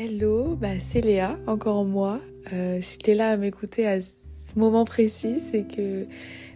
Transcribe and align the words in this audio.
Hello, 0.00 0.54
bah 0.54 0.78
c'est 0.78 1.00
Léa, 1.00 1.36
encore 1.48 1.84
moi. 1.84 2.20
Euh, 2.52 2.78
si 2.80 2.98
t'es 2.98 3.16
là 3.16 3.30
à 3.30 3.36
m'écouter 3.36 3.84
à 3.84 4.00
ce 4.00 4.56
moment 4.56 4.84
précis, 4.84 5.40
c'est 5.40 5.64
que 5.64 6.06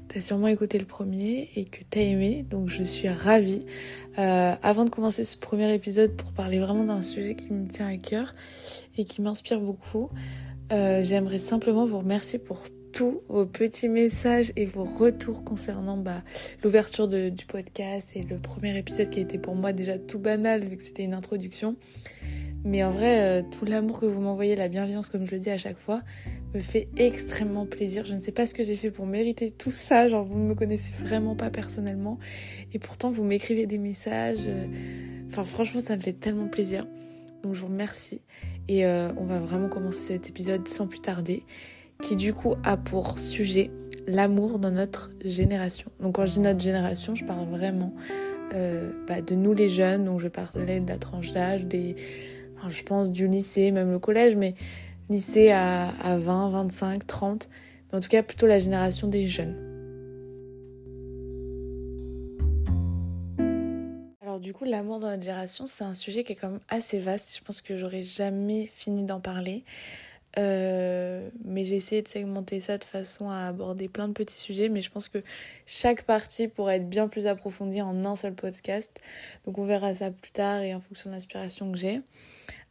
t'as 0.06 0.20
sûrement 0.20 0.46
écouté 0.46 0.78
le 0.78 0.84
premier 0.84 1.50
et 1.56 1.64
que 1.64 1.80
t'as 1.90 2.02
aimé, 2.02 2.46
donc 2.48 2.68
je 2.68 2.84
suis 2.84 3.08
ravie. 3.08 3.66
Euh, 4.16 4.54
avant 4.62 4.84
de 4.84 4.90
commencer 4.90 5.24
ce 5.24 5.36
premier 5.36 5.74
épisode 5.74 6.12
pour 6.12 6.30
parler 6.30 6.60
vraiment 6.60 6.84
d'un 6.84 7.02
sujet 7.02 7.34
qui 7.34 7.52
me 7.52 7.66
tient 7.66 7.88
à 7.88 7.96
cœur 7.96 8.32
et 8.96 9.04
qui 9.04 9.22
m'inspire 9.22 9.60
beaucoup, 9.60 10.08
euh, 10.70 11.02
j'aimerais 11.02 11.38
simplement 11.38 11.84
vous 11.84 11.98
remercier 11.98 12.38
pour 12.38 12.62
tous 12.92 13.22
vos 13.28 13.44
petits 13.44 13.88
messages 13.88 14.52
et 14.54 14.66
vos 14.66 14.84
retours 14.84 15.42
concernant 15.42 15.96
bah, 15.96 16.22
l'ouverture 16.62 17.08
du 17.08 17.46
podcast 17.46 18.12
et 18.14 18.20
le 18.22 18.36
premier 18.36 18.78
épisode 18.78 19.10
qui 19.10 19.18
a 19.18 19.22
été 19.22 19.38
pour 19.38 19.56
moi 19.56 19.72
déjà 19.72 19.98
tout 19.98 20.20
banal 20.20 20.64
vu 20.64 20.76
que 20.76 20.82
c'était 20.84 21.02
une 21.02 21.14
introduction. 21.14 21.74
Mais 22.64 22.84
en 22.84 22.90
vrai, 22.90 23.20
euh, 23.20 23.42
tout 23.42 23.64
l'amour 23.64 23.98
que 23.98 24.06
vous 24.06 24.20
m'envoyez, 24.20 24.54
la 24.54 24.68
bienveillance, 24.68 25.08
comme 25.08 25.26
je 25.26 25.32
le 25.32 25.40
dis 25.40 25.50
à 25.50 25.58
chaque 25.58 25.78
fois, 25.78 26.02
me 26.54 26.60
fait 26.60 26.88
extrêmement 26.96 27.66
plaisir. 27.66 28.04
Je 28.04 28.14
ne 28.14 28.20
sais 28.20 28.30
pas 28.30 28.46
ce 28.46 28.54
que 28.54 28.62
j'ai 28.62 28.76
fait 28.76 28.92
pour 28.92 29.06
mériter 29.06 29.50
tout 29.50 29.72
ça. 29.72 30.06
Genre, 30.06 30.24
vous 30.24 30.38
ne 30.38 30.44
me 30.44 30.54
connaissez 30.54 30.92
vraiment 30.96 31.34
pas 31.34 31.50
personnellement. 31.50 32.18
Et 32.72 32.78
pourtant, 32.78 33.10
vous 33.10 33.24
m'écrivez 33.24 33.66
des 33.66 33.78
messages. 33.78 34.46
Euh, 34.46 34.66
enfin, 35.28 35.42
franchement, 35.42 35.80
ça 35.80 35.96
me 35.96 36.00
fait 36.00 36.12
tellement 36.12 36.46
plaisir. 36.46 36.86
Donc, 37.42 37.54
je 37.54 37.60
vous 37.60 37.66
remercie. 37.66 38.22
Et 38.68 38.86
euh, 38.86 39.12
on 39.16 39.24
va 39.24 39.40
vraiment 39.40 39.68
commencer 39.68 40.12
cet 40.12 40.28
épisode 40.28 40.68
sans 40.68 40.86
plus 40.86 41.00
tarder. 41.00 41.44
Qui, 42.00 42.14
du 42.14 42.32
coup, 42.32 42.54
a 42.62 42.76
pour 42.76 43.18
sujet 43.18 43.70
l'amour 44.06 44.60
dans 44.60 44.70
notre 44.70 45.10
génération. 45.24 45.90
Donc, 46.00 46.14
quand 46.14 46.26
je 46.26 46.34
dis 46.34 46.40
notre 46.40 46.60
génération, 46.60 47.16
je 47.16 47.24
parle 47.24 47.46
vraiment 47.48 47.92
bah, 49.08 49.22
de 49.22 49.34
nous 49.34 49.54
les 49.54 49.68
jeunes. 49.68 50.04
Donc, 50.04 50.20
je 50.20 50.28
parlais 50.28 50.80
de 50.80 50.88
la 50.88 50.98
tranche 50.98 51.32
d'âge, 51.32 51.64
des 51.64 51.96
je 52.68 52.82
pense 52.82 53.10
du 53.10 53.28
lycée, 53.28 53.70
même 53.70 53.90
le 53.90 53.98
collège, 53.98 54.36
mais 54.36 54.54
lycée 55.10 55.50
à, 55.50 55.88
à 55.88 56.16
20, 56.16 56.50
25, 56.50 57.06
30, 57.06 57.48
mais 57.90 57.98
en 57.98 58.00
tout 58.00 58.08
cas 58.08 58.22
plutôt 58.22 58.46
la 58.46 58.58
génération 58.58 59.08
des 59.08 59.26
jeunes. 59.26 59.54
Alors 64.20 64.40
du 64.40 64.52
coup, 64.54 64.64
l'amour 64.64 64.98
dans 64.98 65.08
notre 65.08 65.22
génération, 65.22 65.66
c'est 65.66 65.84
un 65.84 65.94
sujet 65.94 66.24
qui 66.24 66.32
est 66.32 66.36
quand 66.36 66.48
même 66.48 66.60
assez 66.68 66.98
vaste. 66.98 67.36
Je 67.36 67.44
pense 67.44 67.60
que 67.60 67.76
j'aurais 67.76 68.02
jamais 68.02 68.70
fini 68.74 69.04
d'en 69.04 69.20
parler. 69.20 69.64
Euh, 70.38 71.28
mais 71.44 71.64
j'ai 71.64 71.76
essayé 71.76 72.00
de 72.00 72.08
segmenter 72.08 72.60
ça 72.60 72.78
de 72.78 72.84
façon 72.84 73.28
à 73.28 73.46
aborder 73.46 73.88
plein 73.88 74.08
de 74.08 74.14
petits 74.14 74.38
sujets, 74.38 74.68
mais 74.68 74.80
je 74.80 74.90
pense 74.90 75.08
que 75.08 75.22
chaque 75.66 76.04
partie 76.04 76.48
pourrait 76.48 76.76
être 76.76 76.88
bien 76.88 77.08
plus 77.08 77.26
approfondie 77.26 77.82
en 77.82 78.04
un 78.04 78.16
seul 78.16 78.34
podcast. 78.34 78.98
Donc 79.44 79.58
on 79.58 79.66
verra 79.66 79.94
ça 79.94 80.10
plus 80.10 80.30
tard 80.30 80.60
et 80.60 80.74
en 80.74 80.80
fonction 80.80 81.10
de 81.10 81.14
l'inspiration 81.14 81.70
que 81.70 81.78
j'ai. 81.78 82.00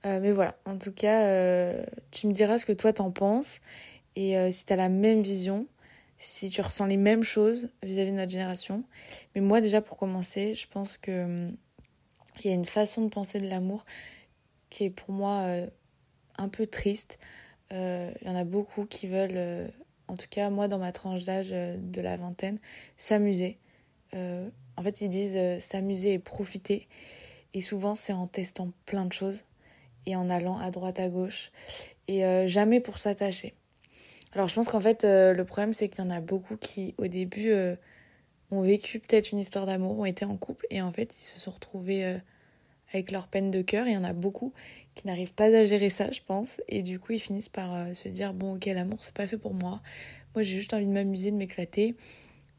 Euh, 0.06 0.20
mais 0.20 0.32
voilà, 0.32 0.58
en 0.66 0.78
tout 0.78 0.92
cas, 0.92 1.28
euh, 1.28 1.84
tu 2.09 2.28
me 2.28 2.32
diras 2.32 2.58
ce 2.58 2.66
que 2.66 2.73
toi 2.73 2.94
t'en 2.94 3.12
penses 3.12 3.59
et 4.16 4.52
si 4.52 4.66
tu 4.66 4.73
as 4.73 4.76
la 4.76 4.89
même 4.89 5.22
vision, 5.22 5.67
si 6.17 6.50
tu 6.50 6.59
ressens 6.62 6.86
les 6.88 6.98
mêmes 6.98 7.23
choses 7.23 7.70
vis-à-vis 7.82 8.12
de 8.12 8.17
notre 8.17 8.32
génération. 8.32 8.84
Mais 9.36 9.42
moi 9.42 9.62
déjà 9.62 9.82
pour 9.82 9.98
commencer, 9.98 10.54
je 10.54 10.67
pense 10.67 10.98
que 10.98 11.23
hum, 11.23 11.56
il 12.44 12.50
y 12.50 12.50
a 12.52 12.56
une 12.56 12.66
façon 12.66 13.04
de 13.04 13.09
penser 13.09 13.39
de 13.39 13.48
l'amour 13.48 13.86
qui 14.70 14.86
est 14.86 14.89
pour 14.89 15.14
moi 15.14 15.45
un 16.38 16.50
peu 16.50 16.67
triste. 16.67 17.20
Il 17.72 17.77
euh, 17.77 18.11
y 18.25 18.30
en 18.30 18.36
a 18.36 18.44
beaucoup 18.44 18.86
qui 18.86 19.08
veulent, 19.08 19.38
euh, 19.38 19.67
en 20.09 20.16
tout 20.16 20.27
cas 20.30 20.50
moi 20.50 20.67
dans 20.67 20.77
ma 20.77 20.91
tranche 20.91 21.23
d'âge 21.23 21.52
euh, 21.53 21.77
de 21.77 22.02
la 22.02 22.17
vingtaine, 22.17 22.59
s'amuser. 22.97 23.58
en 24.14 24.83
fait, 24.83 25.02
ils 25.02 25.09
disent 25.09 25.39
s'amuser 25.59 26.14
et 26.14 26.19
profiter. 26.19 26.88
Et 27.53 27.61
souvent, 27.61 27.95
c'est 27.95 28.14
en 28.14 28.27
testant 28.27 28.72
plein 28.86 29.05
de 29.05 29.14
choses 29.14 29.44
et 30.05 30.16
en 30.17 30.30
allant 30.30 30.58
à 30.58 30.69
droite 30.72 30.99
à 30.99 31.08
gauche 31.08 31.52
et 32.08 32.23
jamais 32.47 32.80
pour 32.80 32.97
s'attacher. 32.97 33.53
Alors 34.33 34.47
je 34.47 34.55
pense 34.55 34.67
qu'en 34.69 34.80
fait 34.80 35.03
le 35.03 35.43
problème 35.43 35.71
c'est 35.71 35.87
qu'il 35.87 36.04
y 36.04 36.08
en 36.08 36.10
a 36.10 36.21
beaucoup 36.21 36.58
qui 36.58 36.95
au 36.98 37.08
début 37.08 37.54
ont 38.49 38.61
vécu 38.61 38.99
peut-être 38.99 39.31
une 39.31 39.37
histoire 39.37 39.65
d'amour, 39.65 39.99
ont 39.99 40.05
été 40.05 40.26
en 40.26 40.36
couple 40.37 40.65
et 40.71 40.81
en 40.81 40.92
fait 40.92 41.14
ils 41.15 41.23
se 41.23 41.39
sont 41.39 41.52
retrouvés 41.52 42.20
avec 42.92 43.11
leur 43.11 43.27
peine 43.27 43.52
de 43.52 43.61
cœur. 43.61 43.87
Il 43.87 43.93
y 43.93 43.98
en 43.98 44.04
a 44.04 44.14
beaucoup 44.14 44.54
qui 44.96 45.08
n'arrivent 45.08 45.34
pas 45.34 45.46
à 45.46 45.66
gérer 45.66 45.90
ça, 45.90 46.12
je 46.12 46.22
pense. 46.26 46.62
Et 46.68 46.82
du 46.82 47.00
coup, 47.00 47.14
ils 47.14 47.20
finissent 47.20 47.50
par 47.50 47.74
euh, 47.74 47.94
se 47.94 48.10
dire 48.10 48.34
bon, 48.34 48.56
ok, 48.56 48.66
l'amour, 48.66 49.00
c'est 49.02 49.14
pas 49.14 49.28
fait 49.28 49.38
pour 49.38 49.54
moi. 49.54 49.82
Moi, 50.36 50.44
j'ai 50.44 50.56
juste 50.56 50.74
envie 50.74 50.88
de 50.88 50.92
m'amuser, 50.92 51.32
de 51.32 51.38
m'éclater 51.38 51.96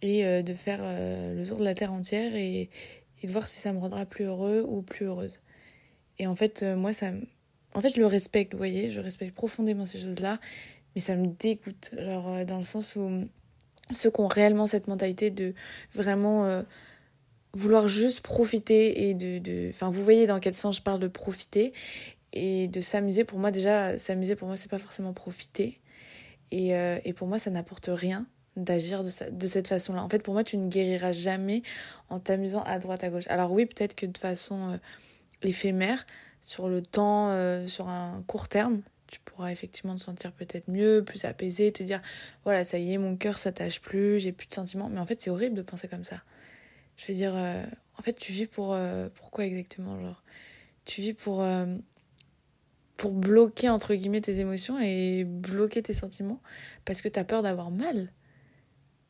et 0.03 0.25
euh, 0.25 0.43
de 0.43 0.55
faire 0.55 0.81
euh, 0.83 1.35
le 1.35 1.47
tour 1.47 1.59
de 1.59 1.65
la 1.65 1.75
terre 1.75 1.93
entière 1.93 2.35
et, 2.35 2.71
de 3.23 3.29
voir 3.29 3.47
si 3.47 3.61
ça 3.61 3.73
me 3.73 3.79
rendra 3.79 4.05
plus 4.05 4.25
heureux 4.25 4.65
ou 4.67 4.83
plus 4.83 5.07
heureuse. 5.07 5.41
Et 6.19 6.27
en 6.27 6.35
fait, 6.35 6.65
moi, 6.65 6.93
ça. 6.93 7.13
En 7.75 7.81
fait, 7.81 7.91
je 7.91 8.01
le 8.01 8.07
respecte, 8.07 8.53
vous 8.53 8.59
voyez, 8.59 8.89
je 8.89 9.01
respecte 9.01 9.33
profondément 9.33 9.87
ces 9.87 10.01
choses-là, 10.01 10.41
mais 10.95 11.01
ça 11.01 11.15
me 11.15 11.29
dégoûte, 11.29 11.95
genre, 11.97 12.45
dans 12.45 12.59
le 12.59 12.65
sens 12.65 12.97
où 12.97 13.29
ceux 13.93 14.11
qui 14.11 14.21
ont 14.21 14.27
réellement 14.27 14.67
cette 14.67 14.89
mentalité 14.89 15.31
de 15.31 15.55
vraiment 15.95 16.65
vouloir 17.55 17.87
juste 17.87 18.21
profiter 18.21 19.09
et 19.09 19.15
de... 19.15 19.71
Enfin, 19.71 19.89
vous 19.89 20.03
voyez 20.03 20.27
dans 20.27 20.41
quel 20.41 20.55
sens 20.55 20.79
je 20.79 20.83
parle 20.83 21.01
de 21.01 21.09
profiter 21.09 21.73
et 22.33 22.69
de 22.69 22.81
s'amuser. 22.81 23.25
Pour 23.25 23.39
moi, 23.39 23.51
déjà, 23.51 23.99
s'amuser, 23.99 24.37
pour 24.37 24.49
moi, 24.49 24.57
c'est 24.57 24.71
pas 24.71 24.79
forcément 24.79 25.13
profiter. 25.13 25.81
Et, 26.51 26.75
euh, 26.77 26.99
et 27.05 27.13
pour 27.13 27.29
moi, 27.29 27.39
ça 27.39 27.51
n'apporte 27.51 27.89
rien 27.93 28.27
d'agir 28.57 29.03
de, 29.03 29.11
de 29.31 29.47
cette 29.47 29.69
façon-là. 29.69 30.03
En 30.03 30.09
fait, 30.09 30.23
pour 30.23 30.35
moi, 30.35 30.45
tu 30.45 30.59
ne 30.59 30.69
guériras 30.69 31.13
jamais 31.13 31.63
en 32.11 32.21
t'amusant 32.21 32.63
à 32.65 32.79
droite, 32.79 33.03
à 33.05 33.09
gauche. 33.09 33.27
Alors 33.29 33.53
oui, 33.53 33.67
peut-être 33.67 33.95
que 33.95 34.07
de 34.07 34.19
façon 34.19 34.71
euh, 34.71 34.77
éphémère, 35.43 36.05
sur 36.43 36.69
le 36.69 36.83
temps, 36.83 37.31
euh, 37.31 37.67
sur 37.67 37.89
un 37.89 38.23
court 38.27 38.49
terme, 38.49 38.83
tu 39.07 39.21
pourras 39.21 39.53
effectivement 39.53 39.95
te 39.95 40.01
sentir 40.01 40.33
peut-être 40.33 40.69
mieux, 40.69 41.03
plus 41.05 41.25
apaisé, 41.25 41.73
te 41.73 41.83
dire, 41.83 42.03
voilà, 42.45 42.65
ça 42.65 42.79
y 42.79 42.93
est, 42.93 42.99
mon 42.99 43.17
cœur 43.17 43.39
s'attache 43.39 43.81
plus, 43.81 44.21
j'ai 44.21 44.33
plus 44.33 44.47
de 44.47 44.55
sentiments. 44.55 44.91
Mais 44.91 45.01
en 45.01 45.07
fait, 45.07 45.21
c'est 45.21 45.31
horrible 45.31 45.55
de 45.55 45.63
penser 45.63 45.89
comme 45.89 46.05
ça. 46.05 46.23
Je 46.97 47.07
veux 47.07 47.15
dire, 47.15 47.35
en 47.35 48.03
fait, 48.03 48.15
tu 48.15 48.33
vis 48.33 48.47
pour... 48.47 48.77
pourquoi 49.15 49.45
exactement 49.45 50.01
Genre, 50.01 50.23
tu 50.85 51.03
vis 51.03 51.13
pour 51.13 51.43
pour 53.03 53.11
bloquer 53.11 53.69
entre 53.69 53.97
guillemets 53.97 54.21
tes 54.21 54.39
émotions 54.39 54.79
et 54.79 55.25
bloquer 55.25 55.83
tes 55.83 55.93
sentiments 55.93 56.41
parce 56.85 57.03
que 57.03 57.09
tu 57.09 57.19
as 57.19 57.25
peur 57.25 57.43
d'avoir 57.43 57.73
mal. 57.73 58.13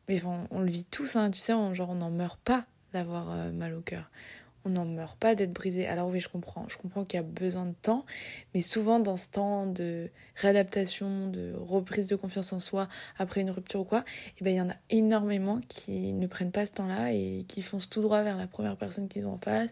Mais 0.08 0.18
on, 0.24 0.60
le 0.60 0.70
vit 0.70 0.86
tous, 0.86 1.14
hein, 1.14 1.30
tu 1.30 1.38
sais, 1.38 1.52
on, 1.52 1.74
genre 1.74 1.90
on 1.90 1.96
n'en 1.96 2.10
meurt 2.10 2.40
pas 2.40 2.64
d'avoir 2.94 3.30
euh, 3.30 3.52
mal 3.52 3.74
au 3.74 3.82
cœur. 3.82 4.10
On 4.64 4.70
n'en 4.70 4.86
meurt 4.86 5.18
pas 5.18 5.34
d'être 5.34 5.52
brisé. 5.52 5.86
Alors 5.86 6.08
oui, 6.08 6.20
je 6.20 6.30
comprends. 6.30 6.64
Je 6.70 6.78
comprends 6.78 7.04
qu'il 7.04 7.18
y 7.18 7.20
a 7.20 7.22
besoin 7.22 7.66
de 7.66 7.74
temps, 7.82 8.06
mais 8.54 8.62
souvent 8.62 8.98
dans 8.98 9.18
ce 9.18 9.28
temps 9.28 9.66
de 9.66 10.08
réadaptation, 10.36 11.28
de 11.28 11.52
reprise 11.54 12.06
de 12.06 12.16
confiance 12.16 12.54
en 12.54 12.60
soi 12.60 12.88
après 13.18 13.42
une 13.42 13.50
rupture 13.50 13.80
ou 13.80 13.84
quoi, 13.84 14.04
eh 14.40 14.44
ben 14.44 14.54
il 14.54 14.56
y 14.56 14.60
en 14.62 14.70
a 14.70 14.76
énormément 14.88 15.60
qui 15.68 16.14
ne 16.14 16.26
prennent 16.26 16.52
pas 16.52 16.64
ce 16.64 16.72
temps-là 16.72 17.12
et 17.12 17.44
qui 17.46 17.60
foncent 17.60 17.90
tout 17.90 18.00
droit 18.00 18.22
vers 18.22 18.38
la 18.38 18.46
première 18.46 18.78
personne 18.78 19.06
qu'ils 19.06 19.26
ont 19.26 19.34
en 19.34 19.38
face 19.38 19.68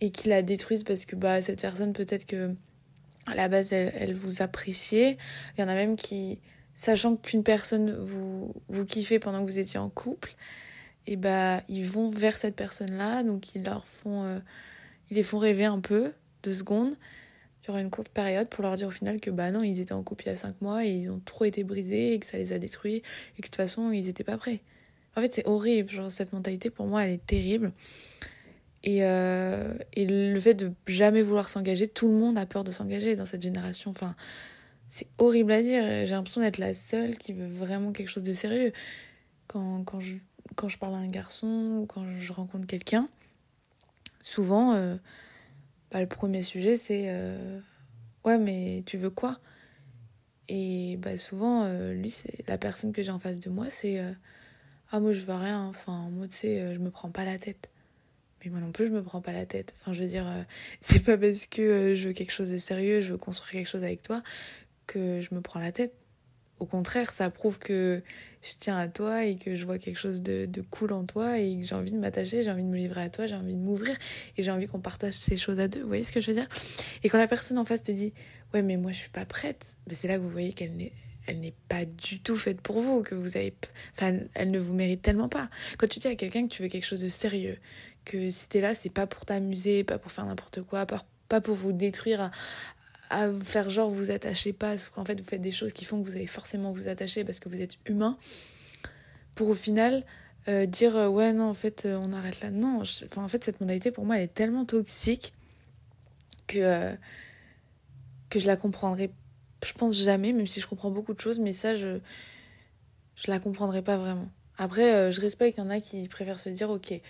et 0.00 0.10
qui 0.10 0.28
la 0.28 0.42
détruisent 0.42 0.82
parce 0.82 1.06
que 1.06 1.14
bah 1.14 1.40
cette 1.40 1.62
personne 1.62 1.92
peut-être 1.92 2.26
que 2.26 2.56
à 3.26 3.34
la 3.34 3.48
base, 3.48 3.72
elle, 3.72 4.14
vous 4.14 4.42
appréciait. 4.42 5.18
Il 5.56 5.60
y 5.60 5.64
en 5.64 5.68
a 5.68 5.74
même 5.74 5.96
qui, 5.96 6.40
sachant 6.74 7.16
qu'une 7.16 7.42
personne 7.42 7.96
vous, 8.04 8.54
vous 8.68 8.84
kiffait 8.84 9.18
pendant 9.18 9.44
que 9.44 9.50
vous 9.50 9.58
étiez 9.58 9.78
en 9.78 9.88
couple, 9.88 10.34
et 11.08 11.12
eh 11.12 11.16
bah, 11.16 11.62
ils 11.68 11.84
vont 11.84 12.10
vers 12.10 12.36
cette 12.36 12.56
personne-là, 12.56 13.22
donc 13.22 13.54
ils 13.54 13.62
leur 13.62 13.86
font, 13.86 14.24
euh, 14.24 14.38
ils 15.10 15.14
les 15.14 15.22
font 15.22 15.38
rêver 15.38 15.64
un 15.64 15.78
peu, 15.78 16.12
deux 16.42 16.52
secondes, 16.52 16.96
durant 17.62 17.78
une 17.78 17.90
courte 17.90 18.08
période, 18.08 18.48
pour 18.48 18.62
leur 18.62 18.74
dire 18.74 18.88
au 18.88 18.92
final 18.92 19.20
que 19.20 19.30
bah 19.30 19.50
non, 19.50 19.62
ils 19.62 19.80
étaient 19.80 19.92
en 19.92 20.02
couple 20.02 20.24
il 20.24 20.28
y 20.28 20.32
a 20.32 20.36
cinq 20.36 20.60
mois 20.60 20.84
et 20.84 20.90
ils 20.90 21.10
ont 21.10 21.20
trop 21.24 21.44
été 21.44 21.64
brisés 21.64 22.14
et 22.14 22.18
que 22.18 22.26
ça 22.26 22.38
les 22.38 22.52
a 22.52 22.58
détruits 22.58 22.96
et 22.96 23.02
que 23.02 23.42
de 23.42 23.42
toute 23.42 23.56
façon, 23.56 23.92
ils 23.92 24.08
étaient 24.08 24.24
pas 24.24 24.36
prêts. 24.36 24.62
En 25.16 25.20
fait, 25.20 25.32
c'est 25.32 25.46
horrible, 25.46 26.10
cette 26.10 26.32
mentalité, 26.32 26.70
pour 26.70 26.86
moi, 26.86 27.04
elle 27.04 27.12
est 27.12 27.24
terrible. 27.24 27.72
Et, 28.86 29.02
euh, 29.02 29.74
et 29.94 30.06
le 30.06 30.38
fait 30.38 30.54
de 30.54 30.72
jamais 30.86 31.20
vouloir 31.20 31.48
s'engager, 31.48 31.88
tout 31.88 32.06
le 32.06 32.14
monde 32.14 32.38
a 32.38 32.46
peur 32.46 32.62
de 32.62 32.70
s'engager 32.70 33.16
dans 33.16 33.24
cette 33.26 33.42
génération. 33.42 33.90
Enfin, 33.90 34.14
c'est 34.86 35.08
horrible 35.18 35.50
à 35.50 35.60
dire. 35.60 35.82
J'ai 35.82 36.12
l'impression 36.12 36.40
d'être 36.40 36.58
la 36.58 36.72
seule 36.72 37.18
qui 37.18 37.32
veut 37.32 37.48
vraiment 37.48 37.90
quelque 37.90 38.08
chose 38.08 38.22
de 38.22 38.32
sérieux. 38.32 38.72
Quand, 39.48 39.82
quand, 39.82 39.98
je, 39.98 40.14
quand 40.54 40.68
je 40.68 40.78
parle 40.78 40.94
à 40.94 40.98
un 40.98 41.08
garçon 41.08 41.80
ou 41.82 41.86
quand 41.86 42.04
je 42.16 42.32
rencontre 42.32 42.68
quelqu'un, 42.68 43.08
souvent, 44.20 44.74
euh, 44.74 44.94
bah, 45.90 46.00
le 46.00 46.06
premier 46.06 46.42
sujet, 46.42 46.76
c'est 46.76 47.06
euh, 47.08 47.58
Ouais, 48.24 48.38
mais 48.38 48.84
tu 48.86 48.98
veux 48.98 49.10
quoi? 49.10 49.40
Et 50.46 50.96
bah, 50.98 51.16
souvent, 51.16 51.68
lui, 51.92 52.10
c'est 52.10 52.46
la 52.46 52.56
personne 52.56 52.92
que 52.92 53.02
j'ai 53.02 53.10
en 53.10 53.18
face 53.18 53.40
de 53.40 53.50
moi, 53.50 53.66
c'est 53.68 54.00
Ah, 54.92 55.00
moi, 55.00 55.10
je 55.10 55.24
veux 55.24 55.34
rien. 55.34 55.64
Enfin, 55.64 56.08
moi, 56.12 56.28
tu 56.28 56.36
sais, 56.36 56.72
je 56.72 56.78
me 56.78 56.90
prends 56.92 57.10
pas 57.10 57.24
la 57.24 57.36
tête. 57.36 57.70
Moi 58.50 58.60
non 58.60 58.72
plus, 58.72 58.86
je 58.86 58.90
me 58.90 59.02
prends 59.02 59.20
pas 59.20 59.32
la 59.32 59.46
tête. 59.46 59.74
Enfin, 59.80 59.92
je 59.92 60.02
veux 60.02 60.08
dire, 60.08 60.26
euh, 60.26 60.42
c'est 60.80 61.04
pas 61.04 61.16
parce 61.16 61.46
que 61.46 61.62
euh, 61.62 61.94
je 61.94 62.08
veux 62.08 62.14
quelque 62.14 62.32
chose 62.32 62.50
de 62.50 62.56
sérieux, 62.56 63.00
je 63.00 63.12
veux 63.12 63.18
construire 63.18 63.52
quelque 63.52 63.68
chose 63.68 63.84
avec 63.84 64.02
toi, 64.02 64.22
que 64.86 65.20
je 65.20 65.34
me 65.34 65.40
prends 65.40 65.60
la 65.60 65.72
tête. 65.72 65.92
Au 66.58 66.64
contraire, 66.64 67.12
ça 67.12 67.28
prouve 67.28 67.58
que 67.58 68.02
je 68.42 68.52
tiens 68.58 68.78
à 68.78 68.88
toi 68.88 69.24
et 69.24 69.36
que 69.36 69.54
je 69.56 69.66
vois 69.66 69.76
quelque 69.76 69.98
chose 69.98 70.22
de, 70.22 70.46
de 70.46 70.62
cool 70.62 70.92
en 70.92 71.04
toi 71.04 71.38
et 71.38 71.60
que 71.60 71.66
j'ai 71.66 71.74
envie 71.74 71.92
de 71.92 71.98
m'attacher, 71.98 72.42
j'ai 72.42 72.50
envie 72.50 72.64
de 72.64 72.68
me 72.68 72.76
livrer 72.76 73.02
à 73.02 73.10
toi, 73.10 73.26
j'ai 73.26 73.34
envie 73.34 73.54
de 73.54 73.60
m'ouvrir 73.60 73.94
et 74.38 74.42
j'ai 74.42 74.50
envie 74.50 74.66
qu'on 74.66 74.80
partage 74.80 75.12
ces 75.12 75.36
choses 75.36 75.60
à 75.60 75.68
deux. 75.68 75.82
Vous 75.82 75.88
voyez 75.88 76.04
ce 76.04 76.12
que 76.12 76.20
je 76.20 76.28
veux 76.28 76.36
dire? 76.36 76.48
Et 77.02 77.10
quand 77.10 77.18
la 77.18 77.26
personne 77.26 77.58
en 77.58 77.66
face 77.66 77.82
te 77.82 77.92
dit 77.92 78.14
Ouais, 78.54 78.62
mais 78.62 78.78
moi 78.78 78.92
je 78.92 78.96
suis 78.96 79.10
pas 79.10 79.26
prête, 79.26 79.76
ben, 79.86 79.94
c'est 79.94 80.08
là 80.08 80.16
que 80.16 80.22
vous 80.22 80.30
voyez 80.30 80.54
qu'elle 80.54 80.72
n'est 80.76 80.92
elle 81.26 81.40
n'est 81.40 81.54
pas 81.68 81.84
du 81.84 82.20
tout 82.20 82.36
faite 82.36 82.60
pour 82.60 82.80
vous, 82.80 83.02
que 83.02 83.14
vous 83.14 83.36
avez. 83.36 83.54
Enfin, 83.94 84.18
elle 84.34 84.50
ne 84.50 84.58
vous 84.58 84.74
mérite 84.74 85.02
tellement 85.02 85.28
pas. 85.28 85.50
Quand 85.76 85.88
tu 85.88 85.98
dis 85.98 86.06
à 86.06 86.14
quelqu'un 86.14 86.46
que 86.46 86.52
tu 86.52 86.62
veux 86.62 86.68
quelque 86.68 86.86
chose 86.86 87.02
de 87.02 87.08
sérieux, 87.08 87.58
que 88.06 88.30
si 88.30 88.48
t'es 88.48 88.62
là, 88.62 88.74
c'est 88.74 88.88
pas 88.88 89.06
pour 89.06 89.26
t'amuser, 89.26 89.84
pas 89.84 89.98
pour 89.98 90.10
faire 90.10 90.24
n'importe 90.24 90.62
quoi, 90.62 90.86
pas, 90.86 91.40
pour 91.42 91.54
vous 91.54 91.72
détruire, 91.72 92.22
à, 92.22 92.30
à 93.10 93.30
faire 93.40 93.68
genre 93.68 93.90
vous 93.90 94.10
attachez 94.10 94.54
pas, 94.54 94.78
sauf 94.78 94.90
qu'en 94.90 95.04
fait 95.04 95.20
vous 95.20 95.26
faites 95.26 95.42
des 95.42 95.50
choses 95.50 95.74
qui 95.74 95.84
font 95.84 96.00
que 96.02 96.08
vous 96.08 96.16
allez 96.16 96.26
forcément 96.26 96.72
vous 96.72 96.88
attacher 96.88 97.24
parce 97.24 97.38
que 97.38 97.50
vous 97.50 97.60
êtes 97.60 97.76
humain, 97.84 98.16
pour 99.34 99.50
au 99.50 99.54
final 99.54 100.04
euh, 100.48 100.64
dire 100.64 100.96
euh, 100.96 101.08
ouais 101.08 101.32
non 101.34 101.50
en 101.50 101.54
fait 101.54 101.84
euh, 101.84 101.98
on 102.00 102.12
arrête 102.14 102.40
là. 102.40 102.50
Non, 102.50 102.80
enfin, 102.80 103.22
en 103.22 103.28
fait 103.28 103.44
cette 103.44 103.60
modalité 103.60 103.90
pour 103.90 104.06
moi 104.06 104.16
elle 104.16 104.22
est 104.22 104.34
tellement 104.34 104.64
toxique 104.64 105.34
que, 106.46 106.94
que 108.30 108.38
je 108.38 108.46
la 108.46 108.56
comprendrai 108.56 109.10
je 109.64 109.72
pense 109.72 109.96
jamais, 109.96 110.32
même 110.32 110.46
si 110.46 110.60
je 110.60 110.66
comprends 110.66 110.90
beaucoup 110.90 111.14
de 111.14 111.20
choses, 111.20 111.40
mais 111.40 111.52
ça 111.52 111.74
je, 111.74 111.98
je 113.16 113.30
la 113.30 113.38
comprendrai 113.38 113.82
pas 113.82 113.96
vraiment. 113.96 114.28
Après, 114.58 114.94
euh, 114.94 115.10
je 115.10 115.20
respecte 115.20 115.56
qu'il 115.56 115.64
y 115.64 115.66
en 115.66 115.70
a 115.70 115.80
qui 115.80 116.08
préfèrent 116.08 116.40
se 116.40 116.48
dire, 116.48 116.70
ok, 116.70 117.00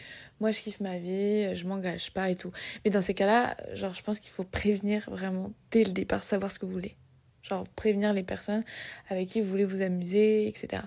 moi 0.40 0.50
je 0.50 0.60
kiffe 0.60 0.80
ma 0.80 0.98
vie, 0.98 1.54
je 1.54 1.66
m'engage 1.66 2.12
pas 2.12 2.30
et 2.30 2.36
tout. 2.36 2.50
Mais 2.84 2.90
dans 2.90 3.00
ces 3.00 3.14
cas-là, 3.14 3.56
genre, 3.74 3.94
je 3.94 4.02
pense 4.02 4.20
qu'il 4.20 4.30
faut 4.30 4.44
prévenir 4.44 5.08
vraiment 5.10 5.52
dès 5.70 5.84
le 5.84 5.92
départ, 5.92 6.24
savoir 6.24 6.50
ce 6.50 6.58
que 6.58 6.66
vous 6.66 6.72
voulez. 6.72 6.96
Genre, 7.42 7.66
prévenir 7.68 8.12
les 8.12 8.24
personnes 8.24 8.64
avec 9.08 9.28
qui 9.28 9.40
vous 9.40 9.48
voulez 9.48 9.64
vous 9.64 9.80
amuser, 9.80 10.48
etc. 10.48 10.82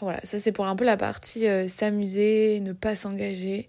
Voilà, 0.00 0.20
ça 0.24 0.38
c'est 0.38 0.52
pour 0.52 0.66
un 0.66 0.76
peu 0.76 0.84
la 0.84 0.96
partie 0.96 1.46
euh, 1.46 1.68
s'amuser, 1.68 2.60
ne 2.60 2.72
pas 2.72 2.96
s'engager. 2.96 3.68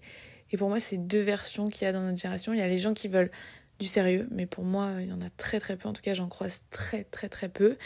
Et 0.50 0.56
pour 0.56 0.68
moi, 0.68 0.80
c'est 0.80 0.96
deux 0.96 1.20
versions 1.20 1.68
qu'il 1.68 1.84
y 1.84 1.88
a 1.88 1.92
dans 1.92 2.02
notre 2.02 2.18
génération. 2.18 2.52
Il 2.52 2.58
y 2.58 2.62
a 2.62 2.68
les 2.68 2.78
gens 2.78 2.94
qui 2.94 3.08
veulent 3.08 3.30
du 3.78 3.86
sérieux, 3.86 4.26
mais 4.30 4.46
pour 4.46 4.64
moi, 4.64 4.92
il 5.00 5.08
y 5.08 5.12
en 5.12 5.20
a 5.20 5.30
très 5.36 5.60
très 5.60 5.76
peu. 5.76 5.88
En 5.88 5.92
tout 5.92 6.02
cas, 6.02 6.14
j'en 6.14 6.28
croise 6.28 6.62
très 6.70 7.04
très 7.04 7.28
très 7.28 7.48
peu. 7.48 7.76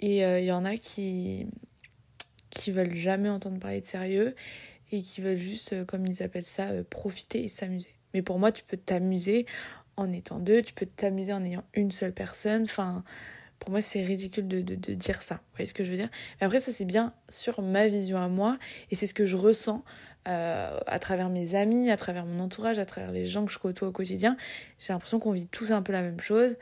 Et 0.00 0.24
euh, 0.24 0.40
il 0.40 0.46
y 0.46 0.52
en 0.52 0.64
a 0.64 0.76
qui 0.76 1.46
qui 2.56 2.70
veulent 2.72 2.94
jamais 2.94 3.28
entendre 3.28 3.60
parler 3.60 3.80
de 3.80 3.86
sérieux 3.86 4.34
et 4.92 5.00
qui 5.00 5.20
veulent 5.20 5.36
juste, 5.36 5.72
euh, 5.72 5.84
comme 5.84 6.06
ils 6.06 6.22
appellent 6.22 6.42
ça, 6.42 6.70
euh, 6.70 6.82
profiter 6.88 7.44
et 7.44 7.48
s'amuser. 7.48 7.94
Mais 8.14 8.22
pour 8.22 8.38
moi, 8.38 8.50
tu 8.52 8.64
peux 8.64 8.76
t'amuser 8.76 9.46
en 9.96 10.10
étant 10.10 10.38
deux, 10.38 10.62
tu 10.62 10.72
peux 10.72 10.86
t'amuser 10.86 11.32
en 11.32 11.44
ayant 11.44 11.64
une 11.74 11.90
seule 11.90 12.12
personne. 12.12 12.62
Enfin, 12.62 13.04
pour 13.58 13.70
moi, 13.70 13.80
c'est 13.80 14.02
ridicule 14.02 14.48
de, 14.48 14.60
de, 14.60 14.94
dire 14.94 15.20
ça. 15.20 15.34
Vous 15.34 15.56
voyez 15.56 15.66
ce 15.66 15.74
que 15.74 15.84
je 15.84 15.90
veux 15.90 15.96
dire? 15.96 16.10
Mais 16.40 16.46
après, 16.46 16.60
ça, 16.60 16.72
c'est 16.72 16.84
bien 16.84 17.12
sur 17.28 17.62
ma 17.62 17.88
vision 17.88 18.18
à 18.18 18.28
moi 18.28 18.58
et 18.90 18.94
c'est 18.94 19.06
ce 19.06 19.14
que 19.14 19.24
je 19.24 19.36
ressens 19.36 19.82
euh, 20.28 20.78
à 20.86 20.98
travers 20.98 21.30
mes 21.30 21.54
amis, 21.54 21.90
à 21.90 21.96
travers 21.96 22.26
mon 22.26 22.42
entourage, 22.42 22.78
à 22.78 22.84
travers 22.84 23.12
les 23.12 23.24
gens 23.24 23.44
que 23.44 23.52
je 23.52 23.58
côtoie 23.58 23.88
au 23.88 23.92
quotidien. 23.92 24.36
J'ai 24.78 24.92
l'impression 24.92 25.18
qu'on 25.18 25.32
vit 25.32 25.46
tous 25.46 25.72
un 25.72 25.82
peu 25.82 25.92
la 25.92 26.02
même 26.02 26.20
chose. 26.20 26.56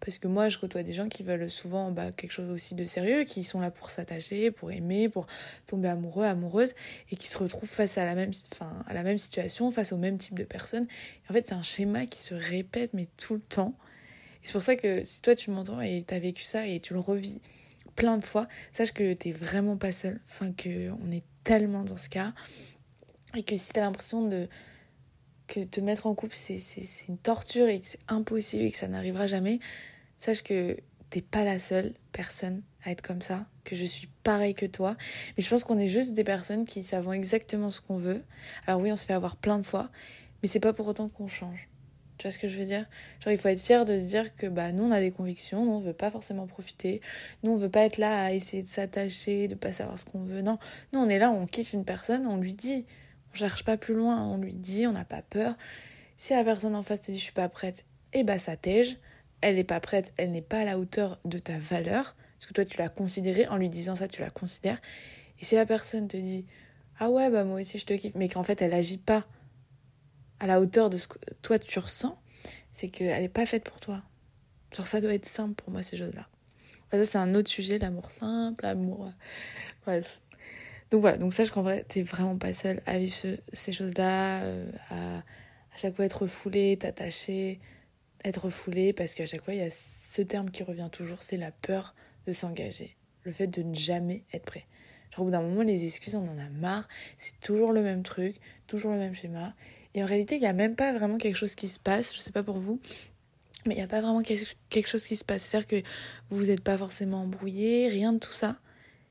Parce 0.00 0.18
que 0.18 0.28
moi, 0.28 0.48
je 0.48 0.58
côtoie 0.58 0.82
des 0.82 0.94
gens 0.94 1.08
qui 1.08 1.22
veulent 1.22 1.50
souvent 1.50 1.90
bah, 1.90 2.10
quelque 2.12 2.32
chose 2.32 2.50
aussi 2.50 2.74
de 2.74 2.84
sérieux, 2.84 3.24
qui 3.24 3.44
sont 3.44 3.60
là 3.60 3.70
pour 3.70 3.90
s'attacher, 3.90 4.50
pour 4.50 4.72
aimer, 4.72 5.08
pour 5.08 5.26
tomber 5.66 5.88
amoureux, 5.88 6.24
amoureuse, 6.24 6.74
et 7.10 7.16
qui 7.16 7.28
se 7.28 7.36
retrouvent 7.36 7.68
face 7.68 7.98
à 7.98 8.06
la 8.06 8.14
même, 8.14 8.30
enfin, 8.52 8.82
à 8.86 8.94
la 8.94 9.02
même 9.02 9.18
situation, 9.18 9.70
face 9.70 9.92
au 9.92 9.98
même 9.98 10.16
type 10.16 10.38
de 10.38 10.44
personnes. 10.44 10.86
en 11.28 11.32
fait, 11.32 11.46
c'est 11.46 11.54
un 11.54 11.62
schéma 11.62 12.06
qui 12.06 12.22
se 12.22 12.34
répète, 12.34 12.94
mais 12.94 13.08
tout 13.18 13.34
le 13.34 13.40
temps. 13.40 13.74
Et 14.42 14.46
c'est 14.46 14.52
pour 14.52 14.62
ça 14.62 14.74
que 14.74 15.04
si 15.04 15.20
toi, 15.20 15.34
tu 15.34 15.50
m'entends 15.50 15.82
et 15.82 16.04
tu 16.06 16.14
as 16.14 16.18
vécu 16.18 16.44
ça 16.44 16.66
et 16.66 16.80
tu 16.80 16.94
le 16.94 17.00
revis 17.00 17.40
plein 17.94 18.16
de 18.16 18.24
fois, 18.24 18.48
sache 18.72 18.92
que 18.92 19.12
t'es 19.12 19.32
vraiment 19.32 19.76
pas 19.76 19.92
seul. 19.92 20.18
Enfin, 20.26 20.52
qu'on 20.52 21.10
est 21.10 21.24
tellement 21.44 21.84
dans 21.84 21.98
ce 21.98 22.08
cas. 22.08 22.32
Et 23.36 23.42
que 23.42 23.54
si 23.56 23.72
tu 23.72 23.78
as 23.78 23.82
l'impression 23.82 24.26
de 24.26 24.48
que 25.50 25.64
te 25.64 25.80
mettre 25.80 26.06
en 26.06 26.14
couple, 26.14 26.34
c'est 26.34 27.08
une 27.08 27.18
torture 27.18 27.68
et 27.68 27.80
que 27.80 27.86
c'est 27.86 28.00
impossible 28.08 28.62
et 28.62 28.70
que 28.70 28.76
ça 28.76 28.88
n'arrivera 28.88 29.26
jamais, 29.26 29.58
sache 30.16 30.42
que 30.42 30.76
t'es 31.10 31.22
pas 31.22 31.42
la 31.42 31.58
seule 31.58 31.92
personne 32.12 32.62
à 32.84 32.92
être 32.92 33.02
comme 33.02 33.20
ça, 33.20 33.46
que 33.64 33.74
je 33.74 33.84
suis 33.84 34.08
pareil 34.22 34.54
que 34.54 34.64
toi. 34.64 34.96
Mais 35.36 35.42
je 35.42 35.50
pense 35.50 35.64
qu'on 35.64 35.78
est 35.78 35.88
juste 35.88 36.14
des 36.14 36.24
personnes 36.24 36.64
qui 36.64 36.82
savent 36.84 37.12
exactement 37.12 37.70
ce 37.70 37.80
qu'on 37.80 37.98
veut. 37.98 38.22
Alors 38.66 38.80
oui, 38.80 38.92
on 38.92 38.96
se 38.96 39.04
fait 39.04 39.12
avoir 39.12 39.36
plein 39.36 39.58
de 39.58 39.66
fois, 39.66 39.90
mais 40.40 40.48
c'est 40.48 40.60
pas 40.60 40.72
pour 40.72 40.86
autant 40.86 41.08
qu'on 41.08 41.28
change. 41.28 41.68
Tu 42.16 42.28
vois 42.28 42.32
ce 42.32 42.38
que 42.38 42.48
je 42.48 42.58
veux 42.58 42.66
dire? 42.66 42.86
Genre, 43.24 43.32
il 43.32 43.38
faut 43.38 43.48
être 43.48 43.60
fier 43.60 43.84
de 43.84 43.98
se 43.98 44.04
dire 44.04 44.36
que 44.36 44.46
bah, 44.46 44.72
nous, 44.72 44.84
on 44.84 44.90
a 44.90 45.00
des 45.00 45.10
convictions, 45.10 45.64
nous, 45.64 45.72
on 45.72 45.80
veut 45.80 45.94
pas 45.94 46.10
forcément 46.10 46.46
profiter, 46.46 47.00
nous, 47.42 47.50
on 47.50 47.56
veut 47.56 47.70
pas 47.70 47.80
être 47.80 47.98
là 47.98 48.22
à 48.22 48.32
essayer 48.32 48.62
de 48.62 48.68
s'attacher, 48.68 49.48
de 49.48 49.54
pas 49.56 49.72
savoir 49.72 49.98
ce 49.98 50.04
qu'on 50.04 50.22
veut. 50.22 50.42
Non, 50.42 50.58
nous, 50.92 51.00
on 51.00 51.08
est 51.08 51.18
là, 51.18 51.30
on 51.30 51.46
kiffe 51.46 51.72
une 51.72 51.84
personne, 51.84 52.26
on 52.26 52.36
lui 52.36 52.54
dit, 52.54 52.86
on 53.32 53.36
cherche 53.36 53.64
pas 53.64 53.76
plus 53.76 53.94
loin, 53.94 54.24
on 54.24 54.38
lui 54.38 54.54
dit, 54.54 54.86
on 54.86 54.92
n'a 54.92 55.04
pas 55.04 55.22
peur. 55.22 55.56
Si 56.16 56.32
la 56.32 56.44
personne 56.44 56.74
en 56.74 56.82
face 56.82 57.02
te 57.02 57.10
dit, 57.12 57.18
je 57.18 57.24
suis 57.24 57.32
pas 57.32 57.48
prête, 57.48 57.84
eh 58.12 58.24
bah, 58.24 58.38
ça 58.38 58.56
t'aide 58.56 58.98
elle 59.40 59.54
n'est 59.54 59.64
pas 59.64 59.80
prête, 59.80 60.12
elle 60.16 60.30
n'est 60.30 60.42
pas 60.42 60.60
à 60.60 60.64
la 60.64 60.78
hauteur 60.78 61.18
de 61.24 61.38
ta 61.38 61.58
valeur, 61.58 62.14
parce 62.38 62.46
que 62.46 62.52
toi 62.52 62.64
tu 62.64 62.78
l'as 62.78 62.88
considérée, 62.88 63.46
en 63.48 63.56
lui 63.56 63.68
disant 63.68 63.94
ça 63.94 64.08
tu 64.08 64.20
la 64.20 64.30
considères, 64.30 64.80
et 65.40 65.44
si 65.44 65.54
la 65.54 65.66
personne 65.66 66.08
te 66.08 66.16
dit 66.16 66.46
ah 66.98 67.10
ouais 67.10 67.30
bah 67.30 67.44
moi 67.44 67.60
aussi 67.60 67.78
je 67.78 67.86
te 67.86 67.94
kiffe, 67.94 68.14
mais 68.14 68.28
qu'en 68.28 68.42
fait 68.42 68.60
elle 68.62 68.74
agit 68.74 68.98
pas 68.98 69.26
à 70.38 70.46
la 70.46 70.60
hauteur 70.60 70.90
de 70.90 70.96
ce 70.96 71.08
que 71.08 71.18
toi 71.42 71.58
tu 71.58 71.78
ressens, 71.78 72.20
c'est 72.70 72.88
qu'elle 72.88 73.22
n'est 73.22 73.28
pas 73.28 73.46
faite 73.46 73.64
pour 73.64 73.80
toi. 73.80 74.02
Genre 74.74 74.86
ça 74.86 75.00
doit 75.00 75.14
être 75.14 75.26
simple 75.26 75.54
pour 75.54 75.70
moi 75.70 75.82
ces 75.82 75.96
choses-là. 75.96 76.28
Ça 76.90 77.04
c'est 77.04 77.18
un 77.18 77.34
autre 77.34 77.50
sujet, 77.50 77.78
l'amour 77.78 78.10
simple, 78.10 78.64
l'amour... 78.64 79.06
Euh, 79.06 79.10
bref. 79.84 80.20
Donc 80.90 81.02
voilà, 81.02 81.18
donc 81.18 81.32
sache 81.32 81.50
qu'en 81.50 81.62
vrai, 81.62 81.84
t'es 81.88 82.02
vraiment 82.02 82.36
pas 82.36 82.52
seule 82.52 82.82
à 82.86 82.98
vivre 82.98 83.14
ces 83.52 83.72
choses-là, 83.72 84.42
euh, 84.42 84.70
à, 84.88 85.18
à 85.18 85.76
chaque 85.76 85.94
fois 85.94 86.04
être 86.04 86.26
foulé, 86.26 86.76
t'attacher, 86.76 87.60
être 88.24 88.44
refoulé 88.44 88.92
parce 88.92 89.14
qu'à 89.14 89.26
chaque 89.26 89.44
fois, 89.44 89.54
il 89.54 89.60
y 89.60 89.64
a 89.64 89.70
ce 89.70 90.22
terme 90.22 90.50
qui 90.50 90.62
revient 90.62 90.88
toujours, 90.90 91.22
c'est 91.22 91.36
la 91.36 91.50
peur 91.50 91.94
de 92.26 92.32
s'engager. 92.32 92.96
Le 93.22 93.32
fait 93.32 93.46
de 93.46 93.62
ne 93.62 93.74
jamais 93.74 94.24
être 94.32 94.44
prêt. 94.44 94.66
Genre, 95.10 95.20
au 95.20 95.24
bout 95.24 95.30
d'un 95.30 95.42
moment, 95.42 95.62
les 95.62 95.84
excuses, 95.84 96.14
on 96.14 96.26
en 96.26 96.38
a 96.38 96.48
marre. 96.48 96.88
C'est 97.16 97.38
toujours 97.40 97.72
le 97.72 97.82
même 97.82 98.02
truc, 98.02 98.36
toujours 98.66 98.92
le 98.92 98.98
même 98.98 99.14
schéma. 99.14 99.54
Et 99.94 100.02
en 100.02 100.06
réalité, 100.06 100.36
il 100.36 100.40
n'y 100.40 100.46
a 100.46 100.52
même 100.52 100.76
pas 100.76 100.92
vraiment 100.92 101.18
quelque 101.18 101.36
chose 101.36 101.54
qui 101.54 101.68
se 101.68 101.80
passe. 101.80 102.14
Je 102.14 102.20
sais 102.20 102.30
pas 102.30 102.42
pour 102.42 102.58
vous, 102.58 102.80
mais 103.66 103.74
il 103.74 103.78
n'y 103.78 103.84
a 103.84 103.88
pas 103.88 104.00
vraiment 104.00 104.22
quelque 104.22 104.88
chose 104.88 105.04
qui 105.04 105.16
se 105.16 105.24
passe. 105.24 105.44
C'est-à-dire 105.44 105.68
que 105.68 105.88
vous 106.30 106.46
n'êtes 106.46 106.62
pas 106.62 106.76
forcément 106.76 107.22
embrouillé, 107.22 107.88
rien 107.88 108.12
de 108.12 108.18
tout 108.18 108.32
ça. 108.32 108.56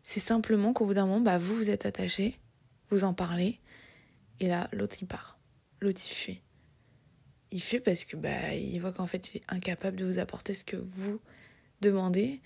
C'est 0.04 0.20
simplement 0.20 0.74
qu'au 0.74 0.86
bout 0.86 0.94
d'un 0.94 1.06
moment, 1.06 1.20
bah, 1.20 1.38
vous 1.38 1.56
vous 1.56 1.70
êtes 1.70 1.86
attaché, 1.86 2.40
vous 2.90 3.04
en 3.04 3.14
parlez, 3.14 3.60
et 4.40 4.48
là, 4.48 4.70
l'autre 4.72 4.96
il 5.02 5.08
part. 5.08 5.40
L'autre 5.82 6.02
il 6.06 6.14
fuit. 6.14 6.42
Il 7.52 7.62
fait 7.62 7.80
parce 7.80 8.06
que 8.06 8.16
bah 8.16 8.54
il 8.54 8.80
voit 8.80 8.92
qu'en 8.92 9.08
fait 9.08 9.34
il 9.34 9.38
est 9.38 9.44
incapable 9.48 9.98
de 9.98 10.06
vous 10.06 10.20
apporter 10.20 10.54
ce 10.54 10.64
que 10.64 10.78
vous 10.78 11.20
demandez 11.82 12.42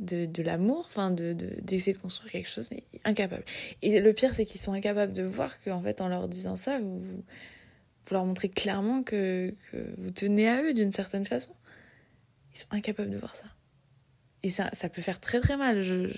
de, 0.00 0.26
de 0.26 0.42
l'amour 0.42 0.86
enfin 0.88 1.10
de 1.10 1.32
d'essayer 1.62 1.92
de, 1.92 1.98
construire 1.98 2.32
quelque 2.32 2.48
chose 2.48 2.68
incapable. 3.04 3.44
Et 3.82 4.00
le 4.00 4.12
pire 4.12 4.34
c'est 4.34 4.44
qu'ils 4.44 4.60
sont 4.60 4.72
incapables 4.72 5.12
de 5.12 5.22
voir 5.22 5.62
qu'en 5.62 5.82
fait 5.82 6.00
en 6.00 6.08
leur 6.08 6.26
disant 6.26 6.56
ça 6.56 6.80
vous, 6.80 6.98
vous, 6.98 7.24
leur 8.10 8.24
montrez 8.24 8.48
clairement 8.48 9.04
que, 9.04 9.54
vous 9.98 10.10
tenez 10.10 10.48
à 10.48 10.62
eux 10.64 10.74
d'une 10.74 10.90
certaine 10.90 11.24
façon. 11.24 11.54
Ils 12.52 12.58
sont 12.58 12.72
incapables 12.72 13.10
de 13.10 13.18
voir 13.18 13.36
ça. 13.36 13.46
Et 14.42 14.48
ça 14.48 14.68
ça 14.72 14.88
peut 14.88 15.02
faire 15.02 15.20
très 15.20 15.40
très 15.40 15.56
mal. 15.56 15.80
Je, 15.80 16.08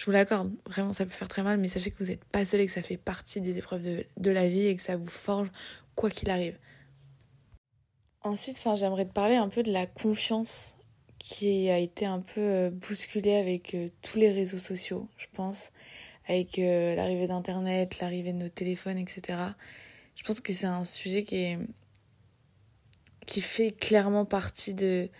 je 0.00 0.06
vous 0.06 0.12
l'accorde. 0.12 0.50
Vraiment 0.64 0.94
ça 0.94 1.04
peut 1.04 1.10
faire 1.10 1.28
très 1.28 1.42
mal 1.42 1.58
mais 1.58 1.68
sachez 1.68 1.90
que 1.90 2.02
vous 2.02 2.08
n'êtes 2.08 2.24
pas 2.24 2.46
seul 2.46 2.60
et 2.60 2.66
que 2.66 2.72
ça 2.72 2.80
fait 2.80 2.96
partie 2.96 3.42
des 3.42 3.58
épreuves 3.58 3.82
de, 4.16 4.30
la 4.30 4.48
vie 4.48 4.66
et 4.66 4.74
que 4.74 4.80
ça 4.80 4.96
vous 4.96 5.06
forge 5.06 5.50
quoi 5.94 6.08
qu'il 6.08 6.30
arrive. 6.30 6.56
Ensuite, 8.22 8.62
j'aimerais 8.76 9.04
te 9.04 9.12
parler 9.12 9.36
un 9.36 9.48
peu 9.50 9.62
de 9.62 9.70
la 9.70 9.84
confiance 9.84 10.76
qui 11.18 11.68
a 11.68 11.76
été 11.76 12.06
un 12.06 12.20
peu 12.20 12.40
euh, 12.40 12.70
bousculée 12.70 13.36
avec 13.36 13.74
euh, 13.74 13.88
tous 14.00 14.16
les 14.16 14.30
réseaux 14.30 14.58
sociaux, 14.58 15.06
je 15.18 15.26
pense, 15.34 15.70
avec 16.26 16.58
euh, 16.58 16.94
l'arrivée 16.94 17.26
d'Internet, 17.26 18.00
l'arrivée 18.00 18.32
de 18.32 18.38
nos 18.38 18.48
téléphones, 18.48 18.96
etc. 18.96 19.38
Je 20.16 20.22
pense 20.22 20.40
que 20.40 20.52
c'est 20.54 20.66
un 20.66 20.84
sujet 20.84 21.24
qui 21.24 21.36
est 21.36 21.58
qui 23.26 23.42
fait 23.42 23.70
clairement 23.70 24.24
partie 24.24 24.72
de 24.72 25.10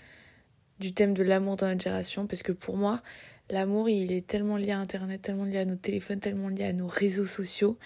du 0.78 0.94
thème 0.94 1.12
de 1.12 1.22
l'amour 1.22 1.56
dans 1.56 1.66
notre 1.66 1.82
génération 1.82 2.26
parce 2.26 2.42
que 2.42 2.52
pour 2.52 2.78
moi 2.78 3.02
l'amour 3.50 3.88
il 3.88 4.12
est 4.12 4.26
tellement 4.26 4.56
lié 4.56 4.70
à 4.70 4.78
internet 4.78 5.22
tellement 5.22 5.44
lié 5.44 5.58
à 5.58 5.64
nos 5.64 5.76
téléphones 5.76 6.20
tellement 6.20 6.48
lié 6.48 6.64
à 6.64 6.72
nos 6.72 6.86
réseaux 6.86 7.26
sociaux 7.26 7.78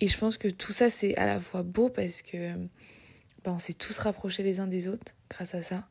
et 0.00 0.06
je 0.06 0.18
pense 0.18 0.36
que 0.36 0.48
tout 0.48 0.72
ça 0.72 0.90
c'est 0.90 1.16
à 1.16 1.26
la 1.26 1.40
fois 1.40 1.62
beau 1.62 1.88
parce 1.88 2.22
que 2.22 2.54
ben, 3.44 3.52
on 3.52 3.58
s'est 3.58 3.74
tous 3.74 3.96
rapprochés 3.98 4.42
les 4.42 4.60
uns 4.60 4.66
des 4.66 4.88
autres 4.88 5.14
grâce 5.30 5.54
à 5.54 5.62
ça. 5.62 5.88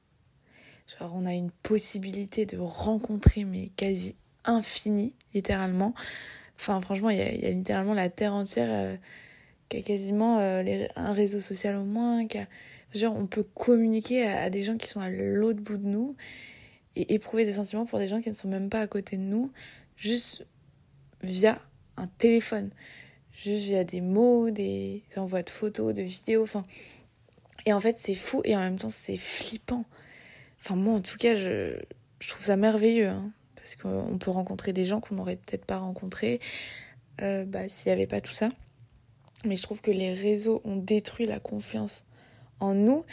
Genre, 0.88 1.12
on 1.16 1.26
a 1.26 1.34
une 1.34 1.52
possibilité 1.52 2.46
de 2.46 2.58
rencontrer, 2.58 3.44
mais 3.46 3.72
quasi 3.76 4.16
infinie, 4.46 5.16
littéralement. 5.34 5.94
Enfin, 6.56 6.80
franchement, 6.82 7.10
il 7.10 7.18
y 7.18 7.46
a, 7.46 7.52
littéralement 7.52 7.94
la 7.94 8.10
terre 8.10 8.34
entière 8.34 8.70
euh, 8.70 8.96
qui 9.70 9.78
a 9.78 9.82
quasiment 9.82 10.40
euh, 10.40 10.86
un 10.96 11.14
réseau 11.14 11.42
social 11.42 11.76
au 11.76 11.84
moins. 11.84 12.26
Genre, 12.94 13.16
on 13.16 13.28
peut 13.28 13.44
communiquer 13.44 14.28
à, 14.28 14.50
des 14.50 14.64
gens 14.64 14.78
qui 14.78 14.88
sont 14.88 15.02
à 15.02 15.10
l'autre 15.10 15.62
bout 15.62 15.78
de 15.78 15.88
nous. 15.88 16.16
Et 16.98 17.14
éprouver 17.14 17.46
des 17.46 17.54
sentiments 17.54 17.86
pour 17.86 18.00
des 18.00 18.08
gens 18.08 18.22
qui 18.22 18.30
ne 18.30 18.34
sont 18.34 18.48
même 18.48 18.70
pas 18.70 18.82
à 18.82 18.88
côté 18.88 19.18
de 19.18 19.22
nous, 19.22 19.52
juste 19.96 20.46
via 21.22 21.62
un 21.96 22.08
téléphone, 22.08 22.72
juste 23.32 23.66
via 23.66 23.84
des 23.84 24.02
mots, 24.02 24.50
des 24.50 25.04
envois 25.16 25.44
de 25.44 25.50
photos, 25.50 25.94
de 25.94 26.02
vidéos, 26.02 26.44
enfin. 26.44 26.66
Et 27.66 27.74
en 27.74 27.80
fait, 27.80 27.98
c'est 28.00 28.16
fou 28.16 28.42
et 28.46 28.56
en 28.56 28.60
même 28.60 28.80
temps, 28.80 28.90
c'est 28.90 29.18
flippant. 29.18 29.86
Enfin, 30.60 30.76
moi, 30.76 30.96
en 30.96 31.02
tout 31.02 31.18
cas, 31.18 31.36
je, 31.36 31.78
trouve 32.28 32.46
ça 32.46 32.56
merveilleux, 32.56 33.10
hein, 33.10 33.32
parce 33.56 33.76
qu'on 33.76 34.18
peut 34.18 34.32
rencontrer 34.32 34.74
des 34.74 34.84
gens 34.84 35.00
qu'on 35.00 35.16
n'aurait 35.16 35.36
peut-être 35.36 35.66
pas 35.66 35.78
rencontrés 35.78 36.40
euh, 37.22 37.46
bah, 37.46 37.68
s'il 37.68 37.90
n'y 37.90 37.94
avait 37.94 38.08
pas 38.08 38.22
tout 38.22 38.32
ça. 38.32 38.50
Mais 39.46 39.56
je 39.56 39.62
trouve 39.62 39.82
que 39.82 39.92
les 39.92 40.14
réseaux 40.14 40.62
ont 40.64 40.78
détruit 40.78 41.26
la 41.26 41.40
confiance 41.40 42.04
en 42.60 42.74
nous 42.74 43.06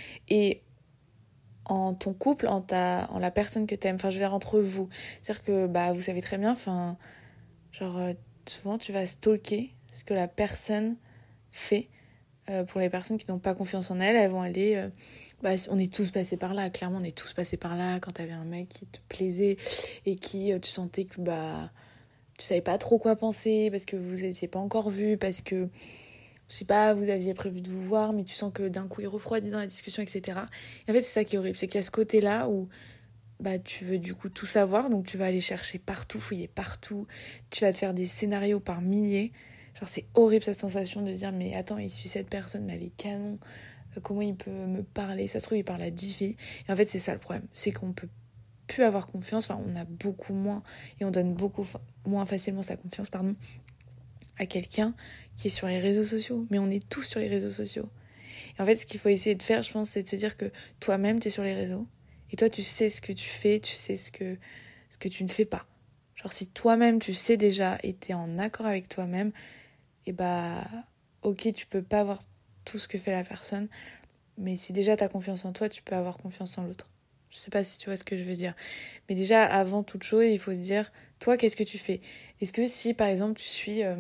en 1.67 1.95
ton 1.95 2.13
couple, 2.13 2.47
en, 2.47 2.61
ta, 2.61 3.09
en 3.11 3.19
la 3.19 3.31
personne 3.31 3.67
que 3.67 3.75
tu 3.75 3.87
aimes. 3.87 3.97
Enfin, 3.97 4.11
je 4.11 4.17
veux 4.17 4.25
dire, 4.25 4.35
entre 4.35 4.61
vous. 4.61 4.89
C'est-à-dire 5.23 5.45
que 5.45 5.67
bah, 5.67 5.93
vous 5.93 6.01
savez 6.01 6.21
très 6.21 6.39
bien, 6.39 6.53
enfin, 6.53 6.97
genre, 7.73 7.99
euh, 7.99 8.13
souvent 8.47 8.79
tu 8.79 8.93
vas 8.93 9.07
stalker 9.07 9.75
ce 9.91 10.05
que 10.05 10.15
la 10.15 10.29
personne 10.29 10.97
fait. 11.53 11.89
Euh, 12.51 12.63
pour 12.65 12.79
les 12.79 12.91
personnes 12.91 13.17
qui 13.17 13.31
n'ont 13.31 13.39
pas 13.39 13.55
confiance 13.55 13.91
en 13.91 14.01
elles, 14.01 14.17
elles 14.17 14.31
vont 14.31 14.43
aller. 14.43 14.77
Euh, 14.77 14.89
bah, 15.43 15.55
on 15.71 15.79
est 15.79 15.93
tous 15.93 16.11
passés 16.11 16.37
par 16.37 16.53
là, 16.53 16.69
clairement, 16.71 16.99
on 17.01 17.05
est 17.05 17.17
tous 17.17 17.33
passés 17.33 17.57
par 17.57 17.75
là 17.77 18.01
quand 18.01 18.13
t'avais 18.13 18.33
un 18.33 18.45
mec 18.45 18.69
qui 18.69 18.87
te 18.87 18.99
plaisait 19.09 19.57
et 20.05 20.17
qui 20.17 20.53
tu 20.61 20.71
sentais 20.71 21.05
que 21.05 21.21
bah 21.21 21.71
tu 22.39 22.45
savais 22.45 22.61
pas 22.61 22.79
trop 22.79 22.99
quoi 22.99 23.17
penser 23.17 23.69
parce 23.71 23.85
que 23.85 23.97
vous 23.97 24.25
étiez 24.25 24.49
pas 24.49 24.59
encore 24.59 24.91
vu, 24.91 25.17
parce 25.17 25.43
que 25.43 25.69
je 26.49 26.55
sais 26.57 26.65
pas, 26.65 26.95
vous 26.95 27.09
aviez 27.09 27.35
prévu 27.35 27.61
de 27.61 27.69
vous 27.69 27.83
voir, 27.83 28.13
mais 28.13 28.25
tu 28.25 28.35
sens 28.35 28.53
que 28.53 28.69
d'un 28.69 28.87
coup 28.87 29.01
il 29.01 29.09
refroidit 29.09 29.51
dans 29.51 29.59
la 29.59 29.67
discussion, 29.67 30.03
etc. 30.03 30.41
Et 30.87 30.91
en 30.91 30.95
fait, 30.95 31.03
c'est 31.03 31.13
ça 31.13 31.25
qui 31.25 31.37
est 31.37 31.39
horrible, 31.39 31.57
c'est 31.57 31.67
qu'il 31.67 31.77
y 31.77 31.79
a 31.79 31.83
ce 31.83 31.91
côté-là 31.91 32.49
où 32.49 32.69
bah, 33.41 33.59
tu 33.59 33.85
veux 33.85 33.99
du 33.99 34.15
coup 34.15 34.29
tout 34.29 34.47
savoir, 34.47 34.91
donc 34.91 35.07
tu 35.07 35.19
vas 35.19 35.27
aller 35.27 35.41
chercher 35.41 35.79
partout, 35.79 36.21
fouiller 36.21 36.49
partout, 36.49 37.07
tu 37.51 37.65
vas 37.65 37.73
te 37.73 37.79
faire 37.79 37.95
des 37.95 38.07
scénarios 38.07 38.61
par 38.61 38.81
milliers. 38.81 39.33
Genre, 39.75 39.89
c'est 39.89 40.07
horrible 40.15 40.45
cette 40.45 40.61
sensation 40.61 41.03
de 41.03 41.13
dire, 41.13 41.33
mais 41.33 41.55
attends, 41.55 41.79
il 41.79 41.91
suit 41.91 42.09
cette 42.09 42.29
personne, 42.29 42.65
mais 42.65 42.75
elle 42.75 42.85
est 42.85 42.97
canon, 42.97 43.39
euh, 43.97 44.01
comment 44.01 44.23
il 44.23 44.37
peut 44.37 44.51
me 44.51 44.83
parler? 44.83 45.27
Ça 45.27 45.41
se 45.41 45.47
trouve, 45.47 45.59
il 45.59 45.65
parle 45.65 45.83
à 45.83 45.91
10 45.91 46.13
filles. 46.13 46.37
Et 46.69 46.73
en 46.73 46.77
fait, 46.77 46.89
c'est 46.89 47.01
ça 47.01 47.13
le 47.13 47.19
problème, 47.19 47.47
c'est 47.53 47.73
qu'on 47.73 47.93
peut 47.93 48.09
plus 48.67 48.85
avoir 48.85 49.09
confiance, 49.09 49.51
enfin, 49.51 49.61
on 49.67 49.75
a 49.77 49.85
beaucoup 49.85 50.33
moins, 50.33 50.63
et 51.01 51.05
on 51.05 51.11
donne 51.11 51.35
beaucoup 51.35 51.67
moins 52.07 52.25
facilement 52.25 52.63
sa 52.63 52.77
confiance, 52.77 53.11
pardon, 53.11 53.35
à 54.39 54.47
quelqu'un 54.47 54.95
qui 55.37 55.49
est 55.49 55.51
sur 55.51 55.67
les 55.67 55.79
réseaux 55.79 56.05
sociaux. 56.05 56.47
Mais 56.51 56.59
on 56.59 56.71
est 56.71 56.87
tous 56.89 57.03
sur 57.03 57.21
les 57.21 57.29
réseaux 57.29 57.51
sociaux. 57.51 57.89
Et 58.59 58.63
en 58.63 58.67
fait, 58.67 58.77
ce 58.77 58.87
qu'il 58.87 59.01
faut 59.01 59.09
essayer 59.09 59.35
de 59.35 59.43
faire, 59.43 59.63
je 59.63 59.73
pense, 59.73 59.91
c'est 59.91 60.03
de 60.03 60.09
se 60.09 60.17
dire 60.17 60.37
que 60.37 60.51
toi-même, 60.81 61.21
tu 61.21 61.29
es 61.29 61.31
sur 61.31 61.43
les 61.43 61.55
réseaux. 61.55 61.87
Et 62.31 62.37
toi, 62.37 62.49
tu 62.49 62.63
sais 62.63 62.89
ce 62.89 63.01
que 63.01 63.13
tu 63.13 63.29
fais, 63.29 63.61
tu 63.61 63.73
sais 63.73 63.97
ce 63.97 64.11
que, 64.11 64.37
ce 64.89 64.99
que 64.99 65.09
tu 65.09 65.25
ne 65.25 65.29
fais 65.29 65.45
pas. 65.45 65.67
Genre, 66.17 66.33
si 66.33 66.49
toi-même, 66.51 66.99
tu 66.99 67.15
sais 67.15 67.37
déjà 67.37 67.79
et 67.83 67.95
tu 67.95 68.13
es 68.13 68.15
en 68.15 68.39
accord 68.39 68.67
avec 68.67 68.89
toi-même, 68.89 69.29
et 70.07 70.11
eh 70.11 70.13
bah, 70.13 70.69
ok, 71.23 71.53
tu 71.53 71.67
peux 71.67 71.83
pas 71.83 72.05
voir 72.05 72.19
tout 72.65 72.79
ce 72.79 72.89
que 72.89 72.99
fait 72.99 73.13
la 73.13 73.25
personne. 73.25 73.69
Mais 74.37 74.57
si 74.57 74.73
déjà 74.73 74.97
tu 74.97 75.05
as 75.05 75.09
confiance 75.09 75.45
en 75.45 75.53
toi, 75.53 75.69
tu 75.69 75.83
peux 75.83 75.95
avoir 75.95 76.19
confiance 76.19 76.59
en 76.59 76.65
l'autre. 76.65 76.91
Je 77.31 77.39
sais 77.39 77.51
pas 77.51 77.65
si 77.65 77.79
tu 77.79 77.87
vois 77.87 77.97
ce 77.97 78.05
que 78.05 78.17
je 78.17 78.23
veux 78.23 78.35
dire. 78.35 78.55
Mais 79.09 79.15
déjà, 79.15 79.45
avant 79.45 79.83
toute 79.83 80.05
chose, 80.05 80.25
il 80.25 80.39
faut 80.39 80.55
se 80.55 80.61
dire, 80.61 80.93
toi, 81.19 81.37
qu'est-ce 81.37 81.57
que 81.57 81.65
tu 81.65 81.79
fais? 81.79 82.01
Est-ce 82.41 82.53
que 82.53 82.65
si, 82.65 82.95
par 82.95 83.09
exemple, 83.09 83.41
tu 83.41 83.45
suis, 83.45 83.83
euh, 83.83 83.97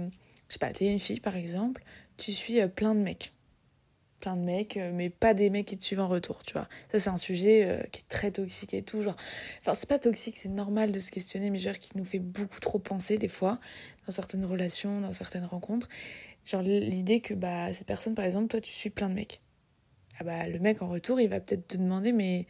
je 0.54 0.58
sais 0.60 0.66
pas, 0.66 0.72
t'es 0.72 0.86
une 0.86 1.00
fille, 1.00 1.18
par 1.18 1.34
exemple, 1.34 1.82
tu 2.16 2.30
suis 2.30 2.60
euh, 2.60 2.68
plein 2.68 2.94
de 2.94 3.00
mecs. 3.00 3.32
Plein 4.20 4.36
de 4.36 4.42
mecs, 4.42 4.76
euh, 4.76 4.92
mais 4.94 5.10
pas 5.10 5.34
des 5.34 5.50
mecs 5.50 5.66
qui 5.66 5.76
te 5.76 5.82
suivent 5.82 6.00
en 6.00 6.06
retour, 6.06 6.44
tu 6.44 6.52
vois. 6.52 6.68
Ça, 6.92 7.00
c'est 7.00 7.10
un 7.10 7.16
sujet 7.16 7.88
qui 7.90 8.00
est 8.00 8.08
très 8.08 8.30
toxique 8.30 8.72
et 8.72 8.82
tout. 8.82 9.02
Genre... 9.02 9.16
Enfin, 9.60 9.74
c'est 9.74 9.88
pas 9.88 9.98
toxique, 9.98 10.36
c'est 10.36 10.48
normal 10.48 10.92
de 10.92 11.00
se 11.00 11.10
questionner, 11.10 11.50
mais 11.50 11.58
genre 11.58 11.76
qui 11.76 11.90
nous 11.96 12.04
fait 12.04 12.20
beaucoup 12.20 12.60
trop 12.60 12.78
penser, 12.78 13.18
des 13.18 13.28
fois, 13.28 13.58
dans 14.06 14.12
certaines 14.12 14.44
relations, 14.44 15.00
dans 15.00 15.12
certaines 15.12 15.44
rencontres. 15.44 15.88
Genre 16.44 16.62
l'idée 16.62 17.20
que, 17.20 17.34
bah, 17.34 17.74
cette 17.74 17.88
personne, 17.88 18.14
par 18.14 18.24
exemple, 18.24 18.46
toi, 18.46 18.60
tu 18.60 18.72
suis 18.72 18.90
plein 18.90 19.08
de 19.08 19.14
mecs. 19.14 19.40
Ah 20.20 20.24
bah, 20.24 20.46
le 20.46 20.60
mec 20.60 20.82
en 20.82 20.88
retour, 20.88 21.20
il 21.20 21.28
va 21.28 21.40
peut-être 21.40 21.66
te 21.66 21.76
demander, 21.76 22.12
mais 22.12 22.46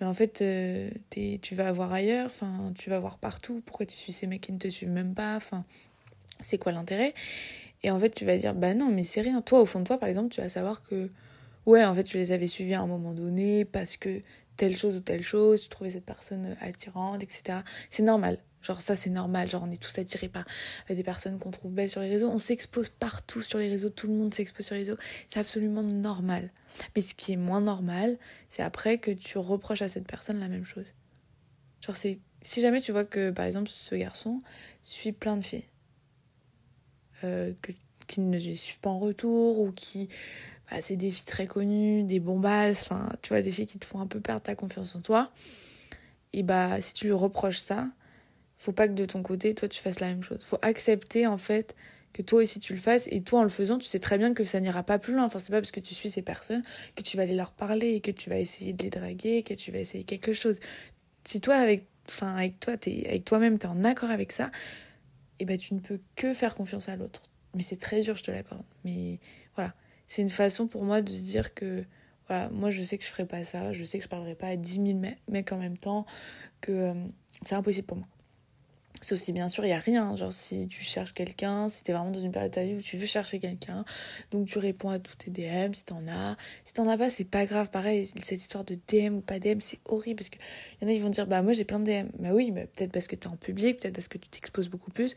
mais 0.00 0.06
en 0.06 0.14
fait, 0.14 0.40
euh, 0.40 0.90
tu 1.10 1.54
vas 1.54 1.70
voir 1.72 1.92
ailleurs, 1.92 2.26
enfin, 2.26 2.72
tu 2.78 2.88
vas 2.88 2.98
voir 2.98 3.18
partout. 3.18 3.62
Pourquoi 3.66 3.84
tu 3.84 3.96
suis 3.96 4.12
ces 4.12 4.26
mecs 4.26 4.40
qui 4.40 4.52
ne 4.52 4.58
te 4.58 4.68
suivent 4.68 4.90
même 4.90 5.14
pas 5.14 5.36
Enfin, 5.36 5.64
c'est 6.42 6.58
quoi 6.58 6.72
l'intérêt? 6.72 7.14
Et 7.82 7.90
en 7.90 7.98
fait, 7.98 8.10
tu 8.10 8.24
vas 8.24 8.36
dire, 8.36 8.54
bah 8.54 8.74
non, 8.74 8.90
mais 8.90 9.02
c'est 9.02 9.22
rien. 9.22 9.40
Toi, 9.40 9.60
au 9.60 9.66
fond 9.66 9.80
de 9.80 9.84
toi, 9.84 9.98
par 9.98 10.08
exemple, 10.08 10.28
tu 10.28 10.40
vas 10.40 10.48
savoir 10.48 10.82
que, 10.82 11.10
ouais, 11.66 11.84
en 11.84 11.94
fait, 11.94 12.04
tu 12.04 12.18
les 12.18 12.32
avais 12.32 12.46
suivis 12.46 12.74
à 12.74 12.80
un 12.80 12.86
moment 12.86 13.12
donné 13.12 13.64
parce 13.64 13.96
que 13.96 14.22
telle 14.56 14.76
chose 14.76 14.96
ou 14.96 15.00
telle 15.00 15.22
chose, 15.22 15.62
tu 15.62 15.68
trouvais 15.68 15.90
cette 15.90 16.04
personne 16.04 16.56
attirante, 16.60 17.22
etc. 17.22 17.60
C'est 17.88 18.02
normal. 18.02 18.38
Genre 18.62 18.80
ça 18.80 18.94
c'est 18.94 19.08
normal, 19.08 19.48
genre 19.48 19.64
on 19.66 19.70
est 19.70 19.80
tous 19.80 19.98
attirés 19.98 20.28
par 20.28 20.44
des 20.88 21.02
personnes 21.02 21.38
qu'on 21.38 21.50
trouve 21.50 21.72
belles 21.72 21.88
sur 21.88 22.02
les 22.02 22.10
réseaux, 22.10 22.28
on 22.28 22.38
s'expose 22.38 22.90
partout 22.90 23.40
sur 23.40 23.58
les 23.58 23.70
réseaux, 23.70 23.88
tout 23.88 24.06
le 24.06 24.12
monde 24.12 24.34
s'expose 24.34 24.66
sur 24.66 24.74
les 24.74 24.82
réseaux, 24.82 24.98
c'est 25.28 25.40
absolument 25.40 25.82
normal. 25.82 26.50
Mais 26.94 27.00
ce 27.00 27.14
qui 27.14 27.32
est 27.32 27.36
moins 27.36 27.62
normal, 27.62 28.18
c'est 28.48 28.62
après 28.62 28.98
que 28.98 29.10
tu 29.10 29.38
reproches 29.38 29.80
à 29.80 29.88
cette 29.88 30.06
personne 30.06 30.38
la 30.38 30.48
même 30.48 30.66
chose. 30.66 30.84
Genre, 31.80 31.96
c'est 31.96 32.18
si 32.42 32.60
jamais 32.60 32.80
tu 32.80 32.92
vois 32.92 33.04
que, 33.04 33.30
par 33.30 33.46
exemple, 33.46 33.70
ce 33.70 33.94
garçon 33.94 34.42
suit 34.82 35.12
plein 35.12 35.36
de 35.36 35.44
filles, 35.44 35.64
euh, 37.24 37.52
que, 37.62 37.72
qui 38.06 38.20
ne 38.20 38.38
les 38.38 38.54
suivent 38.54 38.80
pas 38.80 38.90
en 38.90 38.98
retour, 38.98 39.60
ou 39.60 39.72
qui. 39.72 40.08
Bah, 40.70 40.78
c'est 40.82 40.96
des 40.96 41.10
filles 41.10 41.26
très 41.26 41.46
connues, 41.46 42.04
des 42.04 42.20
bombasses, 42.20 42.82
enfin, 42.82 43.10
tu 43.22 43.30
vois, 43.30 43.42
des 43.42 43.50
filles 43.50 43.66
qui 43.66 43.78
te 43.78 43.84
font 43.84 44.00
un 44.00 44.06
peu 44.06 44.20
perdre 44.20 44.42
ta 44.42 44.54
confiance 44.54 44.94
en 44.94 45.00
toi. 45.00 45.32
Et 46.32 46.42
bah, 46.42 46.80
si 46.80 46.94
tu 46.94 47.06
lui 47.06 47.12
reproches 47.12 47.58
ça, 47.58 47.88
faut 48.58 48.72
pas 48.72 48.86
que 48.86 48.92
de 48.92 49.04
ton 49.04 49.22
côté, 49.22 49.54
toi, 49.54 49.68
tu 49.68 49.80
fasses 49.80 50.00
la 50.00 50.08
même 50.08 50.22
chose. 50.22 50.44
Faut 50.44 50.58
accepter, 50.62 51.26
en 51.26 51.38
fait, 51.38 51.74
que 52.12 52.22
toi 52.22 52.42
aussi 52.42 52.60
tu 52.60 52.72
le 52.72 52.78
fasses 52.78 53.08
et 53.10 53.22
toi 53.22 53.40
en 53.40 53.42
le 53.44 53.50
faisant 53.50 53.78
tu 53.78 53.86
sais 53.86 53.98
très 53.98 54.18
bien 54.18 54.34
que 54.34 54.44
ça 54.44 54.60
n'ira 54.60 54.82
pas 54.82 54.98
plus 54.98 55.14
loin 55.14 55.24
enfin 55.24 55.38
c'est 55.38 55.52
pas 55.52 55.60
parce 55.60 55.70
que 55.70 55.80
tu 55.80 55.94
suis 55.94 56.10
ces 56.10 56.22
personnes 56.22 56.62
que 56.96 57.02
tu 57.02 57.16
vas 57.16 57.22
aller 57.22 57.36
leur 57.36 57.52
parler 57.52 58.00
que 58.00 58.10
tu 58.10 58.30
vas 58.30 58.38
essayer 58.38 58.72
de 58.72 58.82
les 58.82 58.90
draguer 58.90 59.42
que 59.42 59.54
tu 59.54 59.70
vas 59.70 59.78
essayer 59.78 60.04
quelque 60.04 60.32
chose 60.32 60.58
si 61.24 61.40
toi 61.40 61.56
avec 61.56 61.86
enfin 62.08 62.34
avec 62.34 62.58
toi 62.58 62.76
t'es 62.76 63.04
avec 63.06 63.24
toi-même 63.24 63.58
t'es 63.58 63.66
en 63.66 63.84
accord 63.84 64.10
avec 64.10 64.32
ça 64.32 64.50
et 65.40 65.44
eh 65.44 65.46
ben 65.46 65.56
tu 65.56 65.72
ne 65.72 65.80
peux 65.80 65.98
que 66.16 66.34
faire 66.34 66.54
confiance 66.54 66.90
à 66.90 66.96
l'autre. 66.96 67.22
Mais 67.54 67.62
c'est 67.62 67.80
très 67.80 68.02
dur 68.02 68.14
je 68.14 68.22
te 68.22 68.30
l'accorde. 68.30 68.64
Mais 68.84 69.20
voilà. 69.56 69.74
C'est 70.06 70.20
une 70.20 70.28
façon 70.28 70.66
pour 70.66 70.84
moi 70.84 71.00
de 71.00 71.08
se 71.08 71.22
dire 71.22 71.54
que 71.54 71.84
voilà 72.28 72.50
moi 72.50 72.68
je 72.68 72.82
sais 72.82 72.98
que 72.98 73.04
je 73.04 73.08
ferai 73.08 73.24
pas 73.24 73.42
ça 73.42 73.72
je 73.72 73.82
sais 73.82 73.96
que 73.96 74.04
je 74.04 74.08
parlerai 74.08 74.34
pas 74.34 74.48
à 74.48 74.56
10 74.56 74.74
000 74.86 74.98
mecs 75.28 75.52
en 75.52 75.56
même 75.56 75.78
temps 75.78 76.04
que 76.60 76.72
euh, 76.72 76.94
c'est 77.42 77.54
impossible 77.54 77.86
pour 77.86 77.96
moi 77.96 78.06
Sauf 79.02 79.18
si 79.18 79.32
bien 79.32 79.48
sûr 79.48 79.64
il 79.64 79.68
n'y 79.68 79.72
a 79.72 79.78
rien, 79.78 80.14
genre 80.14 80.32
si 80.32 80.68
tu 80.68 80.82
cherches 80.82 81.14
quelqu'un, 81.14 81.70
si 81.70 81.82
tu 81.82 81.90
es 81.90 81.94
vraiment 81.94 82.10
dans 82.10 82.20
une 82.20 82.32
période 82.32 82.50
de 82.50 82.54
ta 82.54 82.64
vie 82.64 82.74
où 82.74 82.82
tu 82.82 82.98
veux 82.98 83.06
chercher 83.06 83.38
quelqu'un, 83.38 83.84
donc 84.30 84.46
tu 84.46 84.58
réponds 84.58 84.90
à 84.90 84.98
tous 84.98 85.16
tes 85.16 85.30
DM 85.30 85.72
si 85.72 85.86
t'en 85.86 86.06
as. 86.06 86.36
Si 86.64 86.74
t'en 86.74 86.86
as 86.86 86.98
pas, 86.98 87.08
c'est 87.08 87.24
pas 87.24 87.46
grave, 87.46 87.70
pareil, 87.70 88.04
cette 88.04 88.38
histoire 88.38 88.64
de 88.64 88.78
DM 88.88 89.16
ou 89.16 89.20
pas 89.22 89.38
DM, 89.38 89.60
c'est 89.60 89.80
horrible 89.86 90.18
parce 90.18 90.28
qu'il 90.28 90.40
y 90.82 90.84
en 90.84 90.88
a 90.88 90.92
qui 90.92 90.98
vont 90.98 91.08
dire 91.08 91.26
bah 91.26 91.40
moi 91.40 91.52
j'ai 91.54 91.64
plein 91.64 91.80
de 91.80 91.84
DM. 91.84 92.08
Bah 92.18 92.30
oui, 92.34 92.50
mais 92.50 92.66
peut-être 92.66 92.92
parce 92.92 93.06
que 93.06 93.16
tu 93.16 93.26
es 93.26 93.30
en 93.30 93.36
public, 93.36 93.80
peut-être 93.80 93.94
parce 93.94 94.08
que 94.08 94.18
tu 94.18 94.28
t'exposes 94.28 94.68
beaucoup 94.68 94.90
plus. 94.90 95.16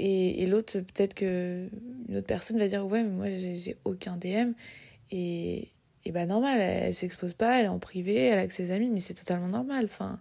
Et, 0.00 0.42
et 0.42 0.46
l'autre, 0.46 0.80
peut-être 0.80 1.14
que 1.14 1.68
une 2.08 2.16
autre 2.16 2.26
personne 2.26 2.58
va 2.58 2.66
dire 2.66 2.84
ouais, 2.84 3.04
mais 3.04 3.10
moi 3.10 3.30
j'ai 3.30 3.76
aucun 3.84 4.16
DM. 4.16 4.54
Et, 5.12 5.68
et 6.04 6.10
bah 6.12 6.26
normal, 6.26 6.58
elle, 6.60 6.84
elle 6.86 6.94
s'expose 6.94 7.34
pas, 7.34 7.60
elle 7.60 7.66
est 7.66 7.68
en 7.68 7.78
privé, 7.78 8.16
elle 8.16 8.38
a 8.38 8.46
que 8.48 8.54
ses 8.54 8.72
amis, 8.72 8.90
mais 8.90 9.00
c'est 9.00 9.14
totalement 9.14 9.48
normal. 9.48 9.84
Enfin 9.84 10.18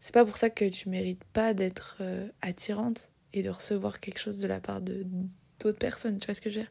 c'est 0.00 0.14
pas 0.14 0.24
pour 0.24 0.38
ça 0.38 0.50
que 0.50 0.64
tu 0.64 0.88
mérites 0.88 1.22
pas 1.32 1.54
d'être 1.54 1.98
euh, 2.00 2.26
attirante 2.40 3.10
et 3.34 3.42
de 3.42 3.50
recevoir 3.50 4.00
quelque 4.00 4.18
chose 4.18 4.38
de 4.38 4.48
la 4.48 4.58
part 4.58 4.80
de 4.80 5.06
d'autres 5.60 5.78
personnes. 5.78 6.18
Tu 6.18 6.26
vois 6.26 6.34
ce 6.34 6.40
que 6.40 6.48
je 6.48 6.56
veux 6.56 6.62
dire? 6.62 6.70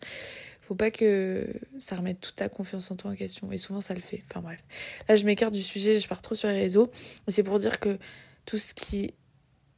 Faut 0.61 0.75
pas 0.75 0.89
que 0.89 1.47
ça 1.77 1.95
remette 1.95 2.19
toute 2.19 2.35
ta 2.35 2.49
confiance 2.49 2.89
en 2.89 2.95
toi 2.95 3.11
en 3.11 3.15
question. 3.15 3.51
Et 3.51 3.57
souvent, 3.57 3.81
ça 3.81 3.93
le 3.93 4.01
fait. 4.01 4.23
Enfin 4.27 4.41
bref. 4.41 4.59
Là, 5.07 5.15
je 5.15 5.25
m'écarte 5.25 5.53
du 5.53 5.61
sujet, 5.61 5.99
je 5.99 6.07
pars 6.07 6.21
trop 6.21 6.35
sur 6.35 6.49
les 6.49 6.59
réseaux. 6.59 6.91
Mais 7.25 7.33
c'est 7.33 7.43
pour 7.43 7.59
dire 7.59 7.79
que 7.79 7.99
tout 8.45 8.57
ce 8.57 8.73
qui 8.73 9.13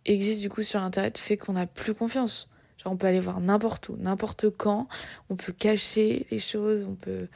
existe 0.05 0.41
du 0.41 0.49
coup 0.49 0.63
sur 0.63 0.81
Internet 0.81 1.17
fait 1.17 1.37
qu'on 1.37 1.53
n'a 1.53 1.67
plus 1.67 1.93
confiance. 1.93 2.49
Genre, 2.77 2.93
on 2.93 2.97
peut 2.97 3.07
aller 3.07 3.19
voir 3.19 3.41
n'importe 3.41 3.89
où, 3.89 3.97
n'importe 3.97 4.49
quand. 4.49 4.87
On 5.29 5.35
peut 5.35 5.53
cacher 5.53 6.25
les 6.31 6.39
choses. 6.39 6.85
On 6.85 6.95
peut, 6.95 7.27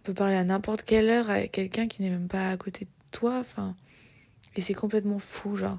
on 0.00 0.02
peut 0.02 0.14
parler 0.14 0.34
à 0.34 0.44
n'importe 0.44 0.82
quelle 0.82 1.08
heure 1.08 1.30
avec 1.30 1.52
quelqu'un 1.52 1.86
qui 1.86 2.02
n'est 2.02 2.10
même 2.10 2.28
pas 2.28 2.50
à 2.50 2.56
côté 2.56 2.86
de 2.86 2.90
toi. 3.12 3.38
Enfin 3.38 3.76
et 4.56 4.60
c'est 4.60 4.74
complètement 4.74 5.18
fou, 5.18 5.56
genre. 5.56 5.78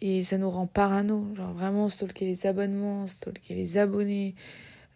Et 0.00 0.22
ça 0.22 0.38
nous 0.38 0.50
rend 0.50 0.66
parano, 0.66 1.34
genre 1.34 1.52
vraiment 1.52 1.88
stalker 1.88 2.26
les 2.26 2.46
abonnements, 2.46 3.06
stalker 3.06 3.54
les 3.54 3.78
abonnés, 3.78 4.34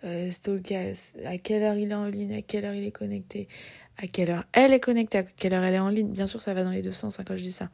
euh, 0.04 0.30
stalker 0.30 0.94
à, 1.24 1.38
quelle 1.38 1.62
heure 1.62 1.76
il 1.76 1.90
est 1.90 1.94
en 1.94 2.06
ligne, 2.06 2.34
à 2.34 2.42
quelle 2.42 2.64
heure 2.64 2.74
il 2.74 2.84
est 2.84 2.92
connecté, 2.92 3.48
à 3.96 4.06
quelle 4.06 4.30
heure 4.30 4.44
elle 4.52 4.72
est 4.72 4.80
connectée, 4.80 5.18
à 5.18 5.22
quelle 5.22 5.54
heure 5.54 5.64
elle 5.64 5.74
est 5.74 5.78
en 5.78 5.88
ligne. 5.88 6.08
Bien 6.08 6.26
sûr, 6.26 6.40
ça 6.40 6.52
va 6.54 6.62
dans 6.62 6.70
les 6.70 6.82
deux 6.82 6.92
sens 6.92 7.18
hein, 7.18 7.24
quand 7.26 7.36
je 7.36 7.42
dis 7.42 7.52
ça. 7.52 7.70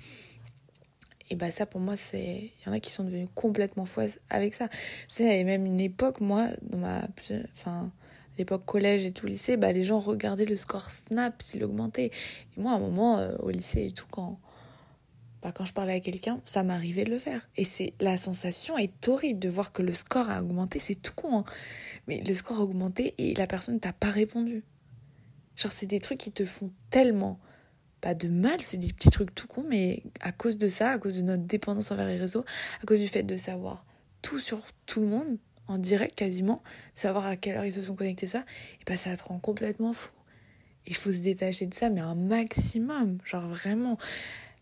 Et 1.30 1.36
bah 1.36 1.50
ça 1.50 1.64
pour 1.64 1.80
moi 1.80 1.96
c'est 1.96 2.52
il 2.58 2.66
y 2.66 2.68
en 2.68 2.72
a 2.72 2.80
qui 2.80 2.90
sont 2.90 3.02
devenus 3.02 3.28
complètement 3.34 3.86
fous 3.86 4.02
avec 4.28 4.54
ça. 4.54 4.68
Je 5.08 5.14
sais 5.14 5.24
il 5.24 5.28
y 5.28 5.32
avait 5.32 5.44
même 5.44 5.64
une 5.64 5.80
époque 5.80 6.20
moi 6.20 6.48
dans 6.62 6.78
ma 6.78 7.08
enfin 7.52 7.90
l'époque 8.36 8.64
collège 8.66 9.06
et 9.06 9.12
tout 9.12 9.26
lycée, 9.26 9.56
bah 9.56 9.72
les 9.72 9.84
gens 9.84 9.98
regardaient 9.98 10.44
le 10.44 10.56
score 10.56 10.90
Snap 10.90 11.40
s'il 11.40 11.64
augmentait. 11.64 12.10
Et 12.56 12.60
moi 12.60 12.72
à 12.72 12.74
un 12.74 12.78
moment 12.78 13.18
euh, 13.18 13.36
au 13.38 13.50
lycée 13.50 13.86
et 13.86 13.90
tout 13.90 14.06
quand 14.10 14.38
bah, 15.44 15.52
quand 15.52 15.66
je 15.66 15.74
parlais 15.74 15.92
à 15.92 16.00
quelqu'un, 16.00 16.40
ça 16.46 16.62
m'arrivait 16.62 17.04
de 17.04 17.10
le 17.10 17.18
faire. 17.18 17.46
Et 17.58 17.64
c'est 17.64 17.92
la 18.00 18.16
sensation 18.16 18.78
est 18.78 19.08
horrible 19.08 19.38
de 19.38 19.50
voir 19.50 19.74
que 19.74 19.82
le 19.82 19.92
score 19.92 20.30
a 20.30 20.40
augmenté, 20.40 20.78
c'est 20.78 20.94
tout 20.94 21.12
con. 21.14 21.40
Hein. 21.40 21.44
Mais 22.08 22.22
le 22.22 22.34
score 22.34 22.60
a 22.60 22.62
augmenté 22.62 23.14
et 23.18 23.34
la 23.34 23.46
personne 23.46 23.78
t'a 23.78 23.92
pas 23.92 24.10
répondu. 24.10 24.64
Genre, 25.54 25.70
c'est 25.70 25.84
des 25.84 26.00
trucs 26.00 26.16
qui 26.16 26.32
te 26.32 26.46
font 26.46 26.72
tellement 26.88 27.38
pas 28.00 28.14
de 28.14 28.28
mal, 28.28 28.62
c'est 28.62 28.78
des 28.78 28.90
petits 28.90 29.10
trucs 29.10 29.34
tout 29.34 29.46
con, 29.46 29.66
mais 29.68 30.02
à 30.20 30.32
cause 30.32 30.56
de 30.56 30.66
ça, 30.66 30.92
à 30.92 30.98
cause 30.98 31.18
de 31.18 31.22
notre 31.22 31.42
dépendance 31.42 31.90
envers 31.90 32.08
les 32.08 32.16
réseaux, 32.16 32.46
à 32.82 32.86
cause 32.86 33.00
du 33.00 33.08
fait 33.08 33.22
de 33.22 33.36
savoir 33.36 33.84
tout 34.22 34.38
sur 34.38 34.60
tout 34.86 35.00
le 35.00 35.06
monde, 35.06 35.36
en 35.68 35.76
direct 35.76 36.14
quasiment, 36.14 36.62
savoir 36.94 37.26
à 37.26 37.36
quelle 37.36 37.58
heure 37.58 37.66
ils 37.66 37.72
se 37.72 37.82
sont 37.82 37.96
connectés, 37.96 38.26
ça, 38.26 38.46
et 38.80 38.84
bah 38.86 38.96
ça 38.96 39.14
te 39.14 39.24
rend 39.24 39.38
complètement 39.38 39.92
fou. 39.92 40.10
Il 40.86 40.94
faut 40.94 41.12
se 41.12 41.18
détacher 41.18 41.66
de 41.66 41.74
ça, 41.74 41.88
mais 41.88 42.00
un 42.00 42.14
maximum, 42.14 43.18
genre 43.24 43.48
vraiment. 43.48 43.98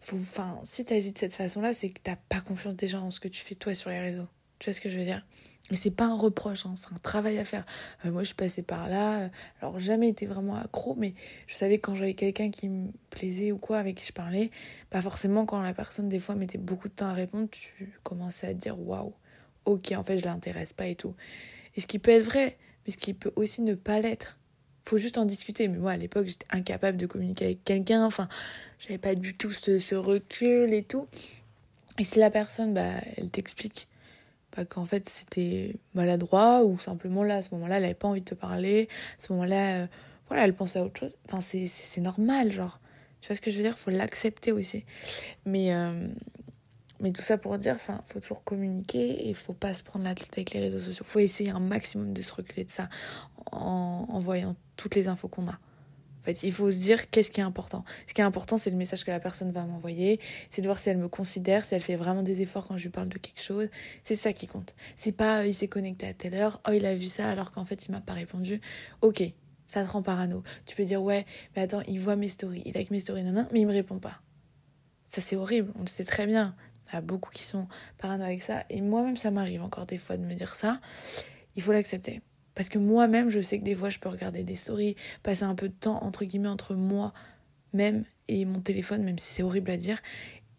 Faut, 0.02 0.18
enfin, 0.18 0.58
si 0.64 0.84
tu 0.84 0.92
agis 0.92 1.12
de 1.12 1.18
cette 1.18 1.34
façon-là, 1.34 1.72
c'est 1.72 1.88
que 1.88 2.00
t'as 2.02 2.16
pas 2.16 2.40
confiance 2.40 2.74
déjà 2.74 3.00
en 3.00 3.10
ce 3.10 3.20
que 3.20 3.28
tu 3.28 3.40
fais 3.40 3.54
toi 3.54 3.72
sur 3.72 3.88
les 3.88 4.00
réseaux. 4.00 4.26
Tu 4.58 4.68
vois 4.68 4.74
ce 4.74 4.80
que 4.80 4.88
je 4.88 4.98
veux 4.98 5.04
dire? 5.04 5.24
Et 5.70 5.76
c'est 5.76 5.92
pas 5.92 6.06
un 6.06 6.16
reproche, 6.16 6.66
hein, 6.66 6.74
c'est 6.74 6.92
un 6.92 6.98
travail 6.98 7.38
à 7.38 7.44
faire. 7.44 7.64
Euh, 8.04 8.10
moi, 8.10 8.22
je 8.22 8.26
suis 8.26 8.34
passée 8.34 8.62
par 8.62 8.88
là. 8.88 9.20
Euh, 9.20 9.28
alors, 9.60 9.78
jamais 9.78 10.08
été 10.08 10.26
vraiment 10.26 10.56
accro, 10.56 10.96
mais 10.96 11.14
je 11.46 11.54
savais 11.54 11.78
quand 11.78 11.94
j'avais 11.94 12.14
quelqu'un 12.14 12.50
qui 12.50 12.68
me 12.68 12.90
plaisait 13.10 13.52
ou 13.52 13.58
quoi, 13.58 13.78
avec 13.78 13.96
qui 13.96 14.06
je 14.06 14.12
parlais, 14.12 14.50
pas 14.90 15.00
forcément 15.00 15.46
quand 15.46 15.62
la 15.62 15.72
personne, 15.72 16.08
des 16.08 16.18
fois, 16.18 16.34
mettait 16.34 16.58
beaucoup 16.58 16.88
de 16.88 16.94
temps 16.94 17.06
à 17.06 17.14
répondre, 17.14 17.48
tu 17.48 17.94
commençais 18.02 18.48
à 18.48 18.54
te 18.54 18.58
dire 18.58 18.78
waouh, 18.78 19.14
ok, 19.64 19.92
en 19.96 20.02
fait, 20.02 20.18
je 20.18 20.26
l'intéresse 20.26 20.72
pas 20.72 20.88
et 20.88 20.96
tout. 20.96 21.14
Et 21.76 21.80
ce 21.80 21.86
qui 21.86 22.00
peut 22.00 22.10
être 22.10 22.24
vrai, 22.24 22.58
mais 22.84 22.92
ce 22.92 22.98
qui 22.98 23.14
peut 23.14 23.32
aussi 23.36 23.62
ne 23.62 23.74
pas 23.74 24.00
l'être. 24.00 24.40
Faut 24.84 24.98
juste 24.98 25.18
en 25.18 25.24
discuter. 25.24 25.68
Mais 25.68 25.78
moi, 25.78 25.92
à 25.92 25.96
l'époque, 25.96 26.26
j'étais 26.26 26.46
incapable 26.50 26.98
de 26.98 27.06
communiquer 27.06 27.46
avec 27.46 27.64
quelqu'un. 27.64 28.04
Enfin, 28.04 28.28
j'avais 28.78 28.98
pas 28.98 29.14
du 29.14 29.36
tout 29.36 29.50
ce, 29.50 29.78
ce 29.78 29.94
recul 29.94 30.72
et 30.74 30.82
tout. 30.82 31.06
Et 31.98 32.04
si 32.04 32.18
la 32.18 32.30
personne, 32.30 32.74
bah, 32.74 33.00
elle 33.16 33.30
t'explique 33.30 33.88
pas 34.52 34.64
qu'en 34.64 34.84
fait 34.84 35.08
c'était 35.08 35.74
maladroit 35.94 36.62
ou 36.62 36.78
simplement 36.78 37.24
là 37.24 37.36
à 37.36 37.42
ce 37.42 37.48
moment-là 37.54 37.78
elle 37.78 37.84
avait 37.84 37.94
pas 37.94 38.08
envie 38.08 38.20
de 38.20 38.26
te 38.26 38.34
parler 38.34 38.88
à 39.18 39.22
ce 39.22 39.32
moment-là 39.32 39.82
euh, 39.82 39.86
voilà 40.28 40.44
elle 40.44 40.54
pensait 40.54 40.78
à 40.78 40.84
autre 40.84 41.00
chose 41.00 41.16
enfin 41.26 41.40
c'est 41.40 41.66
c'est 41.66 42.00
normal 42.00 42.52
genre 42.52 42.78
tu 43.20 43.28
vois 43.28 43.36
ce 43.36 43.40
que 43.40 43.50
je 43.50 43.56
veux 43.56 43.62
dire? 43.62 43.78
Faut 43.78 43.90
l'accepter 43.90 44.52
aussi 44.52 44.84
mais 45.46 45.72
euh, 45.74 46.08
mais 47.00 47.12
tout 47.12 47.22
ça 47.22 47.38
pour 47.38 47.58
dire 47.58 47.74
enfin 47.74 48.02
faut 48.06 48.20
toujours 48.20 48.44
communiquer 48.44 49.28
et 49.28 49.34
faut 49.34 49.54
pas 49.54 49.74
se 49.74 49.82
prendre 49.82 50.04
la 50.04 50.14
tête 50.14 50.30
avec 50.32 50.52
les 50.52 50.60
réseaux 50.60 50.80
sociaux 50.80 51.04
faut 51.04 51.18
essayer 51.18 51.50
un 51.50 51.60
maximum 51.60 52.12
de 52.12 52.22
se 52.22 52.34
reculer 52.34 52.64
de 52.64 52.70
ça 52.70 52.88
en, 53.50 54.06
en 54.08 54.20
voyant 54.20 54.54
toutes 54.82 54.96
les 54.96 55.08
infos 55.08 55.28
qu'on 55.28 55.46
a 55.48 55.58
en 56.22 56.24
fait, 56.24 56.44
il 56.44 56.52
faut 56.52 56.70
se 56.70 56.76
dire 56.76 57.10
qu'est-ce 57.10 57.32
qui 57.32 57.40
est 57.40 57.44
important. 57.44 57.84
Ce 58.06 58.14
qui 58.14 58.20
est 58.20 58.24
important, 58.24 58.56
c'est 58.56 58.70
le 58.70 58.76
message 58.76 59.04
que 59.04 59.10
la 59.10 59.18
personne 59.18 59.50
va 59.50 59.64
m'envoyer. 59.64 60.20
C'est 60.50 60.62
de 60.62 60.68
voir 60.68 60.78
si 60.78 60.88
elle 60.88 60.98
me 60.98 61.08
considère, 61.08 61.64
si 61.64 61.74
elle 61.74 61.80
fait 61.80 61.96
vraiment 61.96 62.22
des 62.22 62.42
efforts 62.42 62.68
quand 62.68 62.76
je 62.76 62.84
lui 62.84 62.90
parle 62.90 63.08
de 63.08 63.18
quelque 63.18 63.42
chose. 63.42 63.68
C'est 64.04 64.14
ça 64.14 64.32
qui 64.32 64.46
compte. 64.46 64.76
C'est 64.94 65.10
pas 65.10 65.40
euh, 65.40 65.46
il 65.48 65.54
s'est 65.54 65.66
connecté 65.66 66.06
à 66.06 66.14
telle 66.14 66.34
heure, 66.34 66.60
oh 66.68 66.70
il 66.72 66.86
a 66.86 66.94
vu 66.94 67.06
ça 67.06 67.28
alors 67.28 67.50
qu'en 67.50 67.64
fait 67.64 67.86
il 67.86 67.90
m'a 67.90 68.00
pas 68.00 68.12
répondu. 68.12 68.60
Ok, 69.00 69.20
ça 69.66 69.82
te 69.82 69.90
rend 69.90 70.02
parano. 70.02 70.44
Tu 70.64 70.76
peux 70.76 70.84
dire 70.84 71.02
ouais, 71.02 71.26
mais 71.56 71.62
attends, 71.62 71.82
il 71.88 71.98
voit 71.98 72.14
mes 72.14 72.28
stories, 72.28 72.62
il 72.66 72.74
like 72.74 72.92
mes 72.92 73.00
stories, 73.00 73.24
non 73.24 73.48
mais 73.52 73.60
il 73.60 73.66
me 73.66 73.72
répond 73.72 73.98
pas. 73.98 74.20
Ça 75.06 75.20
c'est 75.20 75.34
horrible, 75.34 75.72
on 75.74 75.80
le 75.80 75.88
sait 75.88 76.04
très 76.04 76.28
bien. 76.28 76.54
Il 76.92 76.94
y 76.94 76.98
a 76.98 77.00
beaucoup 77.00 77.30
qui 77.32 77.42
sont 77.42 77.66
parano 77.98 78.22
avec 78.22 78.42
ça. 78.42 78.64
Et 78.70 78.80
moi-même, 78.80 79.16
ça 79.16 79.32
m'arrive 79.32 79.62
encore 79.62 79.86
des 79.86 79.98
fois 79.98 80.16
de 80.16 80.24
me 80.24 80.34
dire 80.34 80.54
ça. 80.54 80.78
Il 81.56 81.62
faut 81.62 81.72
l'accepter. 81.72 82.20
Parce 82.54 82.68
que 82.68 82.78
moi-même, 82.78 83.30
je 83.30 83.40
sais 83.40 83.58
que 83.58 83.64
des 83.64 83.74
fois, 83.74 83.88
je 83.88 83.98
peux 83.98 84.08
regarder 84.08 84.44
des 84.44 84.56
stories, 84.56 84.96
passer 85.22 85.44
un 85.44 85.54
peu 85.54 85.68
de 85.68 85.74
temps, 85.74 86.02
entre 86.02 86.24
guillemets, 86.24 86.48
entre 86.48 86.74
moi-même 86.74 88.04
et 88.28 88.44
mon 88.44 88.60
téléphone, 88.60 89.02
même 89.02 89.18
si 89.18 89.34
c'est 89.34 89.42
horrible 89.42 89.70
à 89.70 89.76
dire, 89.76 89.98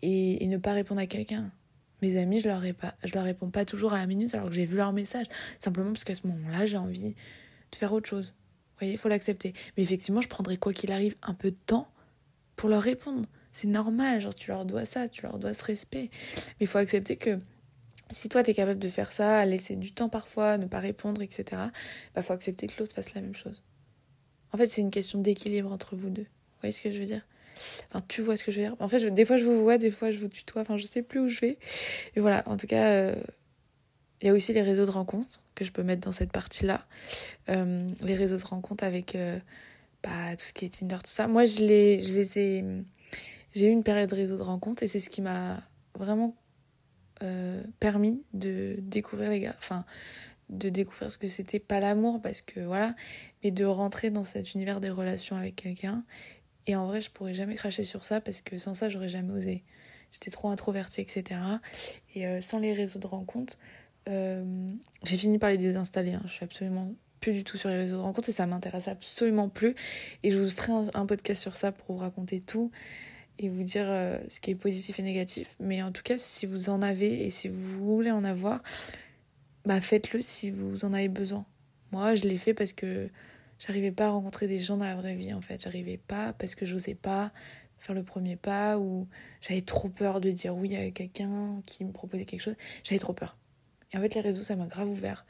et, 0.02 0.46
ne 0.48 0.58
pas 0.58 0.74
répondre 0.74 1.00
à 1.00 1.06
quelqu'un. 1.06 1.52
Mes 2.02 2.18
amis, 2.18 2.40
je 2.40 2.50
leur, 2.50 2.62
je 3.04 3.14
leur 3.14 3.24
réponds 3.24 3.50
pas 3.50 3.64
toujours 3.64 3.94
à 3.94 3.98
la 3.98 4.08
minute 4.08 4.34
alors 4.36 4.50
que 4.50 4.56
j'ai 4.56 4.66
vu 4.66 4.76
leur 4.76 4.92
message. 4.92 5.28
Simplement 5.60 5.94
parce 5.94 6.04
qu'à 6.04 6.16
ce 6.16 6.28
moment-là, 6.28 6.66
j'ai 6.66 6.78
envie 6.78 7.16
de 7.72 7.76
faire 7.76 7.94
autre 7.94 8.10
chose. 8.10 8.34
Vous 8.74 8.80
voyez, 8.80 8.94
il 8.94 8.98
faut 8.98 9.08
l'accepter. 9.08 9.54
Mais 9.78 9.84
effectivement, 9.84 10.20
je 10.20 10.28
prendrai 10.28 10.58
quoi 10.58 10.74
qu'il 10.74 10.92
arrive 10.92 11.16
un 11.22 11.34
peu 11.34 11.52
de 11.52 11.60
temps 11.66 11.88
pour 12.58 12.70
leur 12.70 12.82
répondre. 12.82 13.26
C'est 13.54 13.68
normal, 13.68 14.20
genre 14.20 14.34
tu 14.34 14.50
leur 14.50 14.66
dois 14.66 14.84
ça, 14.84 15.08
tu 15.08 15.22
leur 15.22 15.40
dois 15.40 15.54
ce 15.54 15.64
respect. 15.64 16.10
Mais 16.36 16.62
il 16.62 16.68
faut 16.68 16.80
accepter 16.80 17.16
que 17.16 17.40
si 18.12 18.30
toi, 18.30 18.44
tu 18.44 18.52
es 18.52 18.54
capable 18.54 18.80
de 18.80 18.90
faire 18.90 19.12
ça, 19.12 19.46
laisser 19.46 19.76
du 19.76 19.94
temps 19.94 20.10
parfois, 20.10 20.58
ne 20.58 20.66
pas 20.66 20.80
répondre, 20.80 21.22
etc., 21.22 21.62
bah 22.16 22.22
faut 22.22 22.34
accepter 22.34 22.68
que 22.68 22.74
l'autre 22.80 22.94
fasse 22.94 23.14
la 23.14 23.22
même 23.22 23.36
chose. 23.36 23.64
En 24.52 24.58
fait, 24.58 24.68
c'est 24.68 24.82
une 24.82 24.92
question 24.92 25.20
d'équilibre 25.20 25.72
entre 25.72 25.96
vous 25.96 26.10
deux. 26.10 26.22
Vous 26.24 26.60
voyez 26.62 26.72
ce 26.72 26.82
que 26.82 26.92
je 26.92 27.00
veux 27.00 27.08
dire? 27.08 27.26
Enfin, 27.90 28.04
tu 28.08 28.22
vois 28.22 28.38
ce 28.38 28.44
que 28.44 28.52
je 28.52 28.62
veux 28.62 28.68
dire? 28.68 28.76
En 28.80 28.88
fait, 28.88 29.10
des 29.10 29.26
fois, 29.26 29.38
je 29.38 29.46
vous 29.46 29.62
vois, 29.62 29.78
des 29.78 29.92
fois, 29.92 30.12
je 30.12 30.20
vous 30.20 30.28
tutoie. 30.28 30.62
Enfin, 30.62 30.78
je 30.78 30.86
sais 30.86 31.02
plus 31.02 31.20
où 31.20 31.28
je 31.28 31.42
vais. 31.42 31.58
Et 32.16 32.20
voilà, 32.20 32.44
en 32.48 32.58
tout 32.58 32.68
cas, 32.68 32.86
euh, 32.86 33.16
il 34.22 34.28
y 34.28 34.30
a 34.30 34.34
aussi 34.34 34.54
les 34.54 34.62
réseaux 34.62 34.86
de 34.86 34.92
rencontres 34.92 35.42
que 35.56 35.66
je 35.66 35.72
peux 35.72 35.84
mettre 35.84 36.02
dans 36.02 36.12
cette 36.12 36.32
partie-là. 36.32 36.86
Euh, 37.50 37.88
les 38.02 38.16
réseaux 38.16 38.38
de 38.38 38.44
rencontres 38.44 38.84
avec 38.84 39.16
euh, 39.16 39.40
bah, 40.04 40.36
tout 40.38 40.46
ce 40.46 40.54
qui 40.54 40.66
est 40.66 40.80
Tinder, 40.80 40.98
tout 40.98 41.12
ça. 41.12 41.28
Moi, 41.28 41.46
je 41.46 41.62
les, 41.62 42.02
je 42.02 42.14
les 42.14 42.40
ai... 42.40 42.66
J'ai 43.54 43.68
eu 43.68 43.72
une 43.72 43.84
période 43.84 44.10
de 44.10 44.16
réseau 44.16 44.36
de 44.36 44.42
rencontres 44.42 44.82
et 44.82 44.88
c'est 44.88 45.00
ce 45.00 45.10
qui 45.10 45.22
m'a 45.22 45.62
vraiment 45.96 46.36
euh, 47.24 47.64
permis 47.80 48.24
de 48.34 48.76
découvrir 48.80 49.30
les 49.30 49.40
gars, 49.40 49.56
enfin 49.58 49.86
de 50.50 50.70
découvrir 50.70 51.12
ce 51.12 51.18
que 51.18 51.28
c'était 51.28 51.60
pas 51.60 51.80
l'amour 51.80 52.22
parce 52.22 52.42
que 52.42 52.60
voilà, 52.60 52.96
mais 53.44 53.52
de 53.52 53.66
rentrer 53.66 54.10
dans 54.10 54.24
cet 54.24 54.54
univers 54.54 54.80
des 54.80 54.90
relations 54.90 55.36
avec 55.36 55.56
quelqu'un. 55.56 56.04
Et 56.68 56.76
en 56.76 56.86
vrai, 56.86 57.02
je 57.02 57.10
pourrais 57.10 57.34
jamais 57.34 57.56
cracher 57.56 57.84
sur 57.84 58.06
ça 58.06 58.22
parce 58.22 58.42
que 58.42 58.58
sans 58.58 58.74
ça, 58.74 58.90
j'aurais 58.90 59.10
jamais 59.10 59.34
osé. 59.34 59.64
J'étais 60.12 60.32
trop 60.32 60.50
introvertie, 60.50 61.02
etc. 61.02 61.40
Et 62.14 62.28
euh, 62.28 62.40
sans 62.40 62.60
les 62.60 62.74
réseaux 62.74 63.00
de 63.00 63.08
rencontres, 63.08 63.58
euh, 64.10 64.72
j'ai 65.04 65.18
fini 65.18 65.40
par 65.40 65.50
les 65.50 65.58
désinstaller. 65.58 66.14
Hein. 66.14 66.22
Je 66.26 66.32
suis 66.32 66.44
absolument 66.44 66.94
plus 67.20 67.34
du 67.34 67.44
tout 67.44 67.58
sur 67.58 67.70
les 67.70 67.78
réseaux 67.78 67.98
de 67.98 68.02
rencontres 68.02 68.30
et 68.30 68.34
ça 68.34 68.46
m'intéresse 68.46 68.88
absolument 68.88 69.50
plus. 69.50 69.76
Et 70.24 70.30
je 70.30 70.38
vous 70.38 70.50
ferai 70.50 70.74
un 70.94 71.06
podcast 71.06 71.42
sur 71.42 71.56
ça 71.56 71.72
pour 71.72 71.96
vous 71.96 72.02
raconter 72.02 72.40
tout 72.42 72.72
et 73.40 73.50
vous 73.50 73.64
dire 73.64 73.86
euh, 73.88 74.20
ce 74.28 74.40
qui 74.40 74.52
est 74.52 74.56
positif 74.56 75.00
et 75.00 75.04
négatif. 75.04 75.56
Mais 75.60 75.82
en 75.82 75.92
tout 75.92 76.04
cas, 76.04 76.18
si 76.18 76.46
vous 76.46 76.70
en 76.70 76.82
avez 76.82 77.26
et 77.26 77.30
si 77.30 77.48
vous 77.48 77.96
voulez 77.96 78.12
en 78.12 78.24
avoir, 78.24 78.62
bah 79.66 79.82
faites-le 79.82 80.22
si 80.22 80.52
vous 80.52 80.86
en 80.86 80.94
avez 80.94 81.10
besoin. 81.10 81.46
Moi, 81.92 82.16
je 82.16 82.26
l'ai 82.26 82.38
fait 82.38 82.54
parce 82.54 82.74
que 82.74 83.10
j'arrivais 83.60 83.92
pas 83.92 84.08
à 84.08 84.10
rencontrer 84.10 84.48
des 84.48 84.60
gens 84.60 84.78
dans 84.78 84.86
la 84.86 84.96
vraie 84.96 85.16
vie 85.16 85.34
en 85.34 85.42
fait. 85.42 85.62
J'arrivais 85.62 85.98
pas 85.98 86.34
parce 86.34 86.56
que 86.56 86.66
j'osais 86.66 86.96
pas 86.96 87.32
faire 87.80 87.96
le 87.96 88.04
premier 88.04 88.38
pas 88.38 88.80
ou 88.80 89.08
j'avais 89.42 89.62
trop 89.62 89.90
peur 89.90 90.22
de 90.22 90.32
dire 90.32 90.56
oui 90.56 90.76
à 90.76 90.90
quelqu'un 90.92 91.62
qui 91.66 91.84
me 91.84 91.92
proposait 91.92 92.26
quelque 92.26 92.42
chose. 92.42 92.56
J'avais 92.84 93.00
trop 93.00 93.14
peur. 93.14 93.38
Et 93.92 93.98
en 93.98 94.02
fait, 94.02 94.16
les 94.16 94.22
réseaux, 94.22 94.44
ça 94.44 94.56
m'a 94.56 94.66
grave 94.66 94.90
ouvert. 94.90 95.26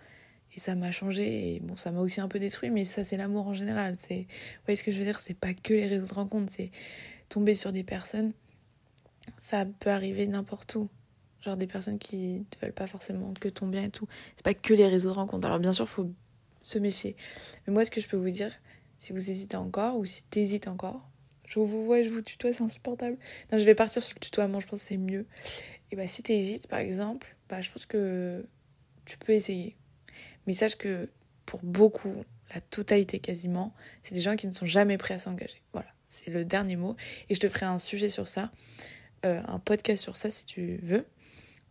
Et 0.55 0.59
ça 0.59 0.75
m'a 0.75 0.91
changé. 0.91 1.55
Et 1.55 1.59
bon, 1.59 1.75
ça 1.75 1.91
m'a 1.91 1.99
aussi 1.99 2.21
un 2.21 2.27
peu 2.27 2.39
détruit, 2.39 2.69
mais 2.69 2.85
ça, 2.85 3.03
c'est 3.03 3.17
l'amour 3.17 3.47
en 3.47 3.53
général. 3.53 3.95
C'est, 3.95 4.27
vous 4.27 4.65
voyez 4.65 4.75
ce 4.75 4.83
que 4.83 4.91
je 4.91 4.99
veux 4.99 5.05
dire? 5.05 5.19
C'est 5.19 5.33
pas 5.33 5.53
que 5.53 5.73
les 5.73 5.87
réseaux 5.87 6.07
de 6.07 6.13
rencontres. 6.13 6.53
C'est 6.55 6.71
tomber 7.33 7.55
sur 7.55 7.71
des 7.71 7.83
personnes, 7.83 8.31
ça 9.39 9.65
peut 9.65 9.89
arriver 9.89 10.27
n'importe 10.27 10.75
où. 10.75 10.87
Genre 11.41 11.57
des 11.57 11.65
personnes 11.65 11.97
qui 11.97 12.39
ne 12.39 12.61
veulent 12.61 12.73
pas 12.73 12.85
forcément 12.85 13.33
que 13.33 13.49
ton 13.49 13.65
bien 13.65 13.85
et 13.85 13.89
tout. 13.89 14.07
C'est 14.35 14.45
pas 14.45 14.53
que 14.53 14.73
les 14.73 14.87
réseaux 14.87 15.09
de 15.09 15.15
rencontres. 15.15 15.47
Alors 15.47 15.59
bien 15.59 15.73
sûr, 15.73 15.89
faut 15.89 16.11
se 16.61 16.77
méfier. 16.77 17.15
Mais 17.65 17.73
moi, 17.73 17.85
ce 17.85 17.91
que 17.91 17.99
je 17.99 18.07
peux 18.07 18.17
vous 18.17 18.29
dire, 18.29 18.51
si 18.99 19.13
vous 19.13 19.31
hésitez 19.31 19.57
encore 19.57 19.97
ou 19.97 20.05
si 20.05 20.23
tu 20.29 20.39
hésites 20.39 20.67
encore, 20.67 21.09
je 21.47 21.59
vous 21.59 21.85
vois, 21.85 22.03
je 22.03 22.09
vous 22.09 22.21
tutoie, 22.21 22.53
c'est 22.53 22.63
insupportable. 22.63 23.17
Non, 23.51 23.57
je 23.57 23.63
vais 23.63 23.75
partir 23.75 24.03
sur 24.03 24.13
le 24.15 24.19
tutoiement, 24.19 24.59
je 24.59 24.67
pense 24.67 24.81
que 24.81 24.85
c'est 24.85 24.97
mieux. 24.97 25.25
Et 25.91 25.95
bah 25.95 26.05
si 26.05 26.21
tu 26.21 26.33
hésites, 26.33 26.67
par 26.67 26.79
exemple, 26.79 27.35
bah 27.49 27.61
je 27.61 27.71
pense 27.71 27.87
que 27.87 28.45
tu 29.05 29.17
peux 29.17 29.33
essayer. 29.33 29.75
Mais 30.45 30.53
sache 30.53 30.75
que 30.75 31.09
pour 31.47 31.61
beaucoup, 31.63 32.13
la 32.53 32.61
totalité 32.61 33.17
quasiment, 33.19 33.73
c'est 34.03 34.13
des 34.13 34.21
gens 34.21 34.35
qui 34.35 34.47
ne 34.47 34.53
sont 34.53 34.67
jamais 34.67 34.97
prêts 34.99 35.15
à 35.15 35.19
s'engager. 35.19 35.61
Voilà. 35.73 35.89
C'est 36.13 36.29
le 36.29 36.45
dernier 36.45 36.75
mot. 36.75 36.95
Et 37.29 37.35
je 37.35 37.39
te 37.39 37.49
ferai 37.49 37.65
un 37.65 37.79
sujet 37.79 38.07
sur 38.07 38.27
ça, 38.27 38.51
euh, 39.25 39.41
un 39.47 39.59
podcast 39.59 40.01
sur 40.01 40.15
ça 40.15 40.29
si 40.29 40.45
tu 40.45 40.79
veux. 40.83 41.05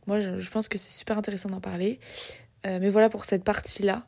Moi, 0.06 0.18
je, 0.18 0.50
pense 0.50 0.68
que 0.68 0.78
c'est 0.78 0.90
super 0.90 1.16
intéressant 1.16 1.48
d'en 1.48 1.60
parler. 1.60 2.00
Euh, 2.66 2.78
mais 2.80 2.88
voilà 2.88 3.08
pour 3.08 3.24
cette 3.24 3.44
partie-là 3.44 4.06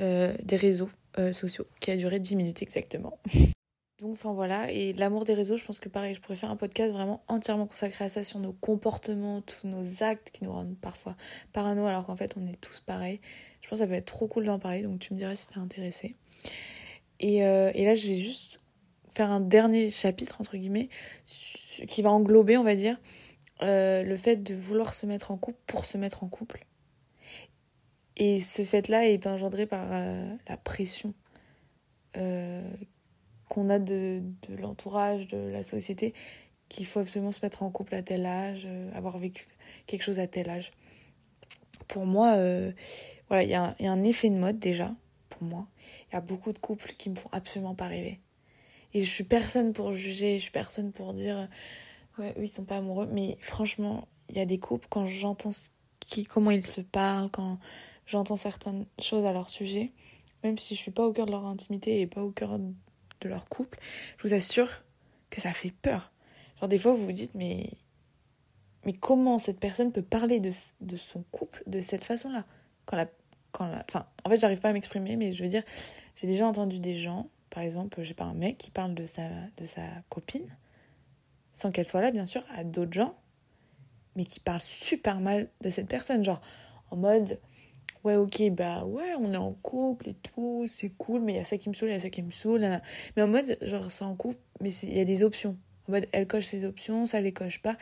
euh, 0.00 0.34
des 0.42 0.56
réseaux 0.56 0.90
sociaux 1.32 1.66
qui 1.80 1.90
a 1.90 1.96
duré 1.96 2.20
10 2.20 2.36
minutes 2.36 2.62
exactement. 2.62 3.18
Donc, 4.00 4.12
enfin 4.12 4.32
voilà. 4.32 4.70
Et 4.70 4.92
l'amour 4.94 5.24
des 5.24 5.34
réseaux, 5.34 5.56
je 5.56 5.64
pense 5.64 5.78
que 5.78 5.88
pareil, 5.88 6.14
je 6.14 6.20
pourrais 6.20 6.36
faire 6.36 6.50
un 6.50 6.56
podcast 6.56 6.92
vraiment 6.92 7.22
entièrement 7.28 7.66
consacré 7.66 8.04
à 8.04 8.08
ça, 8.08 8.24
sur 8.24 8.38
nos 8.38 8.52
comportements, 8.52 9.42
tous 9.42 9.66
nos 9.66 10.02
actes 10.02 10.30
qui 10.30 10.44
nous 10.44 10.52
rendent 10.52 10.76
parfois 10.80 11.16
parano, 11.52 11.84
alors 11.86 12.06
qu'en 12.06 12.16
fait, 12.16 12.34
on 12.36 12.46
est 12.46 12.60
tous 12.60 12.80
pareils. 12.80 13.20
Je 13.60 13.68
pense 13.68 13.78
que 13.78 13.84
ça 13.84 13.86
peut 13.86 13.94
être 13.94 14.06
trop 14.06 14.26
cool 14.26 14.46
d'en 14.46 14.58
parler, 14.58 14.82
donc 14.82 15.00
tu 15.00 15.12
me 15.12 15.18
diras 15.18 15.34
si 15.34 15.48
t'es 15.48 15.58
intéressé. 15.58 16.16
Et, 17.20 17.36
et 17.38 17.84
là, 17.84 17.94
je 17.94 18.06
vais 18.08 18.16
juste 18.16 18.61
faire 19.12 19.30
un 19.30 19.40
dernier 19.40 19.90
chapitre, 19.90 20.40
entre 20.40 20.56
guillemets, 20.56 20.88
qui 21.86 22.02
va 22.02 22.10
englober, 22.10 22.56
on 22.56 22.64
va 22.64 22.74
dire, 22.74 22.98
euh, 23.62 24.02
le 24.02 24.16
fait 24.16 24.36
de 24.36 24.54
vouloir 24.54 24.94
se 24.94 25.06
mettre 25.06 25.30
en 25.30 25.36
couple 25.36 25.58
pour 25.66 25.84
se 25.84 25.98
mettre 25.98 26.24
en 26.24 26.28
couple. 26.28 26.66
Et 28.16 28.40
ce 28.40 28.64
fait-là 28.64 29.08
est 29.08 29.26
engendré 29.26 29.66
par 29.66 29.86
euh, 29.92 30.28
la 30.48 30.56
pression 30.56 31.14
euh, 32.16 32.70
qu'on 33.48 33.68
a 33.68 33.78
de, 33.78 34.22
de 34.48 34.56
l'entourage, 34.56 35.28
de 35.28 35.50
la 35.50 35.62
société, 35.62 36.14
qu'il 36.68 36.86
faut 36.86 37.00
absolument 37.00 37.32
se 37.32 37.40
mettre 37.42 37.62
en 37.62 37.70
couple 37.70 37.94
à 37.94 38.02
tel 38.02 38.24
âge, 38.24 38.66
avoir 38.94 39.18
vécu 39.18 39.46
quelque 39.86 40.02
chose 40.02 40.18
à 40.18 40.26
tel 40.26 40.48
âge. 40.48 40.72
Pour 41.86 42.06
moi, 42.06 42.36
voilà, 43.28 43.42
il 43.42 43.50
y, 43.50 43.54
a 43.54 43.74
un 43.78 44.04
effet 44.04 44.30
de 44.30 44.36
mode 44.36 44.58
déjà, 44.58 44.94
pour 45.28 45.42
moi. 45.42 45.66
Il 46.10 46.14
y 46.14 46.16
a 46.16 46.22
beaucoup 46.22 46.52
de 46.52 46.58
couples 46.58 46.94
qui 46.96 47.10
me 47.10 47.14
font 47.14 47.28
absolument 47.32 47.74
pas 47.74 47.88
rêver. 47.88 48.20
Et 48.94 49.00
je 49.00 49.10
suis 49.10 49.24
personne 49.24 49.72
pour 49.72 49.92
juger, 49.92 50.38
je 50.38 50.42
suis 50.42 50.50
personne 50.50 50.92
pour 50.92 51.14
dire, 51.14 51.48
ouais, 52.18 52.34
eux, 52.38 52.44
ils 52.44 52.48
sont 52.48 52.64
pas 52.64 52.76
amoureux. 52.76 53.08
Mais 53.10 53.36
franchement, 53.40 54.06
il 54.28 54.36
y 54.36 54.40
a 54.40 54.46
des 54.46 54.58
couples, 54.58 54.86
quand 54.90 55.06
j'entends 55.06 55.50
qui, 56.00 56.24
comment 56.24 56.50
ils 56.50 56.66
se 56.66 56.80
parlent, 56.80 57.30
quand 57.30 57.58
j'entends 58.06 58.36
certaines 58.36 58.86
choses 58.98 59.24
à 59.24 59.32
leur 59.32 59.48
sujet, 59.48 59.92
même 60.42 60.58
si 60.58 60.74
je 60.74 60.80
suis 60.80 60.90
pas 60.90 61.06
au 61.06 61.12
cœur 61.12 61.26
de 61.26 61.30
leur 61.30 61.46
intimité 61.46 62.00
et 62.00 62.06
pas 62.06 62.22
au 62.22 62.30
cœur 62.30 62.58
de 62.58 63.28
leur 63.28 63.48
couple, 63.48 63.78
je 64.18 64.28
vous 64.28 64.34
assure 64.34 64.68
que 65.30 65.40
ça 65.40 65.52
fait 65.52 65.70
peur. 65.70 66.12
Genre 66.60 66.68
des 66.68 66.78
fois 66.78 66.92
vous 66.92 67.04
vous 67.04 67.12
dites 67.12 67.34
mais 67.34 67.70
mais 68.84 68.92
comment 68.92 69.38
cette 69.38 69.60
personne 69.60 69.92
peut 69.92 70.02
parler 70.02 70.40
de, 70.40 70.50
de 70.80 70.96
son 70.96 71.22
couple 71.30 71.62
de 71.66 71.80
cette 71.80 72.04
façon-là? 72.04 72.44
Quand 72.84 72.96
la 72.96 73.06
quand 73.52 73.66
la 73.66 73.84
enfin 73.88 74.06
en 74.24 74.30
fait 74.30 74.36
j'arrive 74.36 74.60
pas 74.60 74.70
à 74.70 74.72
m'exprimer 74.72 75.16
mais 75.16 75.32
je 75.32 75.42
veux 75.42 75.48
dire 75.48 75.62
j'ai 76.16 76.26
déjà 76.26 76.46
entendu 76.46 76.80
des 76.80 76.94
gens 76.94 77.28
par 77.52 77.62
exemple 77.62 78.02
j'ai 78.02 78.14
pas 78.14 78.24
un 78.24 78.34
mec 78.34 78.58
qui 78.58 78.70
parle 78.70 78.94
de 78.94 79.06
sa 79.06 79.28
de 79.56 79.64
sa 79.64 79.82
copine 80.08 80.56
sans 81.52 81.70
qu'elle 81.70 81.86
soit 81.86 82.00
là 82.00 82.10
bien 82.10 82.26
sûr 82.26 82.42
à 82.50 82.64
d'autres 82.64 82.92
gens 82.92 83.14
mais 84.16 84.24
qui 84.24 84.40
parle 84.40 84.60
super 84.60 85.20
mal 85.20 85.48
de 85.60 85.70
cette 85.70 85.88
personne 85.88 86.24
genre 86.24 86.40
en 86.90 86.96
mode 86.96 87.38
ouais, 88.04 88.16
ok, 88.16 88.50
bah 88.50 88.84
ouais, 88.84 89.14
on 89.18 89.32
est 89.32 89.36
en 89.36 89.52
couple 89.52 90.10
et 90.10 90.14
tout, 90.14 90.66
c'est 90.68 90.90
cool, 90.90 91.22
mais 91.22 91.34
il 91.34 91.36
y 91.36 91.38
a 91.38 91.44
ça 91.44 91.58
qui 91.58 91.68
me 91.68 91.74
saoule, 91.74 91.90
il 91.90 91.92
y 91.92 91.96
a 91.96 92.00
ça 92.00 92.10
qui 92.10 92.22
me 92.22 92.30
saoule. 92.30 92.80
Mais 93.16 93.22
en 93.22 93.28
mode, 93.28 93.56
genre, 93.62 93.90
c'est 93.90 94.04
en 94.04 94.14
couple, 94.16 94.38
mais 94.60 94.72
il 94.72 94.96
y 94.96 95.00
a 95.00 95.04
des 95.04 95.22
options. 95.22 95.56
En 95.88 95.92
mode, 95.92 96.06
elle 96.12 96.26
coche 96.26 96.44
ses 96.44 96.64
options, 96.64 97.06
ça 97.06 97.20
les 97.20 97.32
coche 97.32 97.60
pas. 97.60 97.76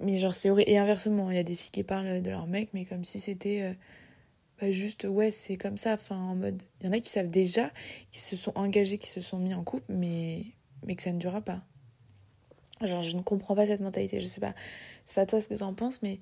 Mais 0.00 0.16
genre, 0.16 0.34
c'est 0.34 0.50
horrible. 0.50 0.70
Et 0.70 0.78
inversement, 0.78 1.30
il 1.30 1.36
y 1.36 1.40
a 1.40 1.42
des 1.42 1.54
filles 1.54 1.70
qui 1.70 1.82
parlent 1.84 2.22
de 2.22 2.30
leur 2.30 2.46
mec, 2.46 2.70
mais 2.72 2.84
comme 2.84 3.04
si 3.04 3.20
c'était 3.20 3.62
euh, 3.62 3.74
bah, 4.60 4.70
juste, 4.70 5.04
ouais, 5.04 5.30
c'est 5.30 5.56
comme 5.56 5.78
ça. 5.78 5.94
Enfin, 5.94 6.16
en 6.16 6.34
mode, 6.36 6.62
il 6.80 6.86
y 6.86 6.88
en 6.88 6.92
a 6.92 7.00
qui 7.00 7.10
savent 7.10 7.30
déjà, 7.30 7.70
qui 8.10 8.20
se 8.20 8.36
sont 8.36 8.52
engagés, 8.56 8.98
qui 8.98 9.08
se 9.08 9.20
sont 9.20 9.38
mis 9.38 9.54
en 9.54 9.64
couple, 9.64 9.86
mais, 9.88 10.44
mais 10.84 10.94
que 10.96 11.02
ça 11.02 11.12
ne 11.12 11.18
durera 11.18 11.40
pas. 11.40 11.62
Genre, 12.82 13.02
je 13.02 13.16
ne 13.16 13.22
comprends 13.22 13.54
pas 13.54 13.66
cette 13.66 13.80
mentalité. 13.80 14.20
Je 14.20 14.26
sais 14.26 14.40
pas, 14.40 14.54
c'est 15.04 15.14
pas 15.14 15.26
toi 15.26 15.40
ce 15.40 15.48
que 15.48 15.54
tu 15.54 15.62
en 15.62 15.74
penses, 15.74 16.02
mais 16.02 16.20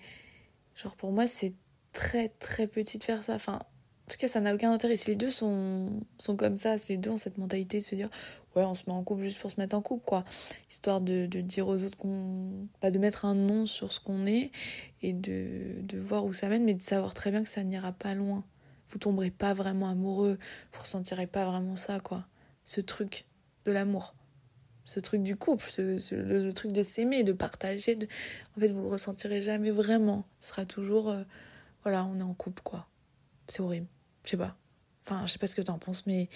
genre, 0.74 0.96
pour 0.96 1.12
moi, 1.12 1.27
c'est 1.27 1.55
très 1.92 2.29
très 2.29 2.66
petit 2.66 2.98
de 2.98 3.05
faire 3.05 3.22
ça. 3.22 3.35
Enfin, 3.35 3.61
en 4.09 4.11
tout 4.11 4.16
cas, 4.16 4.27
ça 4.27 4.40
n'a 4.40 4.55
aucun 4.55 4.73
intérêt. 4.73 4.97
Si 4.97 5.11
les 5.11 5.16
deux 5.16 5.31
sont, 5.31 6.01
sont 6.16 6.35
comme 6.35 6.57
ça, 6.57 6.79
si 6.79 6.92
les 6.92 6.99
deux 6.99 7.11
ont 7.11 7.18
cette 7.18 7.37
mentalité 7.37 7.81
de 7.81 7.85
se 7.85 7.94
dire 7.94 8.09
ouais, 8.57 8.64
on 8.64 8.73
se 8.73 8.85
met 8.87 8.92
en 8.92 9.05
couple 9.05 9.21
juste 9.23 9.38
pour 9.38 9.51
se 9.51 9.61
mettre 9.61 9.77
en 9.77 9.83
couple, 9.83 10.07
quoi. 10.07 10.25
Histoire 10.71 11.03
de, 11.03 11.27
de 11.27 11.42
dire 11.42 11.68
aux 11.68 11.85
autres 11.85 11.99
qu'on. 11.99 12.66
Bah, 12.81 12.90
de 12.90 12.99
mettre 12.99 13.27
un 13.27 13.35
nom 13.35 13.66
sur 13.66 13.92
ce 13.92 14.01
qu'on 14.01 14.25
est 14.25 14.51
et 15.03 15.12
de, 15.12 15.83
de 15.83 15.99
voir 15.99 16.25
où 16.25 16.33
ça 16.33 16.49
mène, 16.49 16.64
mais 16.64 16.73
de 16.73 16.81
savoir 16.81 17.12
très 17.12 17.31
bien 17.31 17.42
que 17.42 17.51
ça 17.51 17.62
n'ira 17.64 17.92
pas 17.92 18.14
loin. 18.14 18.44
Vous 18.87 18.99
tomberez 18.99 19.31
pas 19.31 19.53
vraiment 19.53 19.90
amoureux, 19.90 20.38
vous 20.73 20.81
ressentirez 20.81 21.27
pas 21.27 21.44
vraiment 21.44 21.77
ça, 21.77 22.01
quoi. 22.01 22.25
Ce 22.64 22.81
truc 22.81 23.27
de 23.66 23.73
l'amour 23.73 24.14
ce 24.85 25.01
truc 25.01 25.23
du 25.23 25.37
couple, 25.37 25.68
ce, 25.68 26.14
le, 26.14 26.51
truc 26.55 26.73
de 26.73 26.83
s'aimer, 26.83 27.23
de 27.23 27.33
partager. 27.33 27.99
En 28.57 28.61
fait, 28.61 28.68
vous 28.68 28.81
le 28.81 28.88
ressentirez 28.88 29.42
jamais 29.42 29.71
vraiment. 29.71 30.25
Ce 30.40 30.49
sera 30.49 30.64
toujours 30.64 31.11
euh, 31.11 31.25
voilà, 31.83 32.07
on 32.07 32.18
est 32.18 32.23
en 32.23 32.33
couple, 32.33 32.62
quoi. 32.62 32.88
C'est 33.49 33.61
horrible. 33.61 33.87
Je 34.29 34.33
sais 34.33 34.37
pas. 34.37 34.55
Enfin, 35.07 35.25
je 35.25 35.33
sais 35.33 35.38
pas 35.38 35.47
ce 35.47 35.55
que 35.55 35.62
tu 35.62 35.71
en 35.71 35.79
penses, 35.79 36.05
mais 36.07 36.29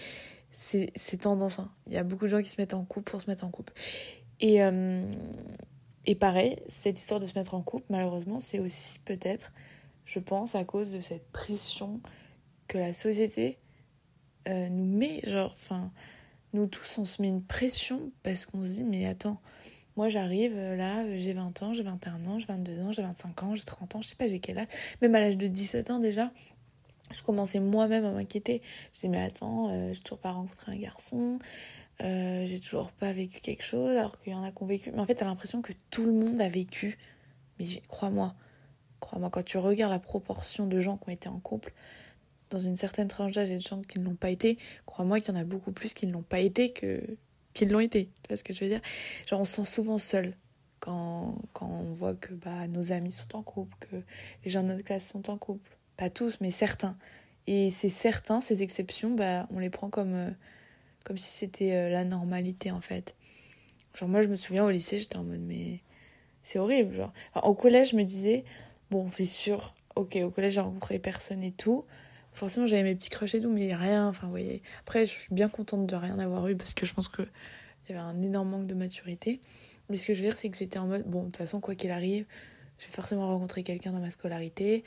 c'est 0.51 1.21
tendance. 1.21 1.59
Hein. 1.59 1.71
Il 1.87 1.93
y 1.93 1.99
a 1.99 2.05
beaucoup 2.05 2.25
de 2.25 2.31
gens 2.31 2.41
qui 2.41 2.49
se 2.49 2.59
mettent 2.59 2.73
en 2.73 2.87
couple 2.87 3.11
pour 3.11 3.21
se 3.21 3.27
mettre 3.29 3.45
en 3.45 3.51
couple. 3.51 3.75
Et, 4.41 4.63
euh, 4.63 5.13
et 6.07 6.15
pareil, 6.15 6.59
cette 6.69 6.99
histoire 6.99 7.21
de 7.21 7.27
se 7.27 7.39
mettre 7.39 7.53
en 7.53 7.61
couple, 7.61 7.85
malheureusement, 7.91 8.39
c'est 8.39 8.61
aussi 8.61 8.99
peut-être, 9.01 9.53
je 10.07 10.21
pense, 10.21 10.55
à 10.55 10.65
cause 10.65 10.93
de 10.93 11.03
cette 11.03 11.31
pression 11.33 12.01
que 12.67 12.79
la 12.79 12.95
société 12.95 13.59
euh, 14.49 14.71
nous 14.71 14.87
met. 14.87 15.21
Genre, 15.25 15.53
enfin, 15.53 15.93
nous 16.55 16.67
tous, 16.67 16.97
on 16.97 17.05
se 17.05 17.21
met 17.21 17.29
une 17.29 17.45
pression 17.45 18.11
parce 18.23 18.47
qu'on 18.47 18.63
se 18.63 18.69
dit, 18.69 18.85
mais 18.85 19.05
attends, 19.05 19.39
moi, 19.97 20.09
j'arrive 20.09 20.55
euh, 20.57 20.77
là, 20.77 21.15
j'ai 21.19 21.35
20 21.35 21.63
ans, 21.63 21.75
j'ai 21.75 21.83
21 21.83 22.25
ans, 22.25 22.39
j'ai 22.39 22.47
22 22.47 22.81
ans, 22.81 22.93
j'ai 22.93 23.03
25 23.03 23.43
ans, 23.43 23.55
j'ai 23.55 23.65
30 23.65 23.97
ans, 23.97 24.01
je 24.01 24.09
sais 24.09 24.17
pas, 24.17 24.29
j'ai 24.29 24.41
quel 24.41 24.57
âge. 24.57 24.69
Même 25.03 25.15
à 25.15 25.21
l'âge 25.21 25.37
de 25.37 25.47
17 25.47 25.91
ans 25.91 25.99
déjà, 25.99 26.33
je 27.13 27.23
commençais 27.23 27.61
moi-même 27.61 28.05
à 28.05 28.13
m'inquiéter. 28.13 28.63
Je 28.93 28.97
disais, 28.97 29.09
mais 29.09 29.23
attends, 29.23 29.71
euh, 29.71 29.93
j'ai 29.93 30.03
toujours 30.03 30.19
pas 30.19 30.33
rencontré 30.33 30.73
un 30.73 30.77
garçon, 30.77 31.39
j'ai 32.01 32.61
toujours 32.61 32.91
pas 32.91 33.13
vécu 33.13 33.41
quelque 33.41 33.63
chose, 33.63 33.97
alors 33.97 34.21
qu'il 34.21 34.33
y 34.33 34.37
en 34.37 34.43
a 34.43 34.51
qui 34.51 34.63
ont 34.63 34.67
vécu. 34.67 34.91
Mais 34.91 35.01
en 35.01 35.07
fait, 35.07 35.15
t'as 35.15 35.25
l'impression 35.25 35.63
que 35.63 35.73
tout 35.91 36.05
le 36.05 36.13
monde 36.13 36.41
a 36.41 36.49
vécu. 36.49 36.99
Mais 37.59 37.67
crois-moi, 37.87 38.35
crois-moi, 39.01 39.31
quand 39.31 39.45
tu 39.45 39.59
regardes 39.59 39.93
la 39.93 39.99
proportion 39.99 40.67
de 40.67 40.81
gens 40.81 40.97
qui 40.97 41.11
ont 41.11 41.13
été 41.13 41.29
en 41.29 41.39
couple, 41.39 41.73
dans 42.51 42.61
une 42.61 42.77
certaine 42.77 43.09
tranche 43.09 43.33
d'âge 43.33 43.51
et 43.51 43.57
de 43.57 43.63
gens 43.63 43.83
qui 43.83 43.99
ne 43.99 44.05
l'ont 44.05 44.15
pas 44.15 44.31
été, 44.31 44.59
crois-moi 44.87 45.21
qu'il 45.21 45.35
y 45.35 45.37
en 45.37 45.41
a 45.41 45.45
beaucoup 45.45 45.73
plus 45.73 45.95
qui 45.95 46.07
ne 46.07 46.13
l'ont 46.13 46.23
pas 46.23 46.41
été 46.41 46.71
que 46.71 47.03
qu'ils 47.53 47.71
l'ont 47.71 47.81
été. 47.81 48.07
Tu 48.07 48.29
vois 48.29 48.37
ce 48.37 48.45
que 48.45 48.53
je 48.53 48.65
veux 48.65 48.71
dire? 48.71 48.81
Genre, 49.27 49.41
on 49.41 49.45
se 49.45 49.57
sent 49.57 49.65
souvent 49.65 49.99
seul 49.99 50.35
quand, 50.81 51.37
quand 51.53 51.69
on 51.69 51.93
voit 51.93 52.15
que 52.15 52.33
bah, 52.35 52.67
nos 52.69 52.93
amis 52.93 53.13
sont 53.13 53.37
en 53.37 53.43
couple, 53.43 53.77
que 53.81 53.97
les 54.45 54.51
gens 54.51 54.63
de 54.63 54.69
notre 54.69 54.83
classe 54.83 55.07
sont 55.07 55.29
en 55.31 55.37
couple. 55.37 55.72
Pas 55.97 56.11
tous, 56.11 56.39
mais 56.41 56.51
certains. 56.51 56.97
Et 57.47 57.71
c'est 57.71 57.89
certains, 57.89 58.41
ces 58.41 58.63
exceptions, 58.63 59.11
bah, 59.11 59.47
on 59.51 59.59
les 59.59 59.71
prend 59.71 59.91
comme, 59.91 60.15
euh, 60.15 60.31
comme 61.05 61.19
si 61.19 61.31
c'était 61.31 61.75
euh, 61.75 61.89
la 61.89 62.05
normalité 62.05 62.71
en 62.71 62.81
fait. 62.81 63.15
Genre, 63.95 64.09
moi, 64.09 64.23
je 64.23 64.29
me 64.29 64.37
souviens 64.37 64.65
au 64.65 64.71
lycée, 64.71 64.99
j'étais 64.99 65.17
en 65.17 65.25
mode, 65.25 65.41
mais 65.41 65.81
c'est 66.43 66.59
horrible. 66.59 66.95
Genre, 66.95 67.13
au 67.43 67.55
collège, 67.55 67.91
je 67.91 67.97
me 67.97 68.05
disais, 68.05 68.45
bon, 68.91 69.11
c'est 69.11 69.27
sûr, 69.27 69.75
ok, 69.97 70.19
au 70.25 70.31
collège, 70.31 70.55
j'ai 70.55 70.61
rencontré 70.61 70.99
personne 70.99 71.43
et 71.43 71.53
tout. 71.53 71.85
Forcément, 72.33 72.67
j'avais 72.67 72.85
mes 72.85 72.95
petits 72.95 73.11
crushs 73.11 73.35
et 73.35 73.41
tout, 73.41 73.51
mais 73.51 73.75
rien. 73.75 74.09
Enfin, 74.09 74.27
vous 74.27 74.31
voyez. 74.31 74.63
Après, 74.81 75.05
je 75.05 75.11
suis 75.11 75.35
bien 75.35 75.49
contente 75.49 75.87
de 75.87 75.95
rien 75.95 76.19
avoir 76.19 76.49
eu 76.49 76.57
parce 76.57 76.73
que 76.73 76.87
je 76.87 76.95
pense 76.95 77.09
qu'il 77.09 77.29
y 77.91 77.93
avait 77.93 78.01
un 78.01 78.23
énorme 78.23 78.49
manque 78.49 78.67
de 78.67 78.75
maturité. 78.75 79.41
Mais 79.91 79.97
ce 79.99 80.07
que 80.07 80.15
je 80.15 80.21
veux 80.21 80.29
dire, 80.29 80.39
c'est 80.39 80.49
que 80.49 80.57
j'étais 80.57 80.79
en 80.79 80.87
mode, 80.87 81.05
bon, 81.05 81.21
de 81.21 81.25
toute 81.27 81.37
façon, 81.37 81.61
quoi 81.61 81.75
qu'il 81.75 81.91
arrive, 81.91 82.25
je 82.79 82.87
vais 82.87 82.93
forcément 82.93 83.27
rencontrer 83.29 83.63
quelqu'un 83.63 83.93
dans 83.93 84.01
ma 84.01 84.09
scolarité. 84.09 84.85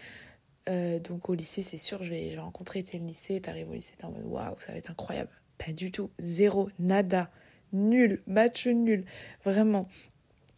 Euh, 0.68 1.00
donc 1.00 1.30
au 1.30 1.36
lycée, 1.36 1.62
c'est 1.62 1.78
sûr, 1.78 2.04
je 2.04 2.10
vais, 2.10 2.30
je 2.30 2.36
vais 2.36 2.42
rencontrer, 2.42 2.84
le 2.94 3.00
lycée, 3.00 3.40
t'arrives 3.40 3.70
au 3.70 3.74
lycée, 3.74 3.94
t'es 3.98 4.06
en 4.06 4.12
mode, 4.12 4.26
waouh, 4.26 4.56
ça 4.60 4.72
va 4.72 4.78
être 4.78 4.92
incroyable. 4.92 5.30
Pas 5.58 5.72
du 5.72 5.92
tout. 5.92 6.10
Zéro, 6.20 6.70
nada, 6.80 7.30
nul, 7.72 8.22
match 8.28 8.68
nul. 8.68 9.06
Vraiment. 9.44 9.88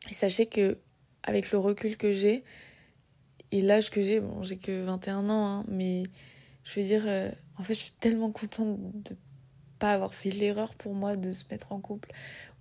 Et 0.10 0.14
sachez 0.14 0.46
que, 0.46 0.78
avec 1.24 1.52
le 1.52 1.58
recul 1.58 1.98
que 1.98 2.14
j'ai, 2.14 2.44
et 3.52 3.62
l'âge 3.62 3.90
que 3.90 4.02
j'ai, 4.02 4.20
bon, 4.20 4.44
j'ai 4.44 4.58
que 4.58 4.84
21 4.84 5.30
ans, 5.30 5.46
hein, 5.46 5.66
mais 5.68 6.04
je 6.64 6.80
veux 6.80 6.86
dire, 6.86 7.04
euh, 7.06 7.30
en 7.58 7.64
fait, 7.64 7.74
je 7.74 7.80
suis 7.80 7.92
tellement 7.92 8.32
contente 8.32 8.78
de 9.04 9.16
pas 9.80 9.94
avoir 9.94 10.14
fait 10.14 10.32
l'erreur 10.32 10.74
pour 10.76 10.94
moi 10.94 11.16
de 11.16 11.32
se 11.32 11.46
mettre 11.52 11.72
en 11.72 11.80
couple 11.80 12.12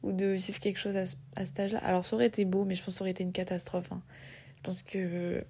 ou 0.02 0.12
de 0.12 0.26
vivre 0.26 0.58
quelque 0.58 0.78
chose 0.78 0.96
à, 0.96 1.04
à 1.34 1.44
cet 1.44 1.58
âge-là. 1.58 1.78
Alors, 1.78 2.04
ça 2.04 2.14
aurait 2.14 2.26
été 2.26 2.44
beau, 2.44 2.64
mais 2.64 2.74
je 2.74 2.82
pense 2.82 2.94
que 2.94 2.98
ça 2.98 3.02
aurait 3.02 3.12
été 3.12 3.24
une 3.24 3.32
catastrophe. 3.32 3.90
Hein. 3.90 4.02
Je 4.56 4.62
pense 4.62 4.82
que 4.82 5.44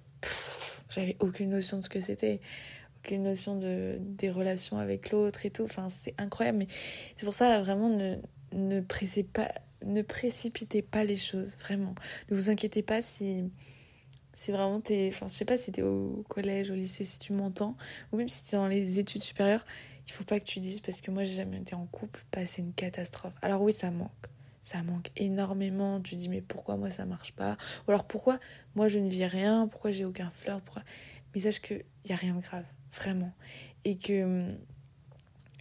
j'avais 0.89 1.15
aucune 1.19 1.49
notion 1.49 1.77
de 1.79 1.83
ce 1.83 1.89
que 1.89 2.01
c'était, 2.01 2.41
aucune 2.99 3.23
notion 3.23 3.57
de, 3.57 3.97
des 3.99 4.29
relations 4.29 4.77
avec 4.77 5.11
l'autre 5.11 5.45
et 5.45 5.49
tout. 5.49 5.63
Enfin, 5.63 5.89
c'est 5.89 6.13
incroyable, 6.17 6.59
mais 6.59 6.67
c'est 7.15 7.25
pour 7.25 7.33
ça, 7.33 7.61
vraiment, 7.61 7.89
ne, 7.89 8.15
ne, 8.53 8.81
pressez 8.81 9.23
pas, 9.23 9.51
ne 9.85 10.01
précipitez 10.01 10.81
pas 10.81 11.03
les 11.03 11.17
choses, 11.17 11.55
vraiment. 11.57 11.95
Ne 12.29 12.35
vous 12.35 12.49
inquiétez 12.49 12.81
pas 12.83 13.01
si 13.01 13.43
si 14.33 14.51
vraiment 14.51 14.79
t'es. 14.79 15.09
Enfin, 15.11 15.27
je 15.27 15.33
sais 15.33 15.45
pas 15.45 15.57
si 15.57 15.71
t'es 15.71 15.81
au 15.81 16.23
collège, 16.29 16.69
au 16.69 16.75
lycée, 16.75 17.03
si 17.03 17.17
tu 17.17 17.33
m'entends, 17.33 17.75
ou 18.11 18.17
même 18.17 18.29
si 18.29 18.43
t'es 18.45 18.55
dans 18.55 18.67
les 18.67 18.99
études 18.99 19.23
supérieures, 19.23 19.65
il 20.05 20.11
faut 20.11 20.23
pas 20.23 20.39
que 20.39 20.45
tu 20.45 20.59
dises 20.59 20.79
parce 20.79 21.01
que 21.01 21.11
moi 21.11 21.23
j'ai 21.23 21.35
jamais 21.35 21.57
été 21.57 21.75
en 21.75 21.85
couple, 21.87 22.23
bah, 22.31 22.45
c'est 22.45 22.61
une 22.61 22.73
catastrophe. 22.73 23.33
Alors 23.41 23.61
oui, 23.61 23.73
ça 23.73 23.89
manque. 23.89 24.11
Ça 24.67 24.83
manque 24.83 25.11
énormément. 25.15 26.01
Tu 26.01 26.15
dis, 26.15 26.27
mais 26.27 26.41
pourquoi 26.41 26.75
moi 26.75 26.89
ça 26.89 27.05
marche 27.05 27.31
pas? 27.33 27.57
Ou 27.87 27.91
alors 27.91 28.05
pourquoi 28.05 28.37
moi 28.75 28.87
je 28.87 28.99
ne 28.99 29.09
vis 29.09 29.25
rien? 29.25 29.67
Pourquoi 29.67 29.91
j'ai 29.91 30.03
aucun 30.03 30.29
fleur? 30.29 30.59
Pourquoi... 30.61 30.83
Mais 31.33 31.41
sache 31.41 31.61
qu'il 31.61 31.85
n'y 32.05 32.11
a 32.11 32.17
rien 32.17 32.35
de 32.35 32.41
grave, 32.41 32.65
vraiment. 32.91 33.31
Et 33.85 33.97
que. 33.97 34.45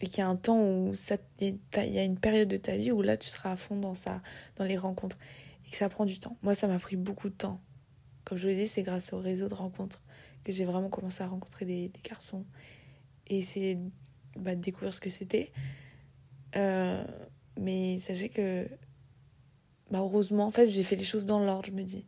Et 0.01 0.07
qu'il 0.07 0.19
y 0.19 0.21
a 0.23 0.29
un 0.29 0.37
temps 0.37 0.61
où 0.61 0.93
il 1.41 1.59
y 1.75 1.99
a 1.99 2.03
une 2.03 2.19
période 2.19 2.49
de 2.49 2.57
ta 2.57 2.77
vie 2.77 2.91
où 2.91 3.01
là 3.01 3.17
tu 3.17 3.29
seras 3.29 3.53
à 3.53 3.57
fond 3.57 3.77
dans 3.77 3.95
ça, 3.95 4.21
dans 4.57 4.65
les 4.65 4.77
rencontres. 4.77 5.19
Et 5.67 5.71
que 5.71 5.77
ça 5.77 5.89
prend 5.89 6.05
du 6.05 6.19
temps. 6.19 6.37
Moi, 6.43 6.55
ça 6.55 6.67
m'a 6.67 6.79
pris 6.79 6.97
beaucoup 6.97 7.29
de 7.29 7.35
temps 7.35 7.61
comme 8.27 8.37
je 8.37 8.43
vous 8.43 8.49
l'ai 8.49 8.57
dit, 8.57 8.67
c'est 8.67 8.83
grâce 8.83 9.13
au 9.13 9.21
réseau 9.21 9.49
de 9.49 9.55
rencontres 9.55 10.03
que 10.43 10.51
j'ai 10.51 10.65
vraiment 10.65 10.89
commencé 10.89 11.23
à 11.23 11.29
rencontrer 11.29 11.65
des, 11.65 11.93
garçons 12.03 12.45
et 13.29 13.39
essayer 13.39 13.79
bah, 14.37 14.57
de 14.57 14.61
découvrir 14.61 14.93
ce 14.93 15.01
que 15.01 15.11
c'était. 15.11 15.53
Euh, 16.57 17.05
mais 17.57 18.01
sachez 18.01 18.29
que, 18.29 18.69
bah, 19.91 19.99
heureusement, 20.01 20.47
en 20.47 20.51
fait, 20.51 20.67
j'ai 20.67 20.83
fait 20.83 20.97
les 20.97 21.05
choses 21.05 21.27
dans 21.27 21.39
l'ordre, 21.41 21.67
je 21.67 21.73
me 21.73 21.83
dis. 21.83 22.05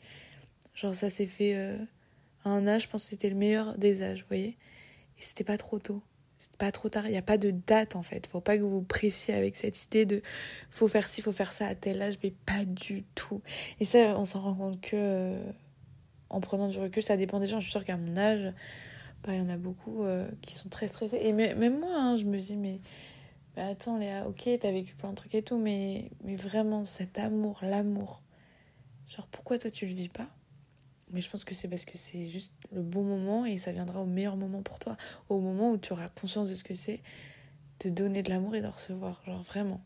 Genre, 0.74 0.94
ça 0.94 1.10
s'est 1.10 1.26
fait 1.26 1.56
euh, 1.56 1.76
à 2.44 2.50
un 2.50 2.66
âge, 2.66 2.82
je 2.82 2.88
pense 2.88 3.04
que 3.04 3.10
c'était 3.10 3.30
le 3.30 3.36
meilleur 3.36 3.76
des 3.78 4.02
âges, 4.02 4.20
vous 4.20 4.28
voyez. 4.28 4.56
Et 5.18 5.22
c'était 5.22 5.44
pas 5.44 5.58
trop 5.58 5.78
tôt. 5.78 6.02
C'est 6.38 6.56
pas 6.56 6.70
trop 6.70 6.88
tard. 6.88 7.06
Il 7.06 7.10
n'y 7.10 7.16
a 7.16 7.22
pas 7.22 7.36
de 7.36 7.50
date 7.50 7.96
en 7.96 8.04
fait. 8.04 8.28
Faut 8.28 8.40
pas 8.40 8.56
que 8.56 8.62
vous 8.62 8.70
vous 8.70 8.82
pressiez 8.82 9.34
avec 9.34 9.56
cette 9.56 9.84
idée 9.84 10.06
de 10.06 10.22
faut 10.70 10.86
faire 10.86 11.08
ci, 11.08 11.20
faut 11.20 11.32
faire 11.32 11.52
ça 11.52 11.66
à 11.66 11.74
tel 11.74 12.00
âge, 12.00 12.14
mais 12.22 12.32
pas 12.46 12.64
du 12.64 13.02
tout. 13.16 13.42
Et 13.80 13.84
ça, 13.84 14.16
on 14.16 14.24
s'en 14.24 14.40
rend 14.40 14.54
compte 14.54 14.80
que 14.80 14.90
euh, 14.94 15.52
en 16.30 16.40
prenant 16.40 16.68
du 16.68 16.78
recul, 16.78 17.02
ça 17.02 17.16
dépend 17.16 17.40
des 17.40 17.46
gens. 17.46 17.58
Je 17.58 17.64
suis 17.64 17.72
sûre 17.72 17.84
qu'à 17.84 17.96
mon 17.96 18.16
âge, 18.16 18.52
bah, 19.24 19.34
il 19.34 19.38
y 19.38 19.42
en 19.42 19.48
a 19.48 19.56
beaucoup 19.56 20.04
euh, 20.04 20.28
qui 20.40 20.54
sont 20.54 20.68
très 20.68 20.86
stressés. 20.86 21.18
Et 21.20 21.32
même 21.32 21.80
moi, 21.80 21.90
hein, 21.92 22.14
je 22.14 22.24
me 22.24 22.38
dis, 22.38 22.56
mais, 22.56 22.80
mais 23.58 23.64
attends 23.64 23.98
Léa, 23.98 24.28
ok, 24.28 24.48
t'as 24.60 24.70
vécu 24.70 24.94
plein 24.94 25.10
de 25.10 25.16
trucs 25.16 25.34
et 25.34 25.42
tout, 25.42 25.58
mais, 25.58 26.12
mais 26.22 26.36
vraiment, 26.36 26.84
cet 26.84 27.18
amour, 27.18 27.58
l'amour, 27.62 28.22
genre 29.08 29.26
pourquoi 29.26 29.58
toi 29.58 29.68
tu 29.68 29.84
le 29.84 29.94
vis 29.94 30.08
pas? 30.08 30.28
Mais 31.10 31.20
je 31.20 31.28
pense 31.28 31.42
que 31.42 31.54
c'est 31.54 31.66
parce 31.66 31.84
que 31.84 31.98
c'est 31.98 32.24
juste 32.24 32.52
le 32.70 32.82
bon 32.82 33.02
moment 33.02 33.44
et 33.44 33.56
ça 33.56 33.72
viendra 33.72 34.00
au 34.00 34.06
meilleur 34.06 34.36
moment 34.36 34.62
pour 34.62 34.78
toi. 34.78 34.96
Au 35.28 35.40
moment 35.40 35.72
où 35.72 35.78
tu 35.78 35.92
auras 35.92 36.08
conscience 36.08 36.50
de 36.50 36.54
ce 36.54 36.62
que 36.62 36.74
c'est 36.74 37.02
de 37.80 37.90
donner 37.90 38.22
de 38.22 38.28
l'amour 38.28 38.54
et 38.54 38.60
de 38.60 38.68
recevoir. 38.68 39.20
Genre 39.26 39.42
vraiment. 39.42 39.80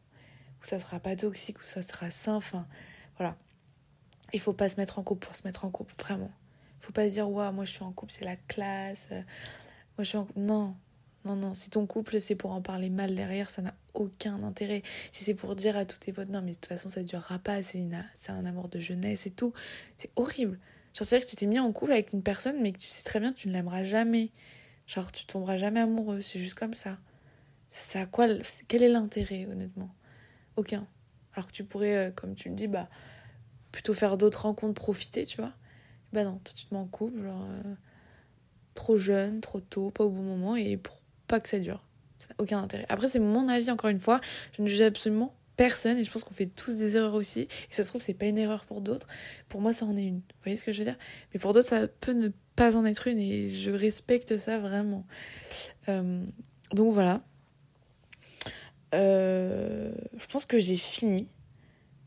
Où 0.60 0.64
ça 0.64 0.78
sera 0.78 1.00
pas 1.00 1.16
toxique, 1.16 1.58
où 1.60 1.62
ça 1.62 1.82
sera 1.82 2.10
sain. 2.10 2.34
Enfin, 2.34 2.66
voilà. 3.16 3.36
Il 4.34 4.40
faut 4.40 4.52
pas 4.52 4.68
se 4.68 4.76
mettre 4.76 4.98
en 4.98 5.02
couple 5.02 5.24
pour 5.26 5.36
se 5.36 5.44
mettre 5.46 5.64
en 5.64 5.70
couple, 5.70 5.94
vraiment. 5.96 6.30
Il 6.80 6.84
faut 6.84 6.92
pas 6.92 7.08
se 7.08 7.14
dire, 7.14 7.30
ouais, 7.30 7.52
moi 7.52 7.64
je 7.64 7.70
suis 7.70 7.84
en 7.84 7.92
couple, 7.92 8.12
c'est 8.12 8.24
la 8.24 8.36
classe. 8.36 9.08
Moi 9.10 10.00
je 10.00 10.04
suis 10.04 10.18
en 10.18 10.24
couple. 10.26 10.40
Non. 10.40 10.74
Non, 11.24 11.36
non, 11.36 11.54
si 11.54 11.70
ton 11.70 11.86
couple 11.86 12.20
c'est 12.20 12.34
pour 12.34 12.50
en 12.52 12.62
parler 12.62 12.90
mal 12.90 13.14
derrière, 13.14 13.48
ça 13.48 13.62
n'a 13.62 13.74
aucun 13.94 14.42
intérêt. 14.42 14.82
Si 15.12 15.24
c'est 15.24 15.34
pour 15.34 15.54
dire 15.54 15.76
à 15.76 15.84
tous 15.84 15.98
tes 15.98 16.12
potes, 16.12 16.30
non, 16.30 16.42
mais 16.42 16.50
de 16.52 16.56
toute 16.56 16.66
façon 16.66 16.88
ça 16.88 17.02
durera 17.02 17.38
pas, 17.38 17.62
c'est 17.62 17.80
un 18.28 18.44
amour 18.44 18.68
de 18.68 18.80
jeunesse 18.80 19.26
et 19.26 19.30
tout, 19.30 19.52
c'est 19.98 20.10
horrible. 20.16 20.58
Genre, 20.94 21.06
c'est 21.06 21.16
vrai 21.16 21.24
que 21.24 21.30
tu 21.30 21.36
t'es 21.36 21.46
mis 21.46 21.58
en 21.58 21.72
couple 21.72 21.92
avec 21.92 22.12
une 22.12 22.22
personne, 22.22 22.60
mais 22.60 22.72
que 22.72 22.78
tu 22.78 22.88
sais 22.88 23.02
très 23.02 23.20
bien 23.20 23.32
que 23.32 23.38
tu 23.38 23.48
ne 23.48 23.52
l'aimeras 23.52 23.84
jamais. 23.84 24.30
Genre, 24.86 25.10
tu 25.12 25.24
tomberas 25.24 25.56
jamais 25.56 25.80
amoureux, 25.80 26.20
c'est 26.20 26.38
juste 26.38 26.54
comme 26.54 26.74
ça. 26.74 26.98
Ça, 27.68 28.04
quoi, 28.04 28.26
quel 28.68 28.82
est 28.82 28.88
l'intérêt, 28.88 29.46
honnêtement? 29.46 29.94
Aucun. 30.56 30.86
Alors 31.34 31.46
que 31.46 31.52
tu 31.52 31.64
pourrais, 31.64 32.08
euh, 32.08 32.10
comme 32.10 32.34
tu 32.34 32.50
le 32.50 32.54
dis, 32.54 32.68
bah, 32.68 32.88
plutôt 33.70 33.94
faire 33.94 34.18
d'autres 34.18 34.42
rencontres, 34.42 34.74
profiter, 34.80 35.24
tu 35.24 35.38
vois. 35.38 35.54
Bah 36.12 36.24
non, 36.24 36.40
tout 36.44 36.52
de 36.52 36.58
suite 36.58 36.72
en 36.74 36.86
couple, 36.86 37.22
genre, 37.22 37.46
euh, 37.48 37.74
trop 38.74 38.98
jeune, 38.98 39.40
trop 39.40 39.60
tôt, 39.60 39.90
pas 39.90 40.04
au 40.04 40.10
bon 40.10 40.22
moment, 40.22 40.56
et 40.56 40.76
pour 40.76 41.01
pas 41.32 41.40
que 41.40 41.48
ça 41.48 41.58
dure. 41.58 41.82
Ça 42.18 42.26
n'a 42.28 42.34
aucun 42.36 42.62
intérêt. 42.62 42.84
Après, 42.90 43.08
c'est 43.08 43.18
mon 43.18 43.48
avis, 43.48 43.70
encore 43.70 43.88
une 43.88 44.00
fois. 44.00 44.20
Je 44.54 44.60
ne 44.60 44.66
juge 44.66 44.82
absolument 44.82 45.34
personne 45.56 45.96
et 45.96 46.04
je 46.04 46.10
pense 46.10 46.24
qu'on 46.24 46.34
fait 46.34 46.46
tous 46.46 46.74
des 46.76 46.96
erreurs 46.96 47.14
aussi. 47.14 47.40
Et 47.42 47.48
ça 47.70 47.84
se 47.84 47.88
trouve 47.88 48.02
c'est 48.02 48.14
pas 48.14 48.26
une 48.26 48.36
erreur 48.36 48.66
pour 48.66 48.82
d'autres. 48.82 49.06
Pour 49.48 49.62
moi 49.62 49.72
ça 49.72 49.86
en 49.86 49.96
est 49.96 50.04
une. 50.04 50.16
Vous 50.16 50.42
voyez 50.44 50.56
ce 50.56 50.64
que 50.64 50.72
je 50.72 50.78
veux 50.78 50.84
dire? 50.84 50.98
Mais 51.32 51.40
pour 51.40 51.52
d'autres 51.52 51.68
ça 51.68 51.88
peut 51.88 52.12
ne 52.12 52.28
pas 52.56 52.76
en 52.76 52.84
être 52.84 53.06
une 53.06 53.18
et 53.18 53.48
je 53.48 53.70
respecte 53.70 54.36
ça 54.36 54.58
vraiment. 54.58 55.06
Euh, 55.88 56.24
donc 56.72 56.92
voilà. 56.92 57.22
Euh, 58.94 59.92
je 60.16 60.26
pense 60.26 60.44
que 60.44 60.58
j'ai 60.58 60.76
fini. 60.76 61.28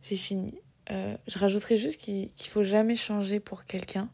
J'ai 0.03 0.17
fini. 0.17 0.59
Euh, 0.91 1.15
je 1.27 1.39
rajouterai 1.39 1.77
juste 1.77 1.99
qu'il 2.01 2.31
faut 2.47 2.63
jamais 2.63 2.95
changer 2.95 3.39
pour 3.39 3.65
quelqu'un. 3.65 4.09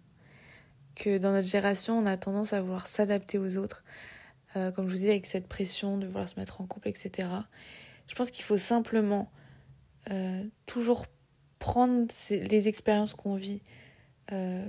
Que 0.96 1.18
dans 1.18 1.32
notre 1.32 1.48
génération 1.48 1.98
on 1.98 2.06
a 2.06 2.18
tendance 2.18 2.54
à 2.54 2.62
vouloir 2.62 2.86
s'adapter 2.86 3.38
aux 3.38 3.58
autres 3.58 3.84
comme 4.54 4.88
je 4.88 4.94
vous 4.94 5.00
dis 5.00 5.10
avec 5.10 5.26
cette 5.26 5.48
pression 5.48 5.98
de 5.98 6.08
vouloir 6.08 6.28
se 6.28 6.40
mettre 6.40 6.62
en 6.62 6.66
couple 6.66 6.90
etc 6.90 7.28
je 8.12 8.16
pense 8.16 8.32
qu'il 8.32 8.44
faut 8.44 8.58
simplement 8.58 9.32
euh, 10.10 10.44
toujours 10.66 11.06
prendre 11.60 12.08
les 12.30 12.68
expériences 12.68 13.14
qu'on 13.14 13.36
vit, 13.36 13.62
euh, 14.34 14.68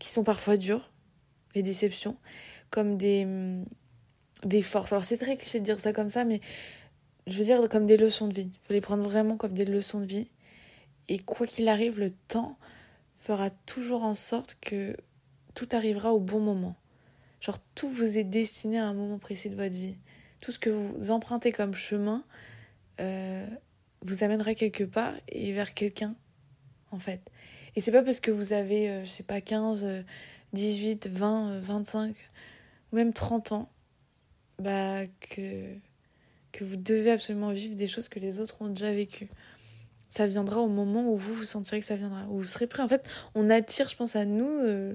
qui 0.00 0.08
sont 0.08 0.24
parfois 0.24 0.56
dures, 0.56 0.90
les 1.54 1.62
déceptions, 1.62 2.16
comme 2.70 2.96
des, 2.96 3.24
mm, 3.24 3.66
des 4.44 4.62
forces. 4.62 4.92
Alors 4.92 5.04
c'est 5.04 5.18
très 5.18 5.36
cliché 5.36 5.60
de 5.60 5.64
dire 5.64 5.78
ça 5.78 5.92
comme 5.92 6.08
ça, 6.08 6.24
mais 6.24 6.40
je 7.28 7.38
veux 7.38 7.44
dire 7.44 7.68
comme 7.68 7.86
des 7.86 7.96
leçons 7.96 8.26
de 8.26 8.34
vie. 8.34 8.50
Il 8.52 8.66
faut 8.66 8.72
les 8.72 8.80
prendre 8.80 9.04
vraiment 9.04 9.36
comme 9.36 9.52
des 9.52 9.64
leçons 9.64 10.00
de 10.00 10.06
vie. 10.06 10.28
Et 11.08 11.20
quoi 11.20 11.46
qu'il 11.46 11.68
arrive, 11.68 12.00
le 12.00 12.10
temps 12.28 12.58
fera 13.16 13.50
toujours 13.50 14.02
en 14.02 14.14
sorte 14.14 14.56
que 14.60 14.96
tout 15.54 15.68
arrivera 15.70 16.12
au 16.14 16.20
bon 16.20 16.40
moment. 16.40 16.74
Genre 17.40 17.58
tout 17.74 17.88
vous 17.88 18.18
est 18.18 18.24
destiné 18.24 18.78
à 18.78 18.86
un 18.86 18.94
moment 18.94 19.18
précis 19.18 19.50
de 19.50 19.56
votre 19.56 19.76
vie 19.76 19.96
tout 20.40 20.52
ce 20.52 20.58
que 20.58 20.70
vous 20.70 21.10
empruntez 21.10 21.52
comme 21.52 21.74
chemin 21.74 22.24
euh, 23.00 23.46
vous 24.02 24.24
amènera 24.24 24.54
quelque 24.54 24.84
part 24.84 25.14
et 25.28 25.52
vers 25.52 25.74
quelqu'un, 25.74 26.14
en 26.90 26.98
fait. 26.98 27.20
Et 27.76 27.80
c'est 27.80 27.92
pas 27.92 28.02
parce 28.02 28.20
que 28.20 28.30
vous 28.30 28.52
avez, 28.52 28.88
euh, 28.88 29.04
je 29.04 29.10
sais 29.10 29.22
pas, 29.22 29.40
15, 29.40 30.04
18, 30.52 31.08
20, 31.08 31.60
25, 31.60 32.16
ou 32.92 32.96
même 32.96 33.12
30 33.12 33.52
ans, 33.52 33.70
bah, 34.58 35.06
que, 35.20 35.74
que 36.52 36.64
vous 36.64 36.76
devez 36.76 37.10
absolument 37.10 37.50
vivre 37.50 37.74
des 37.74 37.86
choses 37.86 38.08
que 38.08 38.18
les 38.20 38.40
autres 38.40 38.62
ont 38.62 38.68
déjà 38.68 38.92
vécues. 38.92 39.28
Ça 40.08 40.26
viendra 40.26 40.60
au 40.60 40.68
moment 40.68 41.12
où 41.12 41.16
vous 41.16 41.34
vous 41.34 41.44
sentirez 41.44 41.80
que 41.80 41.84
ça 41.84 41.96
viendra, 41.96 42.26
où 42.28 42.38
vous 42.38 42.44
serez 42.44 42.66
prêt. 42.66 42.82
En 42.82 42.88
fait, 42.88 43.08
on 43.34 43.50
attire, 43.50 43.88
je 43.88 43.96
pense, 43.96 44.16
à 44.16 44.24
nous, 44.24 44.48
euh, 44.48 44.94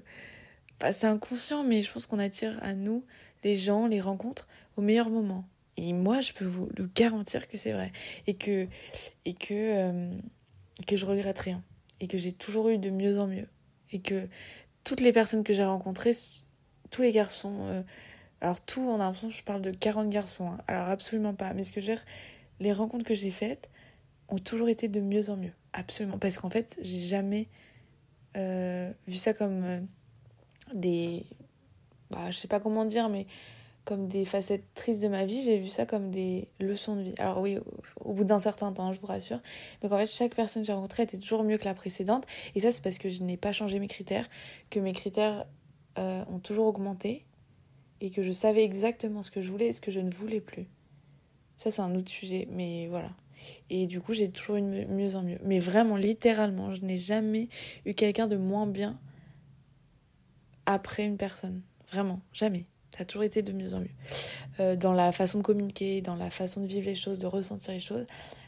c'est 0.92 1.08
inconscient, 1.08 1.64
mais 1.64 1.82
je 1.82 1.92
pense 1.92 2.06
qu'on 2.08 2.20
attire 2.20 2.58
à 2.62 2.74
nous 2.74 3.06
les 3.44 3.56
gens, 3.56 3.88
les 3.88 4.02
rencontres 4.02 4.48
au 4.76 4.82
meilleur 4.82 5.10
moment. 5.10 5.46
Et 5.78 5.94
moi, 5.94 6.22
je 6.22 6.34
peux 6.34 6.46
vous 6.46 6.70
le 6.78 6.86
garantir 6.86 7.48
que 7.48 7.58
c'est 7.58 7.72
vrai. 7.72 7.92
Et 8.28 8.36
que, 8.36 8.68
et 9.26 9.34
que, 9.34 9.54
euh, 9.54 10.12
que 10.88 10.96
je 10.96 11.06
regrette 11.06 11.40
rien. 11.40 11.64
Et 12.00 12.08
que 12.08 12.18
j'ai 12.18 12.32
toujours 12.32 12.70
eu 12.70 12.78
de 12.78 12.90
mieux 12.90 13.20
en 13.20 13.28
mieux. 13.28 13.48
Et 13.92 14.00
que 14.00 14.28
toutes 14.84 15.02
les 15.02 15.12
personnes 15.12 15.44
que 15.44 15.54
j'ai 15.54 15.64
rencontrées, 15.64 16.14
tous 16.90 17.02
les 17.02 17.12
garçons, 17.12 17.66
euh, 17.68 17.82
alors 18.42 18.62
tout, 18.62 18.82
on 18.82 18.96
a 18.96 19.00
l'impression 19.00 19.30
que 19.30 19.36
je 19.36 19.44
parle 19.44 19.62
de 19.62 19.72
40 19.72 20.10
garçons. 20.10 20.48
Hein. 20.48 20.62
Alors 20.68 20.90
absolument 20.90 21.34
pas. 21.34 21.54
Mais 21.54 21.64
ce 21.64 21.72
que 21.72 21.82
je 21.82 21.88
veux 21.88 21.96
dire, 21.96 22.06
les 22.60 22.74
rencontres 22.74 23.06
que 23.06 23.14
j'ai 23.14 23.32
faites 23.32 23.70
ont 24.30 24.38
toujours 24.38 24.70
été 24.70 24.88
de 24.88 25.00
mieux 25.02 25.30
en 25.30 25.38
mieux. 25.38 25.54
Absolument. 25.74 26.20
Parce 26.20 26.38
qu'en 26.38 26.50
fait, 26.50 26.78
j'ai 26.82 27.00
jamais 27.00 27.48
euh, 28.38 28.92
vu 29.08 29.18
ça 29.18 29.34
comme 29.34 29.88
des. 30.74 31.26
Bah, 32.12 32.30
je 32.30 32.38
sais 32.38 32.48
pas 32.48 32.60
comment 32.60 32.86
dire, 32.86 33.10
mais 33.10 33.26
comme 33.86 34.08
des 34.08 34.24
facettes 34.24 34.66
tristes 34.76 35.02
de 35.02 35.08
ma 35.10 35.26
vie, 35.26 35.42
j'ai 35.44 35.58
vu 35.58 35.68
ça 35.68 35.86
comme 35.86 36.10
des 36.10 36.48
leçons 36.60 36.96
de 36.96 37.02
vie. 37.02 37.16
Alors 37.18 37.42
oui, 37.42 37.58
au 38.04 38.14
bout 38.14 38.24
d'un 38.24 38.40
certain 38.40 38.72
temps, 38.72 38.94
je 38.94 39.00
vous 39.00 39.08
rassure, 39.08 39.40
mais 39.82 39.90
qu'en 39.90 39.98
fait 39.98 40.06
chaque 40.06 40.36
personne 40.36 40.64
que 40.64 40.68
j'ai 40.68 40.74
rencontrée 40.74 41.04
était 41.04 41.18
toujours 41.18 41.44
mieux 41.44 41.58
que 41.58 41.66
la 41.66 41.74
précédente, 41.74 42.26
et 42.56 42.62
ça 42.62 42.72
c'est 42.72 42.82
parce 42.82 42.98
que 42.98 43.10
je 43.10 43.24
n'ai 43.24 43.38
pas 43.38 43.52
changé 43.52 43.80
mes 43.80 43.88
critères, 43.88 44.30
que 44.70 44.80
mes 44.80 44.94
critères 44.94 45.46
euh, 45.98 46.24
ont 46.30 46.40
toujours 46.40 46.68
augmenté, 46.68 47.26
et 48.00 48.10
que 48.10 48.22
je 48.22 48.32
savais 48.32 48.64
exactement 48.64 49.22
ce 49.22 49.32
que 49.32 49.42
je 49.42 49.52
voulais 49.52 49.68
et 49.68 49.72
ce 49.72 49.82
que 49.82 49.92
je 49.92 50.00
ne 50.00 50.12
voulais 50.12 50.42
plus. 50.42 50.68
Ça 51.58 51.70
c'est 51.72 51.82
un 51.82 51.94
autre 51.96 52.10
sujet, 52.10 52.48
mais 52.52 52.88
voilà. 52.88 53.12
Et 53.70 53.88
du 53.88 54.00
coup 54.00 54.14
j'ai 54.14 54.30
toujours 54.30 54.58
eu 54.58 54.62
de 54.62 54.86
mieux 54.86 55.16
en 55.16 55.24
mieux. 55.24 55.40
Mais 55.44 55.60
vraiment, 55.60 55.98
littéralement, 55.98 56.74
je 56.74 56.82
n'ai 56.82 56.98
jamais 56.98 57.50
eu 57.86 57.94
quelqu'un 57.94 58.28
de 58.28 58.38
moins 58.38 58.68
bien 58.68 58.98
après 60.66 61.06
une 61.06 61.18
personne. 61.18 61.62
Vraiment, 61.92 62.20
jamais. 62.34 62.66
Ça 62.96 63.04
a 63.04 63.06
toujours 63.06 63.24
été 63.24 63.42
de 63.42 63.52
mieux 63.52 63.74
en 63.74 63.80
mieux. 63.80 63.90
Euh, 64.60 64.76
dans 64.76 64.94
la 64.94 65.12
façon 65.12 65.40
de 65.40 65.44
communiquer, 65.44 66.02
dans 66.02 66.16
la 66.16 66.30
façon 66.30 66.62
de 66.62 66.68
vivre 66.68 66.86
les 66.86 66.96
choses, 66.96 67.18
de 67.18 67.26
ressentir 67.26 67.74
les 67.74 67.80
choses, 67.80 68.06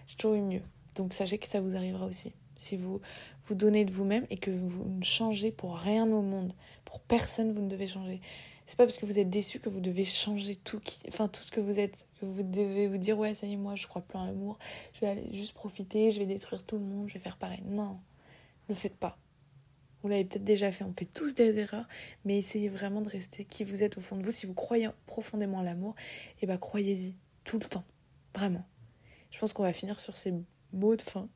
j'ai 0.08 0.16
toujours 0.18 0.36
eu 0.36 0.42
mieux. 0.42 0.62
Donc 0.96 1.14
sachez 1.14 1.38
que 1.38 1.48
ça 1.48 1.62
vous 1.62 1.76
arrivera 1.76 2.06
aussi. 2.06 2.34
Si 2.56 2.78
vous 2.78 3.02
vous 3.46 3.56
donnez 3.56 3.86
de 3.86 3.92
vous-même 3.92 4.26
et 4.30 4.38
que 4.38 4.52
vous 4.52 4.86
ne 4.86 5.04
changez 5.04 5.52
pour 5.52 5.78
rien 5.78 6.06
au 6.06 6.22
monde, 6.22 6.54
pour 6.86 7.00
personne, 7.02 7.54
vous 7.54 7.62
ne 7.62 7.70
devez 7.70 7.88
changer. 7.88 8.22
C'est 8.68 8.78
pas 8.78 8.86
parce 8.86 8.98
que 8.98 9.06
vous 9.06 9.20
êtes 9.20 9.30
déçu 9.30 9.60
que 9.60 9.70
vous 9.70 9.80
devez 9.80 10.06
changer 10.06 10.56
tout, 10.56 10.82
enfin 11.08 11.28
tout 11.28 11.44
ce 11.44 11.52
que 11.52 11.60
vous 11.60 11.80
êtes, 11.80 12.08
que 12.20 12.26
vous 12.26 12.42
devez 12.42 12.88
vous 12.88 12.98
dire 12.98 13.18
ouais 13.18 13.36
ça 13.36 13.46
y 13.46 13.54
est 13.54 13.58
moi 13.58 13.76
je 13.76 13.86
crois 13.86 14.02
plus 14.02 14.18
en 14.18 14.26
l'amour, 14.26 14.58
je 14.94 15.02
vais 15.02 15.08
aller 15.08 15.28
juste 15.32 15.54
profiter, 15.54 16.10
je 16.10 16.20
vais 16.20 16.26
détruire 16.26 16.64
tout 16.64 16.78
le 16.78 16.84
monde, 16.84 17.08
je 17.08 17.14
vais 17.14 17.20
faire 17.20 17.38
pareil. 17.38 17.62
Non, 17.66 17.98
ne 18.70 18.74
faites 18.74 18.96
pas. 18.96 19.18
Vous 20.06 20.12
l'avez 20.12 20.24
peut-être 20.24 20.44
déjà 20.44 20.72
fait, 20.72 20.84
on 20.84 20.94
fait 20.94 21.12
tous 21.12 21.34
des 21.34 21.58
erreurs, 21.58 21.88
mais 22.26 22.38
essayez 22.38 22.70
vraiment 22.70 23.02
de 23.02 23.10
rester 23.10 23.44
qui 23.44 23.64
vous 23.64 23.82
êtes 23.82 23.98
au 23.98 24.02
fond 24.02 24.16
de 24.16 24.22
vous. 24.22 24.30
Si 24.30 24.46
vous 24.46 24.54
croyez 24.54 24.88
profondément 25.08 25.62
à 25.62 25.64
l'amour, 25.64 25.96
et 25.98 26.44
eh 26.44 26.46
ben 26.46 26.60
croyez-y 26.60 27.16
tout 27.44 27.58
le 27.58 27.66
temps, 27.66 27.86
vraiment. 28.36 28.68
Je 29.32 29.40
pense 29.40 29.52
qu'on 29.52 29.64
va 29.64 29.74
finir 29.74 30.00
sur 30.00 30.16
ces 30.16 30.32
mots 30.74 30.96
de 30.96 31.02
fin 31.02 31.28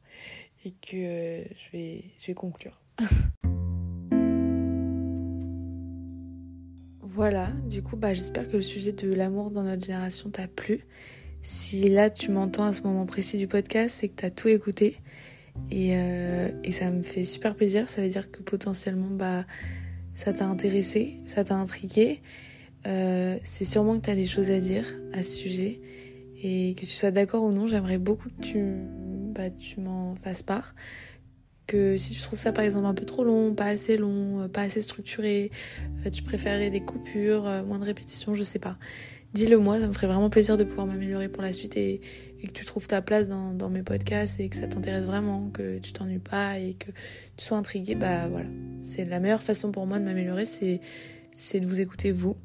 et 0.64 0.74
que 0.74 0.98
euh, 0.98 1.44
je, 1.46 1.72
vais, 1.72 2.04
je 2.20 2.28
vais 2.28 2.36
conclure. 2.36 2.80
voilà, 7.02 7.48
du 7.72 7.82
coup, 7.82 7.96
bah, 7.96 8.14
j'espère 8.14 8.48
que 8.48 8.58
le 8.58 8.62
sujet 8.62 8.92
de 8.92 9.12
l'amour 9.12 9.50
dans 9.50 9.64
notre 9.64 9.84
génération 9.84 10.30
t'a 10.30 10.48
plu. 10.48 10.86
Si 11.42 11.90
là 11.90 12.12
tu 12.12 12.30
m'entends 12.30 12.66
à 12.66 12.74
ce 12.74 12.84
moment 12.84 13.08
précis 13.08 13.40
du 13.40 13.48
podcast, 13.48 13.98
c'est 14.00 14.10
que 14.10 14.22
tu 14.22 14.26
as 14.26 14.30
tout 14.30 14.48
écouté. 14.48 14.98
Euh, 15.72 16.50
et, 16.64 16.72
ça 16.72 16.90
me 16.90 17.04
fait 17.04 17.24
super 17.24 17.56
plaisir. 17.56 17.90
Ça 17.90 18.02
veut 18.02 18.10
dire 18.10 18.32
que 18.32 18.42
potentiellement, 18.42 19.10
bah, 19.10 19.46
ça 20.14 20.34
t'a 20.34 20.46
intéressé, 20.48 21.18
ça 21.26 21.44
t'a 21.44 21.56
intrigué. 21.56 22.22
Euh, 22.88 23.38
c'est 23.44 23.66
sûrement 23.66 24.00
que 24.00 24.06
tu 24.06 24.10
as 24.10 24.16
des 24.16 24.26
choses 24.26 24.52
à 24.52 24.60
dire 24.60 24.86
à 25.14 25.24
ce 25.24 25.36
sujet. 25.36 25.82
Et 26.42 26.74
que 26.76 26.82
tu 26.82 26.88
sois 26.88 27.12
d'accord 27.12 27.44
ou 27.44 27.52
non, 27.52 27.68
j'aimerais 27.68 27.98
beaucoup 27.98 28.30
que 28.30 28.42
tu, 28.42 28.64
bah, 29.34 29.50
tu 29.50 29.82
m'en 29.82 30.16
fasses 30.16 30.44
part. 30.44 30.76
Que 31.68 31.98
si 31.98 32.14
tu 32.14 32.22
trouves 32.22 32.40
ça 32.40 32.52
par 32.52 32.64
exemple 32.64 32.88
un 32.88 32.96
peu 32.96 33.06
trop 33.06 33.24
long, 33.24 33.54
pas 33.54 33.66
assez 33.66 33.98
long, 33.98 34.50
pas 34.50 34.62
assez 34.62 34.82
structuré, 34.82 35.52
euh, 36.06 36.10
tu 36.10 36.24
préférais 36.24 36.72
des 36.72 36.82
coupures, 36.82 37.44
moins 37.68 37.78
de 37.78 37.86
répétitions, 37.86 38.34
je 38.34 38.44
sais 38.44 38.58
pas. 38.58 38.78
Dis-le 39.34 39.58
moi, 39.58 39.80
ça 39.80 39.88
me 39.88 39.94
ferait 39.94 40.08
vraiment 40.08 40.30
plaisir 40.30 40.58
de 40.58 40.64
pouvoir 40.64 40.88
m'améliorer 40.88 41.30
pour 41.30 41.42
la 41.42 41.54
suite 41.54 41.78
et, 41.78 42.02
que 42.42 42.52
tu 42.52 42.64
trouves 42.64 42.88
ta 42.88 43.02
place 43.02 43.28
dans, 43.28 43.70
mes 43.70 43.84
podcasts 43.84 44.40
et 44.40 44.48
que 44.48 44.56
ça 44.56 44.68
t'intéresse 44.68 45.04
vraiment, 45.04 45.50
que 45.50 45.80
tu 45.80 45.92
t'ennuies 45.92 46.20
pas 46.20 46.58
et 46.58 46.74
que 46.74 46.92
tu 47.36 47.46
sois 47.46 47.58
intrigué. 47.58 47.96
Bah 47.96 48.30
voilà, 48.30 48.48
c'est 48.82 49.04
la 49.04 49.20
meilleure 49.20 49.44
façon 49.44 49.72
pour 49.74 49.86
moi 49.86 50.00
de 50.00 50.06
m'améliorer, 50.06 50.46
c'est, 50.46 50.80
c'est 51.34 51.60
de 51.60 51.66
vous 51.66 51.82
écouter 51.82 52.14
vous 52.14 52.38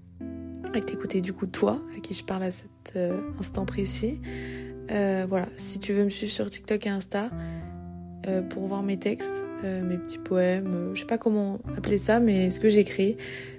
et 0.75 0.81
de 0.81 1.21
du 1.21 1.33
coup 1.33 1.47
toi, 1.47 1.81
à 1.97 2.01
qui 2.01 2.15
je 2.15 2.25
parle 2.25 2.43
à 2.43 2.51
cet 2.51 2.93
euh, 2.97 3.21
instant 3.39 3.65
précis. 3.65 4.21
Euh, 4.91 5.27
voilà, 5.29 5.47
si 5.57 5.79
tu 5.79 5.93
veux 5.93 6.05
me 6.05 6.11
suivre 6.11 6.33
sur 6.33 6.51
TikTok 6.51 6.87
et 6.87 6.91
Insta, 6.91 7.31
euh, 8.27 8.43
pour 8.43 8.67
voir 8.67 8.83
mes 8.83 8.97
textes, 8.97 9.45
euh, 9.65 9.83
mes 9.83 9.99
petits 9.99 10.19
poèmes, 10.19 10.75
euh, 10.75 10.95
je 10.95 11.01
sais 11.01 11.07
pas 11.07 11.19
comment 11.19 11.61
appeler 11.77 11.99
ça, 11.99 12.21
mais 12.21 12.49
ce 12.51 12.59
que 12.59 12.69
j'écris 12.69 13.17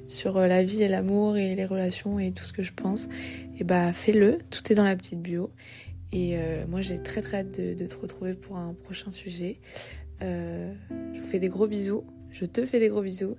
sur 0.07 0.39
la 0.39 0.63
vie 0.63 0.81
et 0.81 0.87
l'amour 0.87 1.37
et 1.37 1.55
les 1.55 1.65
relations 1.65 2.19
et 2.19 2.31
tout 2.31 2.45
ce 2.45 2.53
que 2.53 2.63
je 2.63 2.73
pense, 2.73 3.07
et 3.59 3.63
bah 3.63 3.91
fais-le, 3.91 4.39
tout 4.49 4.71
est 4.71 4.75
dans 4.75 4.83
la 4.83 4.95
petite 4.95 5.21
bio. 5.21 5.51
Et 6.11 6.37
moi 6.69 6.79
j'ai 6.79 7.01
très 7.01 7.21
très 7.21 7.39
hâte 7.39 7.59
de, 7.59 7.73
de, 7.73 7.87
te 7.87 7.95
retrouver 7.95 8.35
pour 8.35 8.55
un 8.55 8.73
prochain 8.73 9.11
sujet. 9.11 9.59
je 10.21 11.19
vous 11.19 11.25
fais 11.25 11.39
des 11.39 11.49
gros 11.49 11.67
bisous, 11.67 12.05
je 12.31 12.45
te 12.45 12.65
fais 12.65 12.79
des 12.79 12.87
gros 12.87 13.01
bisous 13.01 13.35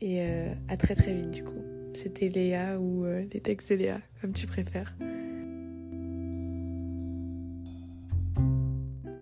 et 0.00 0.22
à 0.68 0.76
très 0.78 0.94
très 0.94 1.12
vite 1.12 1.30
du 1.30 1.44
coup. 1.44 1.62
C'était 1.92 2.30
Léa 2.30 2.80
ou 2.80 3.04
les 3.04 3.40
textes 3.40 3.70
de 3.70 3.76
Léa, 3.76 4.00
comme 4.22 4.32
tu 4.32 4.46
préfères. 4.46 4.96